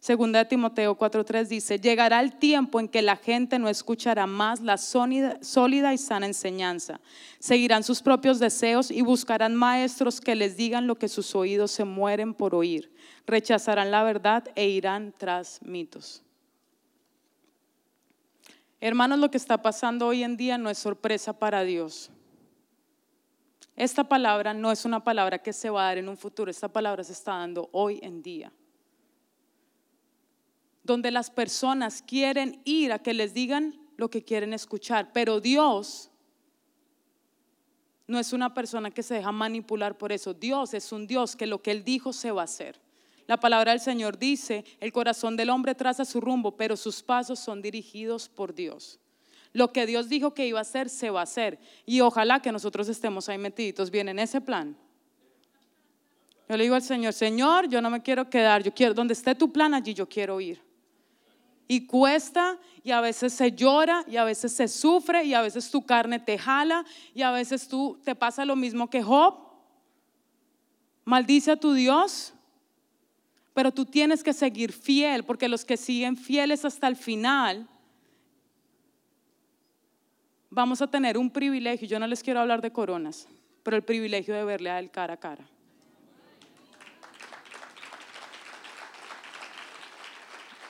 Segunda 0.00 0.38
de 0.38 0.44
Timoteo 0.44 0.96
4:3 0.96 1.48
dice, 1.48 1.80
llegará 1.80 2.20
el 2.20 2.38
tiempo 2.38 2.78
en 2.78 2.88
que 2.88 3.02
la 3.02 3.16
gente 3.16 3.58
no 3.58 3.68
escuchará 3.68 4.28
más 4.28 4.60
la 4.60 4.76
sólida 4.78 5.92
y 5.92 5.98
sana 5.98 6.26
enseñanza. 6.26 7.00
Seguirán 7.40 7.82
sus 7.82 8.00
propios 8.00 8.38
deseos 8.38 8.92
y 8.92 9.02
buscarán 9.02 9.56
maestros 9.56 10.20
que 10.20 10.36
les 10.36 10.56
digan 10.56 10.86
lo 10.86 10.96
que 10.96 11.08
sus 11.08 11.34
oídos 11.34 11.72
se 11.72 11.84
mueren 11.84 12.32
por 12.32 12.54
oír. 12.54 12.94
Rechazarán 13.26 13.90
la 13.90 14.04
verdad 14.04 14.44
e 14.54 14.68
irán 14.68 15.12
tras 15.18 15.60
mitos. 15.62 16.22
Hermanos, 18.80 19.18
lo 19.18 19.32
que 19.32 19.36
está 19.36 19.60
pasando 19.60 20.06
hoy 20.06 20.22
en 20.22 20.36
día 20.36 20.58
no 20.58 20.70
es 20.70 20.78
sorpresa 20.78 21.32
para 21.32 21.64
Dios. 21.64 22.12
Esta 23.74 24.04
palabra 24.04 24.54
no 24.54 24.70
es 24.70 24.84
una 24.84 25.02
palabra 25.02 25.38
que 25.38 25.52
se 25.52 25.70
va 25.70 25.82
a 25.82 25.84
dar 25.86 25.98
en 25.98 26.08
un 26.08 26.16
futuro, 26.16 26.50
esta 26.50 26.68
palabra 26.68 27.02
se 27.02 27.12
está 27.12 27.32
dando 27.32 27.68
hoy 27.72 27.98
en 28.02 28.22
día. 28.22 28.52
Donde 30.88 31.10
las 31.10 31.30
personas 31.30 32.00
quieren 32.00 32.62
ir 32.64 32.92
a 32.92 32.98
que 32.98 33.12
les 33.12 33.34
digan 33.34 33.78
lo 33.98 34.08
que 34.08 34.24
quieren 34.24 34.54
escuchar, 34.54 35.12
pero 35.12 35.38
Dios 35.38 36.10
no 38.06 38.18
es 38.18 38.32
una 38.32 38.54
persona 38.54 38.90
que 38.90 39.02
se 39.02 39.16
deja 39.16 39.30
manipular 39.30 39.98
por 39.98 40.12
eso. 40.12 40.32
Dios 40.32 40.72
es 40.72 40.90
un 40.90 41.06
Dios 41.06 41.36
que 41.36 41.46
lo 41.46 41.60
que 41.60 41.72
Él 41.72 41.84
dijo 41.84 42.14
se 42.14 42.30
va 42.30 42.40
a 42.40 42.44
hacer. 42.44 42.80
La 43.26 43.38
palabra 43.38 43.72
del 43.72 43.82
Señor 43.82 44.18
dice, 44.18 44.64
el 44.80 44.90
corazón 44.90 45.36
del 45.36 45.50
hombre 45.50 45.74
traza 45.74 46.06
su 46.06 46.22
rumbo, 46.22 46.56
pero 46.56 46.74
sus 46.74 47.02
pasos 47.02 47.38
son 47.38 47.60
dirigidos 47.60 48.30
por 48.30 48.54
Dios. 48.54 48.98
Lo 49.52 49.74
que 49.74 49.84
Dios 49.84 50.08
dijo 50.08 50.32
que 50.32 50.46
iba 50.46 50.58
a 50.58 50.62
hacer, 50.62 50.88
se 50.88 51.10
va 51.10 51.20
a 51.20 51.24
hacer. 51.24 51.58
Y 51.84 52.00
ojalá 52.00 52.40
que 52.40 52.50
nosotros 52.50 52.88
estemos 52.88 53.28
ahí 53.28 53.36
metiditos 53.36 53.90
bien 53.90 54.08
en 54.08 54.20
ese 54.20 54.40
plan. 54.40 54.74
Yo 56.48 56.56
le 56.56 56.62
digo 56.62 56.76
al 56.76 56.82
Señor, 56.82 57.12
Señor, 57.12 57.68
yo 57.68 57.82
no 57.82 57.90
me 57.90 58.00
quiero 58.00 58.30
quedar, 58.30 58.62
yo 58.62 58.72
quiero, 58.72 58.94
donde 58.94 59.12
esté 59.12 59.34
tu 59.34 59.52
plan, 59.52 59.74
allí 59.74 59.92
yo 59.92 60.08
quiero 60.08 60.40
ir. 60.40 60.66
Y 61.70 61.86
cuesta, 61.86 62.58
y 62.82 62.92
a 62.92 63.02
veces 63.02 63.34
se 63.34 63.52
llora, 63.52 64.02
y 64.08 64.16
a 64.16 64.24
veces 64.24 64.52
se 64.52 64.68
sufre, 64.68 65.24
y 65.24 65.34
a 65.34 65.42
veces 65.42 65.70
tu 65.70 65.84
carne 65.84 66.18
te 66.18 66.38
jala, 66.38 66.86
y 67.14 67.20
a 67.20 67.30
veces 67.30 67.68
tú 67.68 68.00
te 68.02 68.14
pasa 68.14 68.46
lo 68.46 68.56
mismo 68.56 68.88
que 68.88 69.02
Job. 69.02 69.34
Maldice 71.04 71.50
a 71.50 71.56
tu 71.56 71.74
Dios, 71.74 72.32
pero 73.52 73.70
tú 73.70 73.84
tienes 73.84 74.24
que 74.24 74.32
seguir 74.32 74.72
fiel, 74.72 75.24
porque 75.24 75.46
los 75.46 75.66
que 75.66 75.76
siguen 75.76 76.16
fieles 76.16 76.64
hasta 76.64 76.88
el 76.88 76.96
final, 76.96 77.68
vamos 80.48 80.80
a 80.80 80.90
tener 80.90 81.18
un 81.18 81.30
privilegio. 81.30 81.86
Yo 81.86 81.98
no 81.98 82.06
les 82.06 82.22
quiero 82.22 82.40
hablar 82.40 82.62
de 82.62 82.72
coronas, 82.72 83.28
pero 83.62 83.76
el 83.76 83.82
privilegio 83.82 84.34
de 84.34 84.44
verle 84.44 84.70
a 84.70 84.78
él 84.78 84.90
cara 84.90 85.14
a 85.14 85.16
cara. 85.18 85.46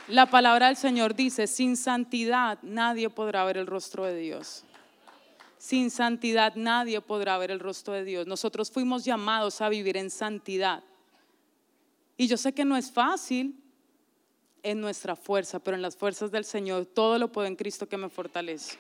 La 0.09 0.25
palabra 0.25 0.69
del 0.69 0.77
Señor 0.77 1.15
dice, 1.15 1.47
sin 1.47 1.77
santidad 1.77 2.59
nadie 2.63 3.11
podrá 3.11 3.45
ver 3.45 3.59
el 3.59 3.67
rostro 3.67 4.07
de 4.07 4.17
Dios. 4.17 4.65
Sin 5.59 5.91
santidad 5.91 6.55
nadie 6.55 7.03
podrá 7.03 7.37
ver 7.37 7.51
el 7.51 7.61
rostro 7.61 7.93
de 7.93 8.05
Dios. 8.05 8.27
Nosotros 8.27 8.71
fuimos 8.71 9.05
llamados 9.05 9.61
a 9.61 9.69
vivir 9.69 9.99
en 9.99 10.09
santidad. 10.09 10.83
Y 12.17 12.27
yo 12.27 12.39
sé 12.39 12.55
que 12.55 12.65
no 12.65 12.79
es 12.79 12.91
fácil 12.91 13.63
en 14.63 14.81
nuestra 14.81 15.15
fuerza, 15.15 15.59
pero 15.59 15.77
en 15.77 15.83
las 15.83 15.95
fuerzas 15.95 16.31
del 16.31 16.47
Señor 16.47 16.87
todo 16.87 17.19
lo 17.19 17.31
puedo 17.31 17.47
en 17.47 17.57
Cristo 17.57 17.87
que 17.87 17.99
me 17.99 18.09
fortalece. 18.09 18.79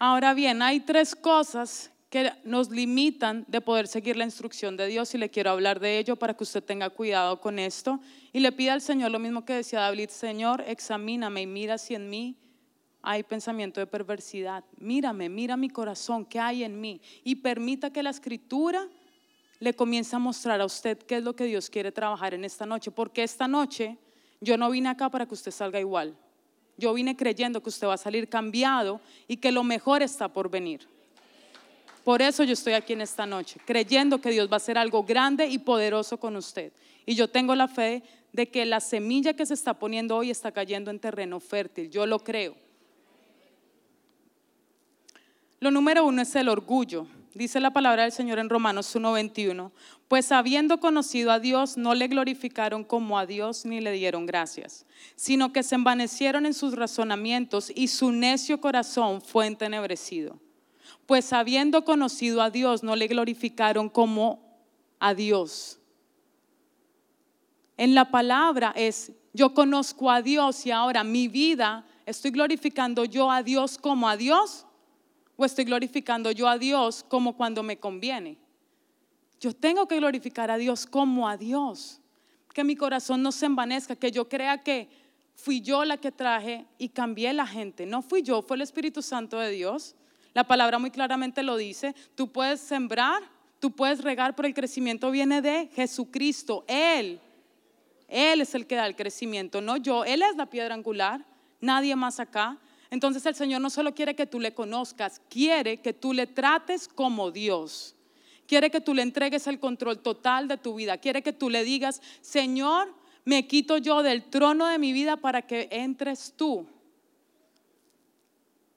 Ahora 0.00 0.34
bien, 0.34 0.60
hay 0.60 0.80
tres 0.80 1.14
cosas 1.14 1.91
que 2.12 2.30
nos 2.44 2.68
limitan 2.68 3.46
de 3.48 3.62
poder 3.62 3.88
seguir 3.88 4.18
la 4.18 4.24
instrucción 4.24 4.76
de 4.76 4.86
Dios 4.86 5.14
y 5.14 5.18
le 5.18 5.30
quiero 5.30 5.48
hablar 5.48 5.80
de 5.80 5.98
ello 5.98 6.14
para 6.14 6.34
que 6.34 6.44
usted 6.44 6.62
tenga 6.62 6.90
cuidado 6.90 7.40
con 7.40 7.58
esto 7.58 8.00
y 8.34 8.40
le 8.40 8.52
pida 8.52 8.74
al 8.74 8.82
Señor 8.82 9.10
lo 9.10 9.18
mismo 9.18 9.46
que 9.46 9.54
decía 9.54 9.80
David, 9.80 10.10
Señor, 10.10 10.62
examíname 10.66 11.40
y 11.40 11.46
mira 11.46 11.78
si 11.78 11.94
en 11.94 12.10
mí 12.10 12.36
hay 13.00 13.22
pensamiento 13.22 13.80
de 13.80 13.86
perversidad. 13.86 14.62
Mírame, 14.76 15.30
mira 15.30 15.56
mi 15.56 15.70
corazón, 15.70 16.26
qué 16.26 16.38
hay 16.38 16.64
en 16.64 16.78
mí 16.78 17.00
y 17.24 17.36
permita 17.36 17.90
que 17.90 18.02
la 18.02 18.10
escritura 18.10 18.86
le 19.58 19.72
comienza 19.72 20.16
a 20.16 20.20
mostrar 20.20 20.60
a 20.60 20.66
usted 20.66 20.98
qué 20.98 21.16
es 21.16 21.24
lo 21.24 21.34
que 21.34 21.44
Dios 21.44 21.70
quiere 21.70 21.92
trabajar 21.92 22.34
en 22.34 22.44
esta 22.44 22.66
noche, 22.66 22.90
porque 22.90 23.22
esta 23.22 23.48
noche 23.48 23.96
Yo 24.42 24.58
no 24.58 24.70
vine 24.70 24.90
acá 24.90 25.08
para 25.08 25.24
que 25.24 25.32
usted 25.32 25.50
salga 25.50 25.80
igual. 25.80 26.14
Yo 26.76 26.92
vine 26.92 27.16
creyendo 27.16 27.62
que 27.62 27.70
usted 27.70 27.86
va 27.86 27.94
a 27.94 27.96
salir 27.96 28.28
cambiado 28.28 29.00
y 29.28 29.38
que 29.38 29.50
lo 29.50 29.64
mejor 29.64 30.02
está 30.02 30.28
por 30.28 30.50
venir. 30.50 30.92
Por 32.04 32.20
eso 32.20 32.42
yo 32.42 32.54
estoy 32.54 32.72
aquí 32.72 32.94
en 32.94 33.00
esta 33.00 33.26
noche, 33.26 33.60
creyendo 33.64 34.20
que 34.20 34.30
Dios 34.30 34.48
va 34.48 34.54
a 34.54 34.56
hacer 34.56 34.76
algo 34.76 35.04
grande 35.04 35.46
y 35.46 35.58
poderoso 35.58 36.18
con 36.18 36.34
usted. 36.36 36.72
Y 37.06 37.14
yo 37.14 37.28
tengo 37.28 37.54
la 37.54 37.68
fe 37.68 38.02
de 38.32 38.48
que 38.48 38.66
la 38.66 38.80
semilla 38.80 39.34
que 39.34 39.46
se 39.46 39.54
está 39.54 39.74
poniendo 39.74 40.16
hoy 40.16 40.30
está 40.30 40.50
cayendo 40.50 40.90
en 40.90 40.98
terreno 40.98 41.38
fértil. 41.38 41.90
Yo 41.90 42.06
lo 42.06 42.18
creo. 42.18 42.56
Lo 45.60 45.70
número 45.70 46.04
uno 46.04 46.22
es 46.22 46.34
el 46.34 46.48
orgullo. 46.48 47.06
Dice 47.34 47.60
la 47.60 47.70
palabra 47.70 48.02
del 48.02 48.12
Señor 48.12 48.40
en 48.40 48.48
Romanos 48.48 48.94
1:21. 48.96 49.70
Pues 50.08 50.32
habiendo 50.32 50.80
conocido 50.80 51.30
a 51.30 51.38
Dios, 51.38 51.76
no 51.76 51.94
le 51.94 52.08
glorificaron 52.08 52.84
como 52.84 53.18
a 53.18 53.26
Dios 53.26 53.64
ni 53.64 53.80
le 53.80 53.92
dieron 53.92 54.26
gracias, 54.26 54.86
sino 55.14 55.52
que 55.52 55.62
se 55.62 55.76
envanecieron 55.76 56.46
en 56.46 56.52
sus 56.52 56.74
razonamientos 56.74 57.72
y 57.74 57.88
su 57.88 58.10
necio 58.10 58.60
corazón 58.60 59.22
fue 59.22 59.46
entenebrecido 59.46 60.38
pues 61.06 61.32
habiendo 61.32 61.84
conocido 61.84 62.42
a 62.42 62.50
Dios, 62.50 62.82
no 62.82 62.96
le 62.96 63.06
glorificaron 63.06 63.88
como 63.88 64.40
a 64.98 65.14
Dios. 65.14 65.78
En 67.76 67.94
la 67.94 68.10
palabra 68.10 68.72
es, 68.76 69.12
yo 69.32 69.54
conozco 69.54 70.10
a 70.10 70.22
Dios 70.22 70.64
y 70.66 70.70
ahora 70.70 71.02
mi 71.04 71.28
vida, 71.28 71.84
¿estoy 72.06 72.30
glorificando 72.30 73.04
yo 73.04 73.30
a 73.30 73.42
Dios 73.42 73.78
como 73.78 74.08
a 74.08 74.16
Dios? 74.16 74.66
¿O 75.36 75.44
estoy 75.44 75.64
glorificando 75.64 76.30
yo 76.30 76.48
a 76.48 76.58
Dios 76.58 77.04
como 77.08 77.36
cuando 77.36 77.62
me 77.62 77.78
conviene? 77.78 78.38
Yo 79.40 79.52
tengo 79.52 79.88
que 79.88 79.96
glorificar 79.96 80.50
a 80.50 80.56
Dios 80.56 80.86
como 80.86 81.28
a 81.28 81.36
Dios. 81.36 82.00
Que 82.54 82.62
mi 82.62 82.76
corazón 82.76 83.22
no 83.22 83.32
se 83.32 83.46
envanezca, 83.46 83.96
que 83.96 84.12
yo 84.12 84.28
crea 84.28 84.62
que 84.62 84.88
fui 85.34 85.60
yo 85.60 85.84
la 85.84 85.96
que 85.96 86.12
traje 86.12 86.66
y 86.78 86.90
cambié 86.90 87.32
la 87.32 87.46
gente. 87.46 87.86
No 87.86 88.02
fui 88.02 88.22
yo, 88.22 88.42
fue 88.42 88.56
el 88.56 88.62
Espíritu 88.62 89.02
Santo 89.02 89.38
de 89.38 89.50
Dios. 89.50 89.96
La 90.34 90.44
palabra 90.44 90.78
muy 90.78 90.90
claramente 90.90 91.42
lo 91.42 91.56
dice. 91.56 91.94
Tú 92.14 92.32
puedes 92.32 92.60
sembrar, 92.60 93.22
tú 93.60 93.70
puedes 93.70 94.02
regar, 94.02 94.34
pero 94.34 94.48
el 94.48 94.54
crecimiento 94.54 95.10
viene 95.10 95.42
de 95.42 95.68
Jesucristo. 95.74 96.64
Él, 96.66 97.20
Él 98.08 98.40
es 98.40 98.54
el 98.54 98.66
que 98.66 98.76
da 98.76 98.86
el 98.86 98.96
crecimiento, 98.96 99.60
no 99.60 99.76
yo. 99.76 100.04
Él 100.04 100.22
es 100.22 100.36
la 100.36 100.46
piedra 100.46 100.74
angular, 100.74 101.24
nadie 101.60 101.94
más 101.96 102.20
acá. 102.20 102.58
Entonces 102.90 103.24
el 103.26 103.34
Señor 103.34 103.60
no 103.60 103.70
solo 103.70 103.94
quiere 103.94 104.14
que 104.14 104.26
tú 104.26 104.38
le 104.38 104.52
conozcas, 104.52 105.20
quiere 105.30 105.80
que 105.80 105.92
tú 105.92 106.12
le 106.12 106.26
trates 106.26 106.88
como 106.88 107.30
Dios. 107.30 107.94
Quiere 108.46 108.70
que 108.70 108.80
tú 108.80 108.92
le 108.92 109.02
entregues 109.02 109.46
el 109.46 109.58
control 109.58 110.00
total 110.00 110.48
de 110.48 110.58
tu 110.58 110.74
vida. 110.74 110.98
Quiere 110.98 111.22
que 111.22 111.32
tú 111.32 111.48
le 111.48 111.64
digas, 111.64 112.02
Señor, 112.20 112.92
me 113.24 113.46
quito 113.46 113.78
yo 113.78 114.02
del 114.02 114.24
trono 114.24 114.66
de 114.66 114.78
mi 114.78 114.92
vida 114.92 115.16
para 115.16 115.42
que 115.42 115.68
entres 115.70 116.34
tú. 116.36 116.66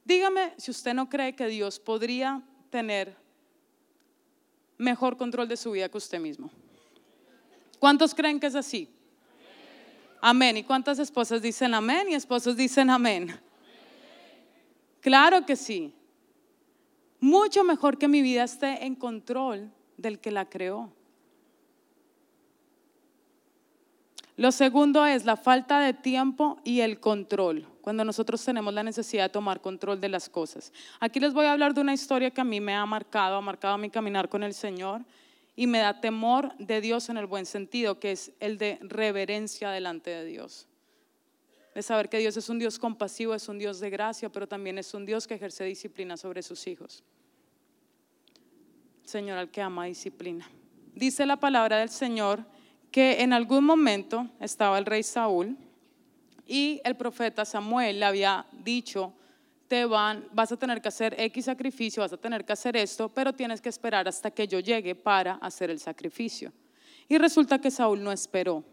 Dígame 0.05 0.53
si 0.57 0.69
usted 0.69 0.93
no 0.93 1.09
cree 1.09 1.35
que 1.35 1.47
Dios 1.47 1.79
podría 1.79 2.41
tener 2.69 3.17
mejor 4.77 5.17
control 5.17 5.47
de 5.47 5.57
su 5.57 5.71
vida 5.71 5.89
que 5.89 5.97
usted 5.97 6.19
mismo. 6.19 6.51
¿Cuántos 7.79 8.13
creen 8.13 8.39
que 8.39 8.47
es 8.47 8.55
así? 8.55 8.87
Amén. 10.21 10.57
¿Y 10.57 10.63
cuántas 10.63 10.99
esposas 10.99 11.41
dicen 11.41 11.73
amén 11.73 12.07
y 12.09 12.13
esposos 12.13 12.55
dicen 12.55 12.89
amén? 12.89 13.39
Claro 15.01 15.45
que 15.45 15.55
sí. 15.55 15.93
Mucho 17.19 17.63
mejor 17.63 17.97
que 17.97 18.07
mi 18.07 18.21
vida 18.21 18.43
esté 18.43 18.85
en 18.85 18.95
control 18.95 19.71
del 19.97 20.19
que 20.19 20.31
la 20.31 20.47
creó. 20.47 20.93
Lo 24.37 24.51
segundo 24.51 25.05
es 25.05 25.23
la 25.23 25.37
falta 25.37 25.79
de 25.79 25.93
tiempo 25.93 26.59
y 26.65 26.81
el 26.81 26.99
control, 26.99 27.65
cuando 27.79 28.03
nosotros 28.03 28.43
tenemos 28.43 28.73
la 28.73 28.83
necesidad 28.83 29.25
de 29.25 29.29
tomar 29.29 29.61
control 29.61 30.01
de 30.01 30.09
las 30.09 30.27
cosas. 30.27 30.73
Aquí 30.99 31.21
les 31.21 31.33
voy 31.33 31.45
a 31.45 31.53
hablar 31.53 31.73
de 31.73 31.79
una 31.79 31.93
historia 31.93 32.31
que 32.31 32.41
a 32.41 32.43
mí 32.43 32.59
me 32.59 32.75
ha 32.75 32.85
marcado, 32.85 33.37
ha 33.37 33.41
marcado 33.41 33.77
mi 33.77 33.89
caminar 33.89 34.27
con 34.27 34.43
el 34.43 34.53
Señor 34.53 35.05
y 35.55 35.67
me 35.67 35.79
da 35.79 36.01
temor 36.01 36.53
de 36.57 36.81
Dios 36.81 37.07
en 37.07 37.15
el 37.15 37.27
buen 37.27 37.45
sentido, 37.45 37.97
que 37.97 38.11
es 38.11 38.33
el 38.41 38.57
de 38.57 38.77
reverencia 38.81 39.69
delante 39.69 40.09
de 40.09 40.25
Dios. 40.25 40.67
De 41.73 41.81
saber 41.81 42.09
que 42.09 42.17
Dios 42.17 42.35
es 42.35 42.49
un 42.49 42.59
Dios 42.59 42.77
compasivo, 42.77 43.33
es 43.33 43.47
un 43.47 43.57
Dios 43.57 43.79
de 43.79 43.89
gracia, 43.89 44.29
pero 44.29 44.47
también 44.47 44.77
es 44.77 44.93
un 44.93 45.05
Dios 45.05 45.27
que 45.27 45.35
ejerce 45.35 45.63
disciplina 45.63 46.17
sobre 46.17 46.41
sus 46.43 46.67
hijos. 46.67 47.05
Señor 49.05 49.37
al 49.37 49.49
que 49.49 49.61
ama 49.61 49.85
disciplina. 49.85 50.49
Dice 50.93 51.25
la 51.25 51.37
palabra 51.37 51.77
del 51.77 51.89
Señor 51.89 52.45
que 52.95 53.21
en 53.21 53.33
algún 53.33 53.65
momento 53.65 54.25
estaba 54.39 54.77
el 54.77 54.85
rey 54.85 55.03
Saúl 55.03 55.57
y 56.47 56.79
el 56.85 56.95
profeta 56.95 57.43
Samuel 57.43 57.99
le 57.99 58.05
había 58.05 58.45
dicho, 58.53 59.11
te 59.67 59.83
van, 59.83 60.25
vas 60.31 60.53
a 60.53 60.55
tener 60.55 60.81
que 60.81 60.87
hacer 60.87 61.13
X 61.19 61.43
sacrificio, 61.43 62.03
vas 62.03 62.13
a 62.13 62.17
tener 62.17 62.45
que 62.45 62.53
hacer 62.53 62.77
esto, 62.77 63.09
pero 63.09 63.33
tienes 63.33 63.59
que 63.59 63.67
esperar 63.67 64.07
hasta 64.07 64.31
que 64.31 64.47
yo 64.47 64.61
llegue 64.61 64.95
para 64.95 65.33
hacer 65.41 65.69
el 65.69 65.81
sacrificio. 65.81 66.53
Y 67.09 67.17
resulta 67.17 67.59
que 67.59 67.69
Saúl 67.69 68.01
no 68.01 68.13
esperó. 68.13 68.63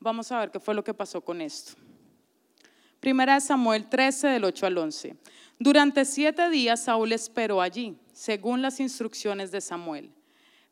Vamos 0.00 0.32
a 0.32 0.40
ver 0.40 0.50
qué 0.50 0.58
fue 0.58 0.74
lo 0.74 0.82
que 0.82 0.92
pasó 0.92 1.20
con 1.20 1.40
esto. 1.40 1.74
Primera 2.98 3.34
de 3.34 3.42
Samuel 3.42 3.88
13 3.88 4.26
del 4.26 4.44
8 4.44 4.66
al 4.66 4.76
11. 4.76 5.16
Durante 5.56 6.04
siete 6.04 6.50
días 6.50 6.82
Saúl 6.82 7.12
esperó 7.12 7.60
allí, 7.60 7.96
según 8.12 8.60
las 8.60 8.80
instrucciones 8.80 9.52
de 9.52 9.60
Samuel. 9.60 10.10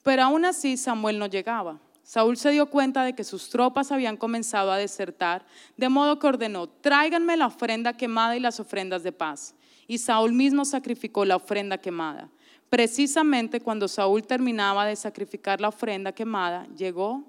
Pero 0.02 0.24
aún 0.24 0.44
así 0.44 0.76
Samuel 0.76 1.20
no 1.20 1.26
llegaba. 1.26 1.78
Saúl 2.08 2.38
se 2.38 2.52
dio 2.52 2.70
cuenta 2.70 3.04
de 3.04 3.14
que 3.14 3.22
sus 3.22 3.50
tropas 3.50 3.92
habían 3.92 4.16
comenzado 4.16 4.72
a 4.72 4.78
desertar, 4.78 5.44
de 5.76 5.90
modo 5.90 6.18
que 6.18 6.26
ordenó, 6.26 6.66
tráiganme 6.66 7.36
la 7.36 7.48
ofrenda 7.48 7.92
quemada 7.92 8.34
y 8.34 8.40
las 8.40 8.58
ofrendas 8.58 9.02
de 9.02 9.12
paz. 9.12 9.54
Y 9.86 9.98
Saúl 9.98 10.32
mismo 10.32 10.64
sacrificó 10.64 11.26
la 11.26 11.36
ofrenda 11.36 11.76
quemada. 11.76 12.30
Precisamente 12.70 13.60
cuando 13.60 13.86
Saúl 13.88 14.26
terminaba 14.26 14.86
de 14.86 14.96
sacrificar 14.96 15.60
la 15.60 15.68
ofrenda 15.68 16.10
quemada, 16.12 16.66
llegó 16.74 17.24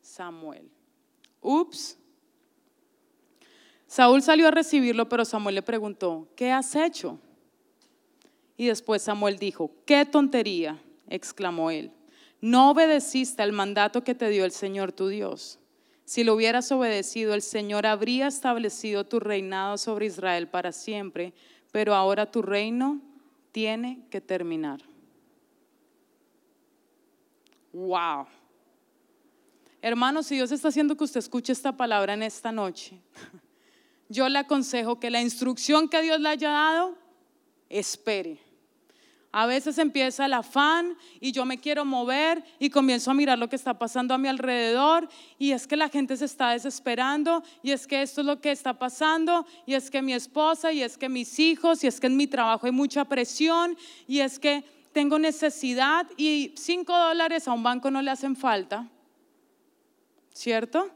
Samuel. 0.00 0.68
Ups. 1.40 1.96
Saúl 3.86 4.22
salió 4.22 4.48
a 4.48 4.50
recibirlo, 4.50 5.08
pero 5.08 5.24
Samuel 5.24 5.54
le 5.54 5.62
preguntó, 5.62 6.26
¿qué 6.34 6.50
has 6.50 6.74
hecho? 6.74 7.20
Y 8.56 8.66
después 8.66 9.02
Samuel 9.02 9.38
dijo, 9.38 9.70
qué 9.84 10.04
tontería, 10.04 10.82
exclamó 11.06 11.70
él. 11.70 11.92
No 12.46 12.70
obedeciste 12.70 13.42
al 13.42 13.50
mandato 13.50 14.04
que 14.04 14.14
te 14.14 14.28
dio 14.28 14.44
el 14.44 14.52
Señor 14.52 14.92
tu 14.92 15.08
Dios. 15.08 15.58
Si 16.04 16.22
lo 16.22 16.36
hubieras 16.36 16.70
obedecido, 16.70 17.34
el 17.34 17.42
Señor 17.42 17.86
habría 17.86 18.28
establecido 18.28 19.02
tu 19.02 19.18
reinado 19.18 19.76
sobre 19.78 20.06
Israel 20.06 20.46
para 20.46 20.70
siempre, 20.70 21.34
pero 21.72 21.92
ahora 21.92 22.30
tu 22.30 22.42
reino 22.42 23.00
tiene 23.50 24.06
que 24.10 24.20
terminar. 24.20 24.80
Wow. 27.72 28.28
Hermanos, 29.82 30.26
si 30.26 30.36
Dios 30.36 30.52
está 30.52 30.68
haciendo 30.68 30.96
que 30.96 31.02
usted 31.02 31.18
escuche 31.18 31.52
esta 31.52 31.76
palabra 31.76 32.14
en 32.14 32.22
esta 32.22 32.52
noche, 32.52 33.00
yo 34.08 34.28
le 34.28 34.38
aconsejo 34.38 35.00
que 35.00 35.10
la 35.10 35.20
instrucción 35.20 35.88
que 35.88 36.00
Dios 36.00 36.20
le 36.20 36.28
haya 36.28 36.50
dado, 36.50 36.96
espere. 37.68 38.45
A 39.38 39.44
veces 39.44 39.76
empieza 39.76 40.24
el 40.24 40.32
afán 40.32 40.96
y 41.20 41.30
yo 41.30 41.44
me 41.44 41.60
quiero 41.60 41.84
mover 41.84 42.42
y 42.58 42.70
comienzo 42.70 43.10
a 43.10 43.14
mirar 43.14 43.38
lo 43.38 43.50
que 43.50 43.56
está 43.56 43.78
pasando 43.78 44.14
a 44.14 44.18
mi 44.18 44.28
alrededor 44.28 45.10
y 45.38 45.52
es 45.52 45.66
que 45.66 45.76
la 45.76 45.90
gente 45.90 46.16
se 46.16 46.24
está 46.24 46.52
desesperando 46.52 47.42
y 47.62 47.72
es 47.72 47.86
que 47.86 48.00
esto 48.00 48.22
es 48.22 48.26
lo 48.26 48.40
que 48.40 48.50
está 48.50 48.78
pasando 48.78 49.44
y 49.66 49.74
es 49.74 49.90
que 49.90 50.00
mi 50.00 50.14
esposa 50.14 50.72
y 50.72 50.82
es 50.82 50.96
que 50.96 51.10
mis 51.10 51.38
hijos 51.38 51.84
y 51.84 51.86
es 51.86 52.00
que 52.00 52.06
en 52.06 52.16
mi 52.16 52.26
trabajo 52.26 52.64
hay 52.64 52.72
mucha 52.72 53.04
presión 53.04 53.76
y 54.08 54.20
es 54.20 54.38
que 54.38 54.64
tengo 54.92 55.18
necesidad 55.18 56.06
y 56.16 56.54
cinco 56.56 56.96
dólares 56.96 57.46
a 57.46 57.52
un 57.52 57.62
banco 57.62 57.90
no 57.90 58.00
le 58.00 58.12
hacen 58.12 58.36
falta, 58.36 58.88
¿cierto? 60.32 60.90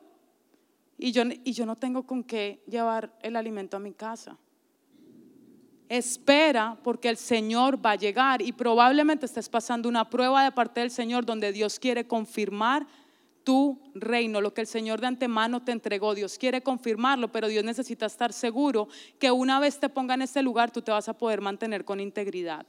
Y 0.97 1.13
yo, 1.13 1.25
y 1.45 1.53
yo 1.53 1.67
no 1.67 1.77
tengo 1.77 2.07
con 2.07 2.25
qué 2.25 2.63
llevar 2.67 3.13
el 3.21 3.37
alimento 3.37 3.77
a 3.77 3.81
mi 3.81 3.93
casa 3.93 4.39
espera 5.91 6.79
porque 6.85 7.09
el 7.09 7.17
Señor 7.17 7.85
va 7.85 7.91
a 7.91 7.97
llegar 7.97 8.41
y 8.41 8.53
probablemente 8.53 9.27
estés 9.27 9.49
pasando 9.49 9.89
una 9.89 10.09
prueba 10.09 10.45
de 10.45 10.53
parte 10.53 10.79
del 10.81 10.93
Señor 10.93 11.27
donde 11.27 11.53
Dios 11.53 11.81
quiere 11.81 12.07
confirmar 12.07 12.87
tu 13.43 13.81
reino, 13.93 14.41
lo 14.41 14.55
que 14.55 14.61
el 14.61 14.69
Señor 14.69 15.01
de 15.01 15.09
antemano 15.09 15.65
te 15.65 15.73
entregó. 15.73 16.15
Dios 16.15 16.39
quiere 16.39 16.63
confirmarlo, 16.63 17.33
pero 17.33 17.49
Dios 17.49 17.65
necesita 17.65 18.07
estar 18.07 18.33
seguro 18.33 18.87
que 19.19 19.33
una 19.33 19.59
vez 19.59 19.81
te 19.81 19.89
ponga 19.89 20.15
en 20.15 20.23
este 20.23 20.43
lugar, 20.43 20.71
tú 20.71 20.81
te 20.81 20.93
vas 20.93 21.09
a 21.09 21.19
poder 21.19 21.41
mantener 21.41 21.85
con 21.85 21.99
integridad. 21.99 22.65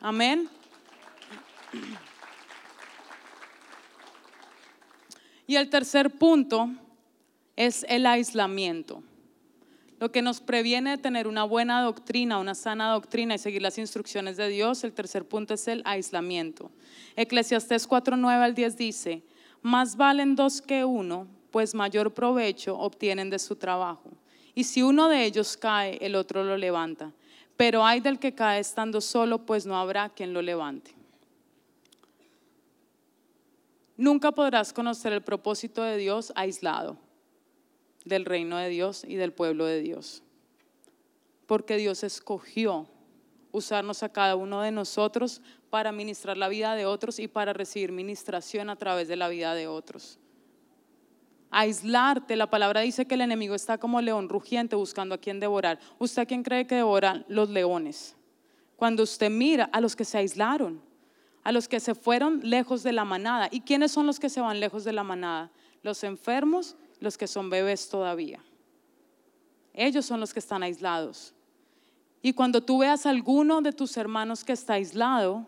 Amén. 0.00 0.48
Y 5.48 5.56
el 5.56 5.68
tercer 5.68 6.12
punto 6.12 6.70
es 7.56 7.84
el 7.88 8.06
aislamiento. 8.06 9.02
Lo 9.98 10.12
que 10.12 10.20
nos 10.20 10.40
previene 10.40 10.90
de 10.90 10.98
tener 10.98 11.26
una 11.26 11.44
buena 11.44 11.80
doctrina, 11.80 12.38
una 12.38 12.54
sana 12.54 12.90
doctrina 12.92 13.34
y 13.34 13.38
seguir 13.38 13.62
las 13.62 13.78
instrucciones 13.78 14.36
de 14.36 14.48
Dios, 14.48 14.84
el 14.84 14.92
tercer 14.92 15.26
punto 15.26 15.54
es 15.54 15.68
el 15.68 15.80
aislamiento. 15.86 16.70
Eclesiastés 17.16 17.86
4, 17.86 18.16
9 18.16 18.44
al 18.44 18.54
10 18.54 18.76
dice, 18.76 19.22
Más 19.62 19.96
valen 19.96 20.36
dos 20.36 20.60
que 20.60 20.84
uno, 20.84 21.26
pues 21.50 21.74
mayor 21.74 22.12
provecho 22.12 22.78
obtienen 22.78 23.30
de 23.30 23.38
su 23.38 23.56
trabajo. 23.56 24.10
Y 24.54 24.64
si 24.64 24.82
uno 24.82 25.08
de 25.08 25.24
ellos 25.24 25.56
cae, 25.56 25.96
el 26.04 26.14
otro 26.14 26.44
lo 26.44 26.58
levanta. 26.58 27.12
Pero 27.56 27.86
hay 27.86 28.00
del 28.00 28.18
que 28.18 28.34
cae 28.34 28.60
estando 28.60 29.00
solo, 29.00 29.46
pues 29.46 29.64
no 29.64 29.78
habrá 29.78 30.10
quien 30.10 30.34
lo 30.34 30.42
levante. 30.42 30.94
Nunca 33.96 34.30
podrás 34.30 34.74
conocer 34.74 35.14
el 35.14 35.22
propósito 35.22 35.82
de 35.82 35.96
Dios 35.96 36.34
aislado 36.36 36.98
del 38.06 38.24
reino 38.24 38.56
de 38.56 38.70
Dios 38.70 39.04
y 39.04 39.16
del 39.16 39.32
pueblo 39.32 39.66
de 39.66 39.82
Dios. 39.82 40.22
Porque 41.46 41.76
Dios 41.76 42.02
escogió 42.02 42.88
usarnos 43.52 44.02
a 44.02 44.08
cada 44.08 44.36
uno 44.36 44.62
de 44.62 44.70
nosotros 44.70 45.42
para 45.70 45.92
ministrar 45.92 46.36
la 46.36 46.48
vida 46.48 46.74
de 46.74 46.86
otros 46.86 47.18
y 47.18 47.28
para 47.28 47.52
recibir 47.52 47.92
ministración 47.92 48.70
a 48.70 48.76
través 48.76 49.08
de 49.08 49.16
la 49.16 49.28
vida 49.28 49.54
de 49.54 49.66
otros. 49.66 50.18
Aislarte, 51.50 52.36
la 52.36 52.50
palabra 52.50 52.80
dice 52.80 53.06
que 53.06 53.14
el 53.14 53.20
enemigo 53.20 53.54
está 53.54 53.78
como 53.78 54.00
león 54.00 54.28
rugiente 54.28 54.76
buscando 54.76 55.14
a 55.14 55.18
quien 55.18 55.40
devorar. 55.40 55.78
¿Usted 55.98 56.26
quién 56.26 56.42
cree 56.42 56.66
que 56.66 56.74
devoran 56.76 57.24
los 57.28 57.48
leones? 57.48 58.16
Cuando 58.76 59.02
usted 59.02 59.30
mira 59.30 59.68
a 59.72 59.80
los 59.80 59.96
que 59.96 60.04
se 60.04 60.18
aislaron, 60.18 60.82
a 61.42 61.52
los 61.52 61.68
que 61.68 61.80
se 61.80 61.94
fueron 61.94 62.40
lejos 62.42 62.82
de 62.82 62.92
la 62.92 63.04
manada. 63.04 63.48
¿Y 63.50 63.60
quiénes 63.60 63.92
son 63.92 64.06
los 64.06 64.20
que 64.20 64.28
se 64.28 64.40
van 64.40 64.60
lejos 64.60 64.84
de 64.84 64.92
la 64.92 65.04
manada? 65.04 65.50
Los 65.82 66.04
enfermos, 66.04 66.76
los 67.06 67.16
que 67.16 67.26
son 67.26 67.48
bebés 67.48 67.88
todavía. 67.88 68.44
Ellos 69.72 70.04
son 70.04 70.20
los 70.20 70.32
que 70.32 70.40
están 70.40 70.62
aislados. 70.62 71.32
Y 72.20 72.32
cuando 72.32 72.62
tú 72.62 72.78
veas 72.78 73.06
alguno 73.06 73.62
de 73.62 73.72
tus 73.72 73.96
hermanos 73.96 74.44
que 74.44 74.52
está 74.52 74.74
aislado, 74.74 75.46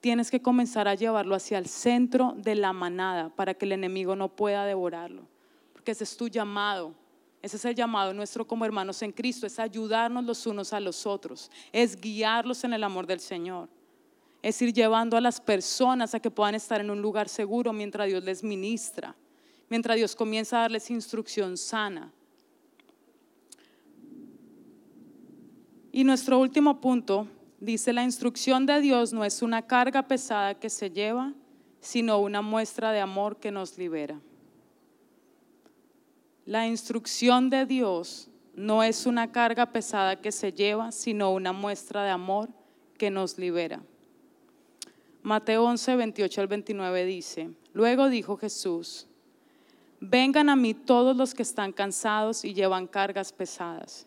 tienes 0.00 0.30
que 0.30 0.40
comenzar 0.40 0.86
a 0.86 0.94
llevarlo 0.94 1.34
hacia 1.34 1.58
el 1.58 1.66
centro 1.66 2.34
de 2.36 2.54
la 2.54 2.72
manada 2.72 3.30
para 3.30 3.54
que 3.54 3.64
el 3.64 3.72
enemigo 3.72 4.14
no 4.14 4.28
pueda 4.28 4.64
devorarlo. 4.64 5.22
Porque 5.72 5.90
ese 5.90 6.04
es 6.04 6.16
tu 6.16 6.28
llamado. 6.28 6.94
Ese 7.42 7.56
es 7.56 7.64
el 7.64 7.74
llamado 7.74 8.12
nuestro 8.14 8.46
como 8.46 8.64
hermanos 8.64 9.00
en 9.02 9.12
Cristo, 9.12 9.46
es 9.46 9.58
ayudarnos 9.58 10.24
los 10.24 10.44
unos 10.46 10.72
a 10.72 10.80
los 10.80 11.06
otros, 11.06 11.50
es 11.72 12.00
guiarlos 12.00 12.64
en 12.64 12.72
el 12.72 12.82
amor 12.82 13.06
del 13.06 13.20
Señor, 13.20 13.68
es 14.42 14.60
ir 14.60 14.72
llevando 14.72 15.16
a 15.16 15.20
las 15.20 15.40
personas 15.40 16.14
a 16.14 16.20
que 16.20 16.32
puedan 16.32 16.56
estar 16.56 16.80
en 16.80 16.90
un 16.90 17.00
lugar 17.00 17.28
seguro 17.28 17.72
mientras 17.72 18.08
Dios 18.08 18.24
les 18.24 18.42
ministra, 18.42 19.14
mientras 19.68 19.96
Dios 19.96 20.14
comienza 20.14 20.58
a 20.58 20.60
darles 20.62 20.90
instrucción 20.90 21.56
sana. 21.56 22.12
Y 25.92 26.04
nuestro 26.04 26.38
último 26.38 26.80
punto 26.80 27.26
dice, 27.60 27.92
la 27.92 28.04
instrucción 28.04 28.66
de 28.66 28.80
Dios 28.80 29.12
no 29.12 29.24
es 29.24 29.42
una 29.42 29.66
carga 29.66 30.06
pesada 30.06 30.54
que 30.54 30.70
se 30.70 30.90
lleva, 30.90 31.34
sino 31.80 32.18
una 32.18 32.42
muestra 32.42 32.92
de 32.92 33.00
amor 33.00 33.38
que 33.38 33.50
nos 33.50 33.78
libera. 33.78 34.20
La 36.44 36.66
instrucción 36.66 37.50
de 37.50 37.66
Dios 37.66 38.30
no 38.54 38.82
es 38.82 39.06
una 39.06 39.32
carga 39.32 39.66
pesada 39.66 40.20
que 40.20 40.32
se 40.32 40.52
lleva, 40.52 40.92
sino 40.92 41.32
una 41.32 41.52
muestra 41.52 42.04
de 42.04 42.10
amor 42.10 42.48
que 42.96 43.10
nos 43.10 43.38
libera. 43.38 43.82
Mateo 45.22 45.64
11, 45.64 45.96
28 45.96 46.40
al 46.40 46.46
29 46.46 47.04
dice, 47.04 47.50
luego 47.72 48.08
dijo 48.08 48.36
Jesús, 48.36 49.07
vengan 50.00 50.48
a 50.48 50.56
mí 50.56 50.74
todos 50.74 51.16
los 51.16 51.34
que 51.34 51.42
están 51.42 51.72
cansados 51.72 52.44
y 52.44 52.54
llevan 52.54 52.86
cargas 52.86 53.32
pesadas 53.32 54.06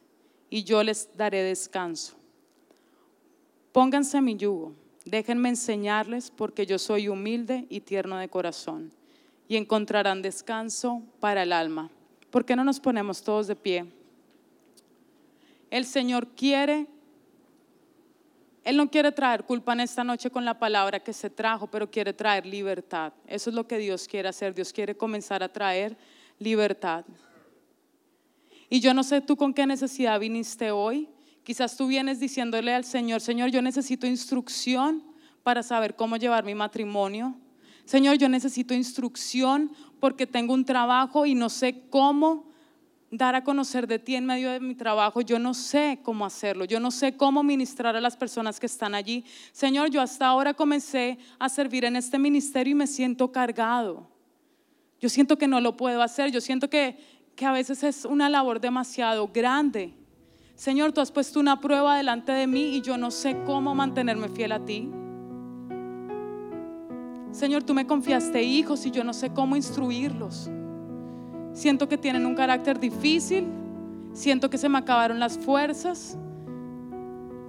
y 0.50 0.64
yo 0.64 0.84
les 0.84 1.10
daré 1.16 1.44
descanso. 1.44 2.16
Pónganse 3.72 4.22
mi 4.22 4.36
yugo, 4.36 4.74
déjenme 5.06 5.50
enseñarles 5.50 6.30
porque 6.30 6.66
yo 6.66 6.78
soy 6.78 7.08
humilde 7.08 7.66
y 7.70 7.80
tierno 7.80 8.18
de 8.18 8.30
corazón 8.30 8.92
y 9.48 9.56
encontrarán 9.58 10.22
descanso 10.22 11.02
para 11.20 11.44
el 11.44 11.54
alma. 11.54 11.90
¿Por 12.30 12.46
qué 12.46 12.56
no 12.56 12.64
nos 12.64 12.80
ponemos 12.80 13.22
todos 13.24 13.48
de 13.48 13.56
pie? 13.56 13.86
El 15.70 15.86
Señor 15.86 16.28
quiere, 16.28 16.88
Él 18.64 18.78
no 18.78 18.90
quiere 18.90 19.12
traer 19.12 19.44
culpa 19.44 19.74
en 19.74 19.80
esta 19.80 20.04
noche 20.04 20.30
con 20.30 20.46
la 20.46 20.60
palabra 20.60 21.00
que 21.00 21.14
se 21.14 21.30
trajo, 21.30 21.68
pero 21.68 21.90
quiere 21.90 22.14
traer 22.14 22.46
libertad. 22.46 23.12
Eso 23.26 23.50
es 23.50 23.56
lo 23.56 23.68
que 23.68 23.80
Dios 23.80 24.08
quiere 24.08 24.30
hacer. 24.30 24.54
Dios 24.54 24.72
quiere 24.72 24.96
comenzar 24.96 25.42
a 25.42 25.52
traer 25.52 25.98
libertad. 26.38 27.04
Y 28.70 28.80
yo 28.80 28.94
no 28.94 29.04
sé 29.04 29.20
tú 29.22 29.36
con 29.36 29.54
qué 29.54 29.66
necesidad 29.66 30.20
viniste 30.20 30.72
hoy. 30.72 31.10
Quizás 31.44 31.76
tú 31.76 31.88
vienes 31.88 32.20
diciéndole 32.20 32.74
al 32.74 32.86
Señor, 32.86 33.20
Señor, 33.20 33.50
yo 33.50 33.62
necesito 33.64 34.06
instrucción 34.06 35.04
para 35.42 35.64
saber 35.64 35.96
cómo 35.96 36.18
llevar 36.18 36.46
mi 36.46 36.54
matrimonio. 36.54 37.36
Señor, 37.86 38.18
yo 38.18 38.30
necesito 38.30 38.76
instrucción 38.76 39.72
porque 40.00 40.28
tengo 40.28 40.54
un 40.54 40.66
trabajo 40.66 41.26
y 41.26 41.34
no 41.34 41.50
sé 41.50 41.82
cómo 41.90 42.51
dar 43.12 43.36
a 43.36 43.44
conocer 43.44 43.88
de 43.88 44.00
ti 44.00 44.16
en 44.16 44.26
medio 44.26 44.50
de 44.50 44.62
mi 44.62 44.74
trabajo. 44.74 45.20
Yo 45.20 45.38
no 45.38 45.54
sé 45.54 46.00
cómo 46.02 46.26
hacerlo. 46.26 46.64
Yo 46.64 46.80
no 46.80 46.92
sé 46.92 47.18
cómo 47.18 47.44
ministrar 47.44 47.96
a 47.96 48.02
las 48.02 48.16
personas 48.16 48.60
que 48.60 48.66
están 48.66 48.96
allí. 48.96 49.26
Señor, 49.52 49.90
yo 49.90 50.02
hasta 50.02 50.26
ahora 50.26 50.54
comencé 50.54 51.20
a 51.38 51.50
servir 51.50 51.84
en 51.84 51.98
este 51.98 52.18
ministerio 52.18 52.72
y 52.72 52.76
me 52.76 52.88
siento 52.88 53.32
cargado. 53.32 54.10
Yo 55.02 55.10
siento 55.10 55.38
que 55.38 55.48
no 55.48 55.60
lo 55.60 55.76
puedo 55.76 56.02
hacer. 56.02 56.32
Yo 56.32 56.40
siento 56.40 56.70
que, 56.70 56.98
que 57.36 57.46
a 57.46 57.52
veces 57.52 57.84
es 57.84 58.06
una 58.06 58.30
labor 58.30 58.62
demasiado 58.62 59.28
grande. 59.28 59.94
Señor, 60.56 60.94
tú 60.94 61.02
has 61.02 61.12
puesto 61.12 61.40
una 61.40 61.60
prueba 61.60 61.98
delante 61.98 62.32
de 62.32 62.48
mí 62.48 62.76
y 62.76 62.82
yo 62.82 62.98
no 62.98 63.12
sé 63.12 63.36
cómo 63.46 63.76
mantenerme 63.76 64.30
fiel 64.30 64.54
a 64.54 64.64
ti. 64.64 64.90
Señor, 67.32 67.64
tú 67.64 67.74
me 67.74 67.88
confiaste 67.88 68.42
hijos 68.44 68.86
y 68.86 68.92
yo 68.92 69.04
no 69.04 69.14
sé 69.14 69.34
cómo 69.34 69.56
instruirlos. 69.56 70.50
Siento 71.54 71.88
que 71.90 71.98
tienen 71.98 72.26
un 72.26 72.36
carácter 72.36 72.80
difícil, 72.80 73.46
siento 74.14 74.50
que 74.50 74.58
se 74.58 74.70
me 74.70 74.78
acabaron 74.78 75.20
las 75.20 75.38
fuerzas. 75.38 76.18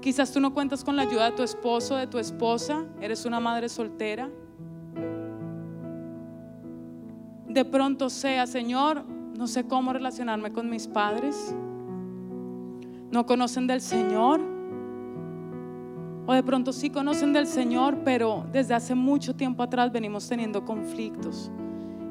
Quizás 0.00 0.32
tú 0.32 0.40
no 0.40 0.52
cuentas 0.52 0.82
con 0.82 0.96
la 0.96 1.02
ayuda 1.02 1.26
de 1.30 1.36
tu 1.36 1.42
esposo, 1.42 1.94
de 1.96 2.08
tu 2.08 2.18
esposa, 2.18 2.84
eres 3.00 3.24
una 3.24 3.38
madre 3.38 3.68
soltera. 3.68 4.28
De 7.46 7.64
pronto 7.64 8.10
sea, 8.10 8.46
Señor, 8.46 9.04
no 9.36 9.46
sé 9.46 9.64
cómo 9.64 9.92
relacionarme 9.92 10.52
con 10.52 10.68
mis 10.68 10.88
padres. 10.88 11.54
No 13.10 13.26
conocen 13.26 13.66
del 13.66 13.80
Señor. 13.80 14.40
O 16.26 16.32
de 16.32 16.42
pronto 16.42 16.72
sí 16.72 16.90
conocen 16.90 17.32
del 17.32 17.46
Señor, 17.46 17.98
pero 18.04 18.46
desde 18.50 18.74
hace 18.74 18.94
mucho 18.94 19.36
tiempo 19.36 19.62
atrás 19.62 19.92
venimos 19.92 20.28
teniendo 20.28 20.64
conflictos. 20.64 21.50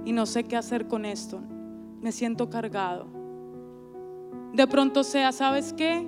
Y 0.06 0.12
no 0.12 0.26
sé 0.26 0.44
qué 0.44 0.56
hacer 0.56 0.88
con 0.88 1.06
esto. 1.06 1.42
Me 2.02 2.12
siento 2.12 2.50
cargado. 2.50 3.08
De 4.54 4.68
pronto 4.68 5.04
sea, 5.04 5.32
¿sabes 5.32 5.72
qué? 5.72 6.06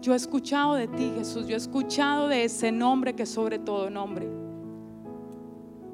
Yo 0.00 0.12
he 0.12 0.16
escuchado 0.16 0.74
de 0.74 0.86
ti, 0.86 1.12
Jesús. 1.16 1.48
Yo 1.48 1.54
he 1.54 1.58
escuchado 1.58 2.28
de 2.28 2.44
ese 2.44 2.70
nombre 2.70 3.14
que 3.14 3.24
es 3.24 3.30
sobre 3.30 3.58
todo 3.58 3.90
nombre. 3.90 4.28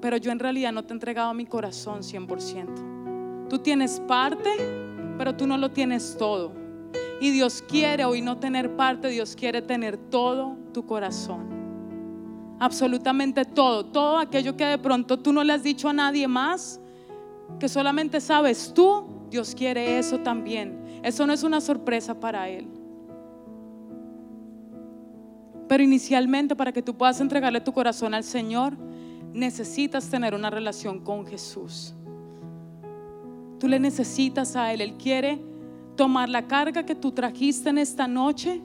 Pero 0.01 0.17
yo 0.17 0.33
en 0.33 0.39
realidad 0.41 0.73
no 0.73 0.83
te 0.83 0.93
he 0.93 0.95
entregado 0.95 1.33
mi 1.33 1.47
corazón 1.47 2.01
100%. 2.01 3.49
Tú 3.49 3.61
tienes 3.61 4.01
parte, 4.01 4.51
pero 5.17 5.37
tú 5.37 5.47
no 5.47 5.57
lo 5.57 5.71
tienes 5.71 6.17
todo. 6.19 6.53
Y 7.21 7.31
Dios 7.31 7.63
quiere 7.67 8.05
hoy 8.05 8.21
no 8.21 8.39
tener 8.39 8.75
parte, 8.75 9.09
Dios 9.09 9.37
quiere 9.37 9.63
tener 9.63 9.97
todo 9.97 10.57
tu 10.75 10.85
corazón. 10.85 11.47
Absolutamente 12.59 13.45
todo, 13.45 13.87
todo 13.87 14.19
aquello 14.19 14.57
que 14.57 14.65
de 14.65 14.79
pronto 14.79 15.19
tú 15.21 15.33
no 15.33 15.45
le 15.45 15.53
has 15.53 15.63
dicho 15.63 15.89
a 15.89 15.93
nadie 15.93 16.27
más, 16.27 16.81
que 17.59 17.69
solamente 17.69 18.21
sabes 18.21 18.73
tú, 18.75 19.05
Dios 19.31 19.55
quiere 19.55 19.99
eso 19.99 20.19
también. 20.19 21.01
Eso 21.03 21.27
no 21.27 21.33
es 21.33 21.43
una 21.43 21.61
sorpresa 21.61 22.19
para 22.19 22.49
Él. 22.49 22.69
Pero 25.69 25.83
inicialmente 25.83 26.55
para 26.55 26.73
que 26.73 26.83
tú 26.83 26.95
puedas 26.97 27.21
entregarle 27.21 27.61
tu 27.61 27.73
corazón 27.73 28.15
al 28.15 28.25
Señor, 28.25 28.77
necesitas 29.33 30.09
tener 30.09 30.35
una 30.35 30.51
relación 30.51 31.01
con 31.01 31.27
Jesús. 31.27 31.95
Tú 33.59 33.69
le 33.69 33.79
necesitas 33.79 34.57
a 34.57 34.73
Él. 34.73 34.81
Él 34.81 34.95
quiere 34.95 35.41
tomar 35.97 36.29
la 36.29 36.47
carga 36.47 36.85
que 36.85 36.95
tú 36.95 37.13
trajiste 37.13 37.71
en 37.71 37.79
esta 37.79 38.07
noche 38.07 38.61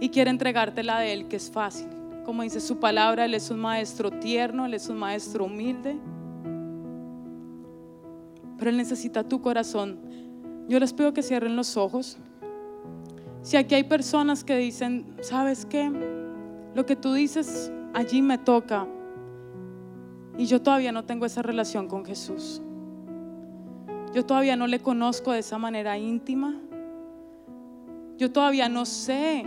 y 0.00 0.08
quiere 0.10 0.30
entregártela 0.30 1.00
de 1.00 1.12
Él, 1.12 1.28
que 1.28 1.36
es 1.36 1.50
fácil. 1.50 1.88
Como 2.24 2.42
dice 2.42 2.60
su 2.60 2.78
palabra, 2.78 3.24
Él 3.24 3.34
es 3.34 3.50
un 3.50 3.58
maestro 3.58 4.10
tierno, 4.10 4.66
Él 4.66 4.74
es 4.74 4.88
un 4.88 4.98
maestro 4.98 5.46
humilde. 5.46 5.96
Pero 8.60 8.70
Él 8.70 8.76
necesita 8.76 9.24
tu 9.24 9.40
corazón. 9.40 9.98
Yo 10.68 10.78
les 10.78 10.92
pido 10.92 11.14
que 11.14 11.22
cierren 11.22 11.56
los 11.56 11.78
ojos. 11.78 12.18
Si 13.40 13.56
aquí 13.56 13.74
hay 13.74 13.84
personas 13.84 14.44
que 14.44 14.54
dicen, 14.58 15.16
¿sabes 15.22 15.64
qué? 15.64 15.90
Lo 16.74 16.84
que 16.84 16.94
tú 16.94 17.14
dices 17.14 17.72
allí 17.94 18.20
me 18.20 18.36
toca. 18.36 18.86
Y 20.36 20.44
yo 20.44 20.60
todavía 20.60 20.92
no 20.92 21.06
tengo 21.06 21.24
esa 21.24 21.40
relación 21.40 21.88
con 21.88 22.04
Jesús. 22.04 22.60
Yo 24.12 24.26
todavía 24.26 24.56
no 24.56 24.66
le 24.66 24.80
conozco 24.80 25.32
de 25.32 25.38
esa 25.38 25.56
manera 25.56 25.96
íntima. 25.96 26.54
Yo 28.18 28.30
todavía 28.30 28.68
no 28.68 28.84
sé 28.84 29.46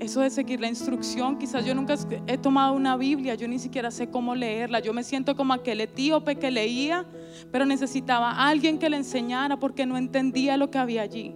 eso 0.00 0.22
de 0.22 0.30
seguir 0.30 0.60
la 0.60 0.66
instrucción, 0.66 1.36
quizás 1.36 1.64
yo 1.64 1.74
nunca 1.74 1.94
he 2.26 2.38
tomado 2.38 2.72
una 2.72 2.96
Biblia, 2.96 3.34
yo 3.34 3.46
ni 3.46 3.58
siquiera 3.58 3.90
sé 3.90 4.08
cómo 4.08 4.34
leerla, 4.34 4.80
yo 4.80 4.94
me 4.94 5.04
siento 5.04 5.36
como 5.36 5.52
aquel 5.52 5.82
etíope 5.82 6.36
que 6.36 6.50
leía, 6.50 7.04
pero 7.52 7.66
necesitaba 7.66 8.30
a 8.30 8.48
alguien 8.48 8.78
que 8.78 8.88
le 8.88 8.96
enseñara 8.96 9.58
porque 9.58 9.84
no 9.84 9.98
entendía 9.98 10.56
lo 10.56 10.70
que 10.70 10.78
había 10.78 11.02
allí. 11.02 11.34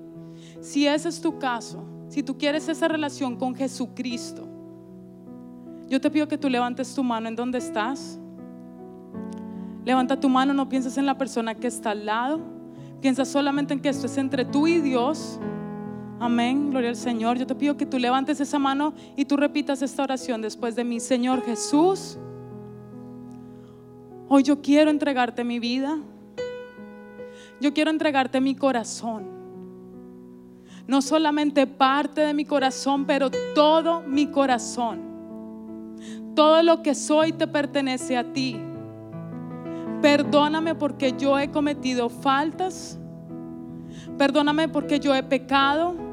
Si 0.60 0.86
ese 0.86 1.10
es 1.10 1.20
tu 1.20 1.38
caso, 1.38 1.84
si 2.08 2.22
tú 2.22 2.38
quieres 2.38 2.66
esa 2.68 2.88
relación 2.88 3.36
con 3.36 3.54
Jesucristo, 3.54 4.48
yo 5.88 6.00
te 6.00 6.10
pido 6.10 6.26
que 6.26 6.38
tú 6.38 6.48
levantes 6.48 6.94
tu 6.94 7.04
mano 7.04 7.28
en 7.28 7.36
donde 7.36 7.58
estás. 7.58 8.18
Levanta 9.84 10.18
tu 10.18 10.30
mano, 10.30 10.54
no 10.54 10.68
pienses 10.68 10.96
en 10.96 11.04
la 11.04 11.18
persona 11.18 11.54
que 11.54 11.66
está 11.66 11.90
al 11.90 12.06
lado. 12.06 12.40
Piensa 13.02 13.26
solamente 13.26 13.74
en 13.74 13.80
que 13.80 13.90
esto 13.90 14.06
es 14.06 14.16
entre 14.16 14.46
tú 14.46 14.66
y 14.66 14.80
Dios. 14.80 15.38
Amén, 16.25 16.70
gloria 16.70 16.89
al 16.89 16.97
Señor. 16.97 17.37
Yo 17.37 17.47
te 17.47 17.55
pido 17.55 17.77
que 17.77 17.85
tú 17.85 17.99
levantes 17.99 18.41
esa 18.41 18.59
mano 18.59 18.95
y 19.14 19.27
tú 19.27 19.37
repitas 19.37 19.83
esta 19.83 20.05
oración 20.05 20.41
después 20.41 20.75
de 20.75 20.83
mí. 20.83 20.99
Señor 20.99 21.45
Jesús, 21.45 22.16
hoy 24.27 24.43
yo 24.43 24.62
quiero 24.62 24.91
entregarte 24.91 25.45
mi 25.45 25.59
vida. 25.59 25.99
Yo 27.61 27.75
quiero 27.75 27.91
entregarte 27.91 28.41
mi 28.41 28.55
corazón. 28.55 29.27
No 30.87 31.03
solamente 31.03 31.66
parte 31.66 32.22
de 32.22 32.33
mi 32.33 32.47
corazón, 32.47 33.05
pero 33.05 33.29
todo 33.55 34.01
mi 34.01 34.29
corazón. 34.29 35.03
Todo 36.35 36.62
lo 36.62 36.83
que 36.83 36.95
soy 36.95 37.33
te 37.33 37.47
pertenece 37.47 38.16
a 38.16 38.33
ti. 38.33 38.59
Perdóname 40.01 40.75
porque 40.75 41.12
yo 41.18 41.39
he 41.39 41.51
cometido 41.51 42.09
faltas. 42.09 42.99
Perdóname 44.16 44.70
porque 44.70 44.99
yo 44.99 45.14
he 45.14 45.22
pecado. 45.22 46.03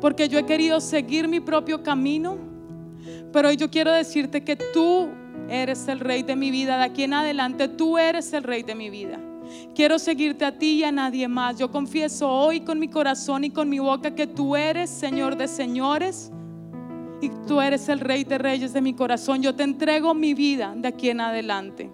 Porque 0.00 0.28
yo 0.28 0.38
he 0.38 0.46
querido 0.46 0.80
seguir 0.80 1.28
mi 1.28 1.40
propio 1.40 1.82
camino. 1.82 2.36
Pero 3.32 3.48
hoy 3.48 3.56
yo 3.56 3.70
quiero 3.70 3.92
decirte 3.92 4.44
que 4.44 4.56
tú 4.56 5.08
eres 5.48 5.88
el 5.88 6.00
rey 6.00 6.22
de 6.22 6.36
mi 6.36 6.50
vida. 6.50 6.78
De 6.78 6.84
aquí 6.84 7.04
en 7.04 7.14
adelante 7.14 7.68
tú 7.68 7.98
eres 7.98 8.32
el 8.32 8.42
rey 8.42 8.62
de 8.62 8.74
mi 8.74 8.90
vida. 8.90 9.20
Quiero 9.74 9.98
seguirte 9.98 10.44
a 10.44 10.58
ti 10.58 10.80
y 10.80 10.84
a 10.84 10.92
nadie 10.92 11.28
más. 11.28 11.58
Yo 11.58 11.70
confieso 11.70 12.28
hoy 12.28 12.60
con 12.60 12.78
mi 12.78 12.88
corazón 12.88 13.44
y 13.44 13.50
con 13.50 13.68
mi 13.68 13.78
boca 13.78 14.14
que 14.14 14.26
tú 14.26 14.56
eres 14.56 14.90
Señor 14.90 15.36
de 15.36 15.48
señores 15.48 16.32
y 17.20 17.30
tú 17.46 17.60
eres 17.60 17.88
el 17.88 18.00
rey 18.00 18.24
de 18.24 18.38
reyes 18.38 18.72
de 18.72 18.80
mi 18.80 18.94
corazón. 18.94 19.42
Yo 19.42 19.54
te 19.54 19.62
entrego 19.62 20.14
mi 20.14 20.34
vida 20.34 20.74
de 20.76 20.88
aquí 20.88 21.10
en 21.10 21.20
adelante. 21.20 21.90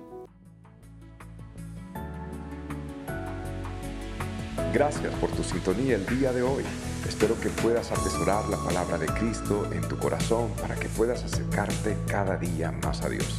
Gracias 4.72 5.12
por 5.16 5.30
tu 5.30 5.42
sintonía 5.42 5.96
el 5.96 6.06
día 6.06 6.32
de 6.32 6.42
hoy. 6.42 6.64
Espero 7.08 7.38
que 7.40 7.48
puedas 7.48 7.90
atesorar 7.90 8.48
la 8.48 8.56
palabra 8.58 8.98
de 8.98 9.06
Cristo 9.06 9.68
en 9.72 9.82
tu 9.88 9.98
corazón 9.98 10.50
para 10.60 10.74
que 10.76 10.88
puedas 10.88 11.24
acercarte 11.24 11.96
cada 12.06 12.36
día 12.36 12.72
más 12.72 13.02
a 13.02 13.08
Dios. 13.08 13.38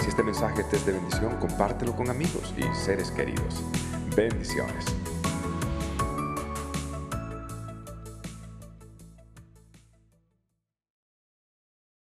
Si 0.00 0.08
este 0.08 0.22
mensaje 0.22 0.64
te 0.64 0.76
es 0.76 0.86
de 0.86 0.92
bendición, 0.92 1.36
compártelo 1.36 1.94
con 1.94 2.10
amigos 2.10 2.54
y 2.56 2.62
seres 2.84 3.10
queridos. 3.10 3.62
Bendiciones. 4.16 4.84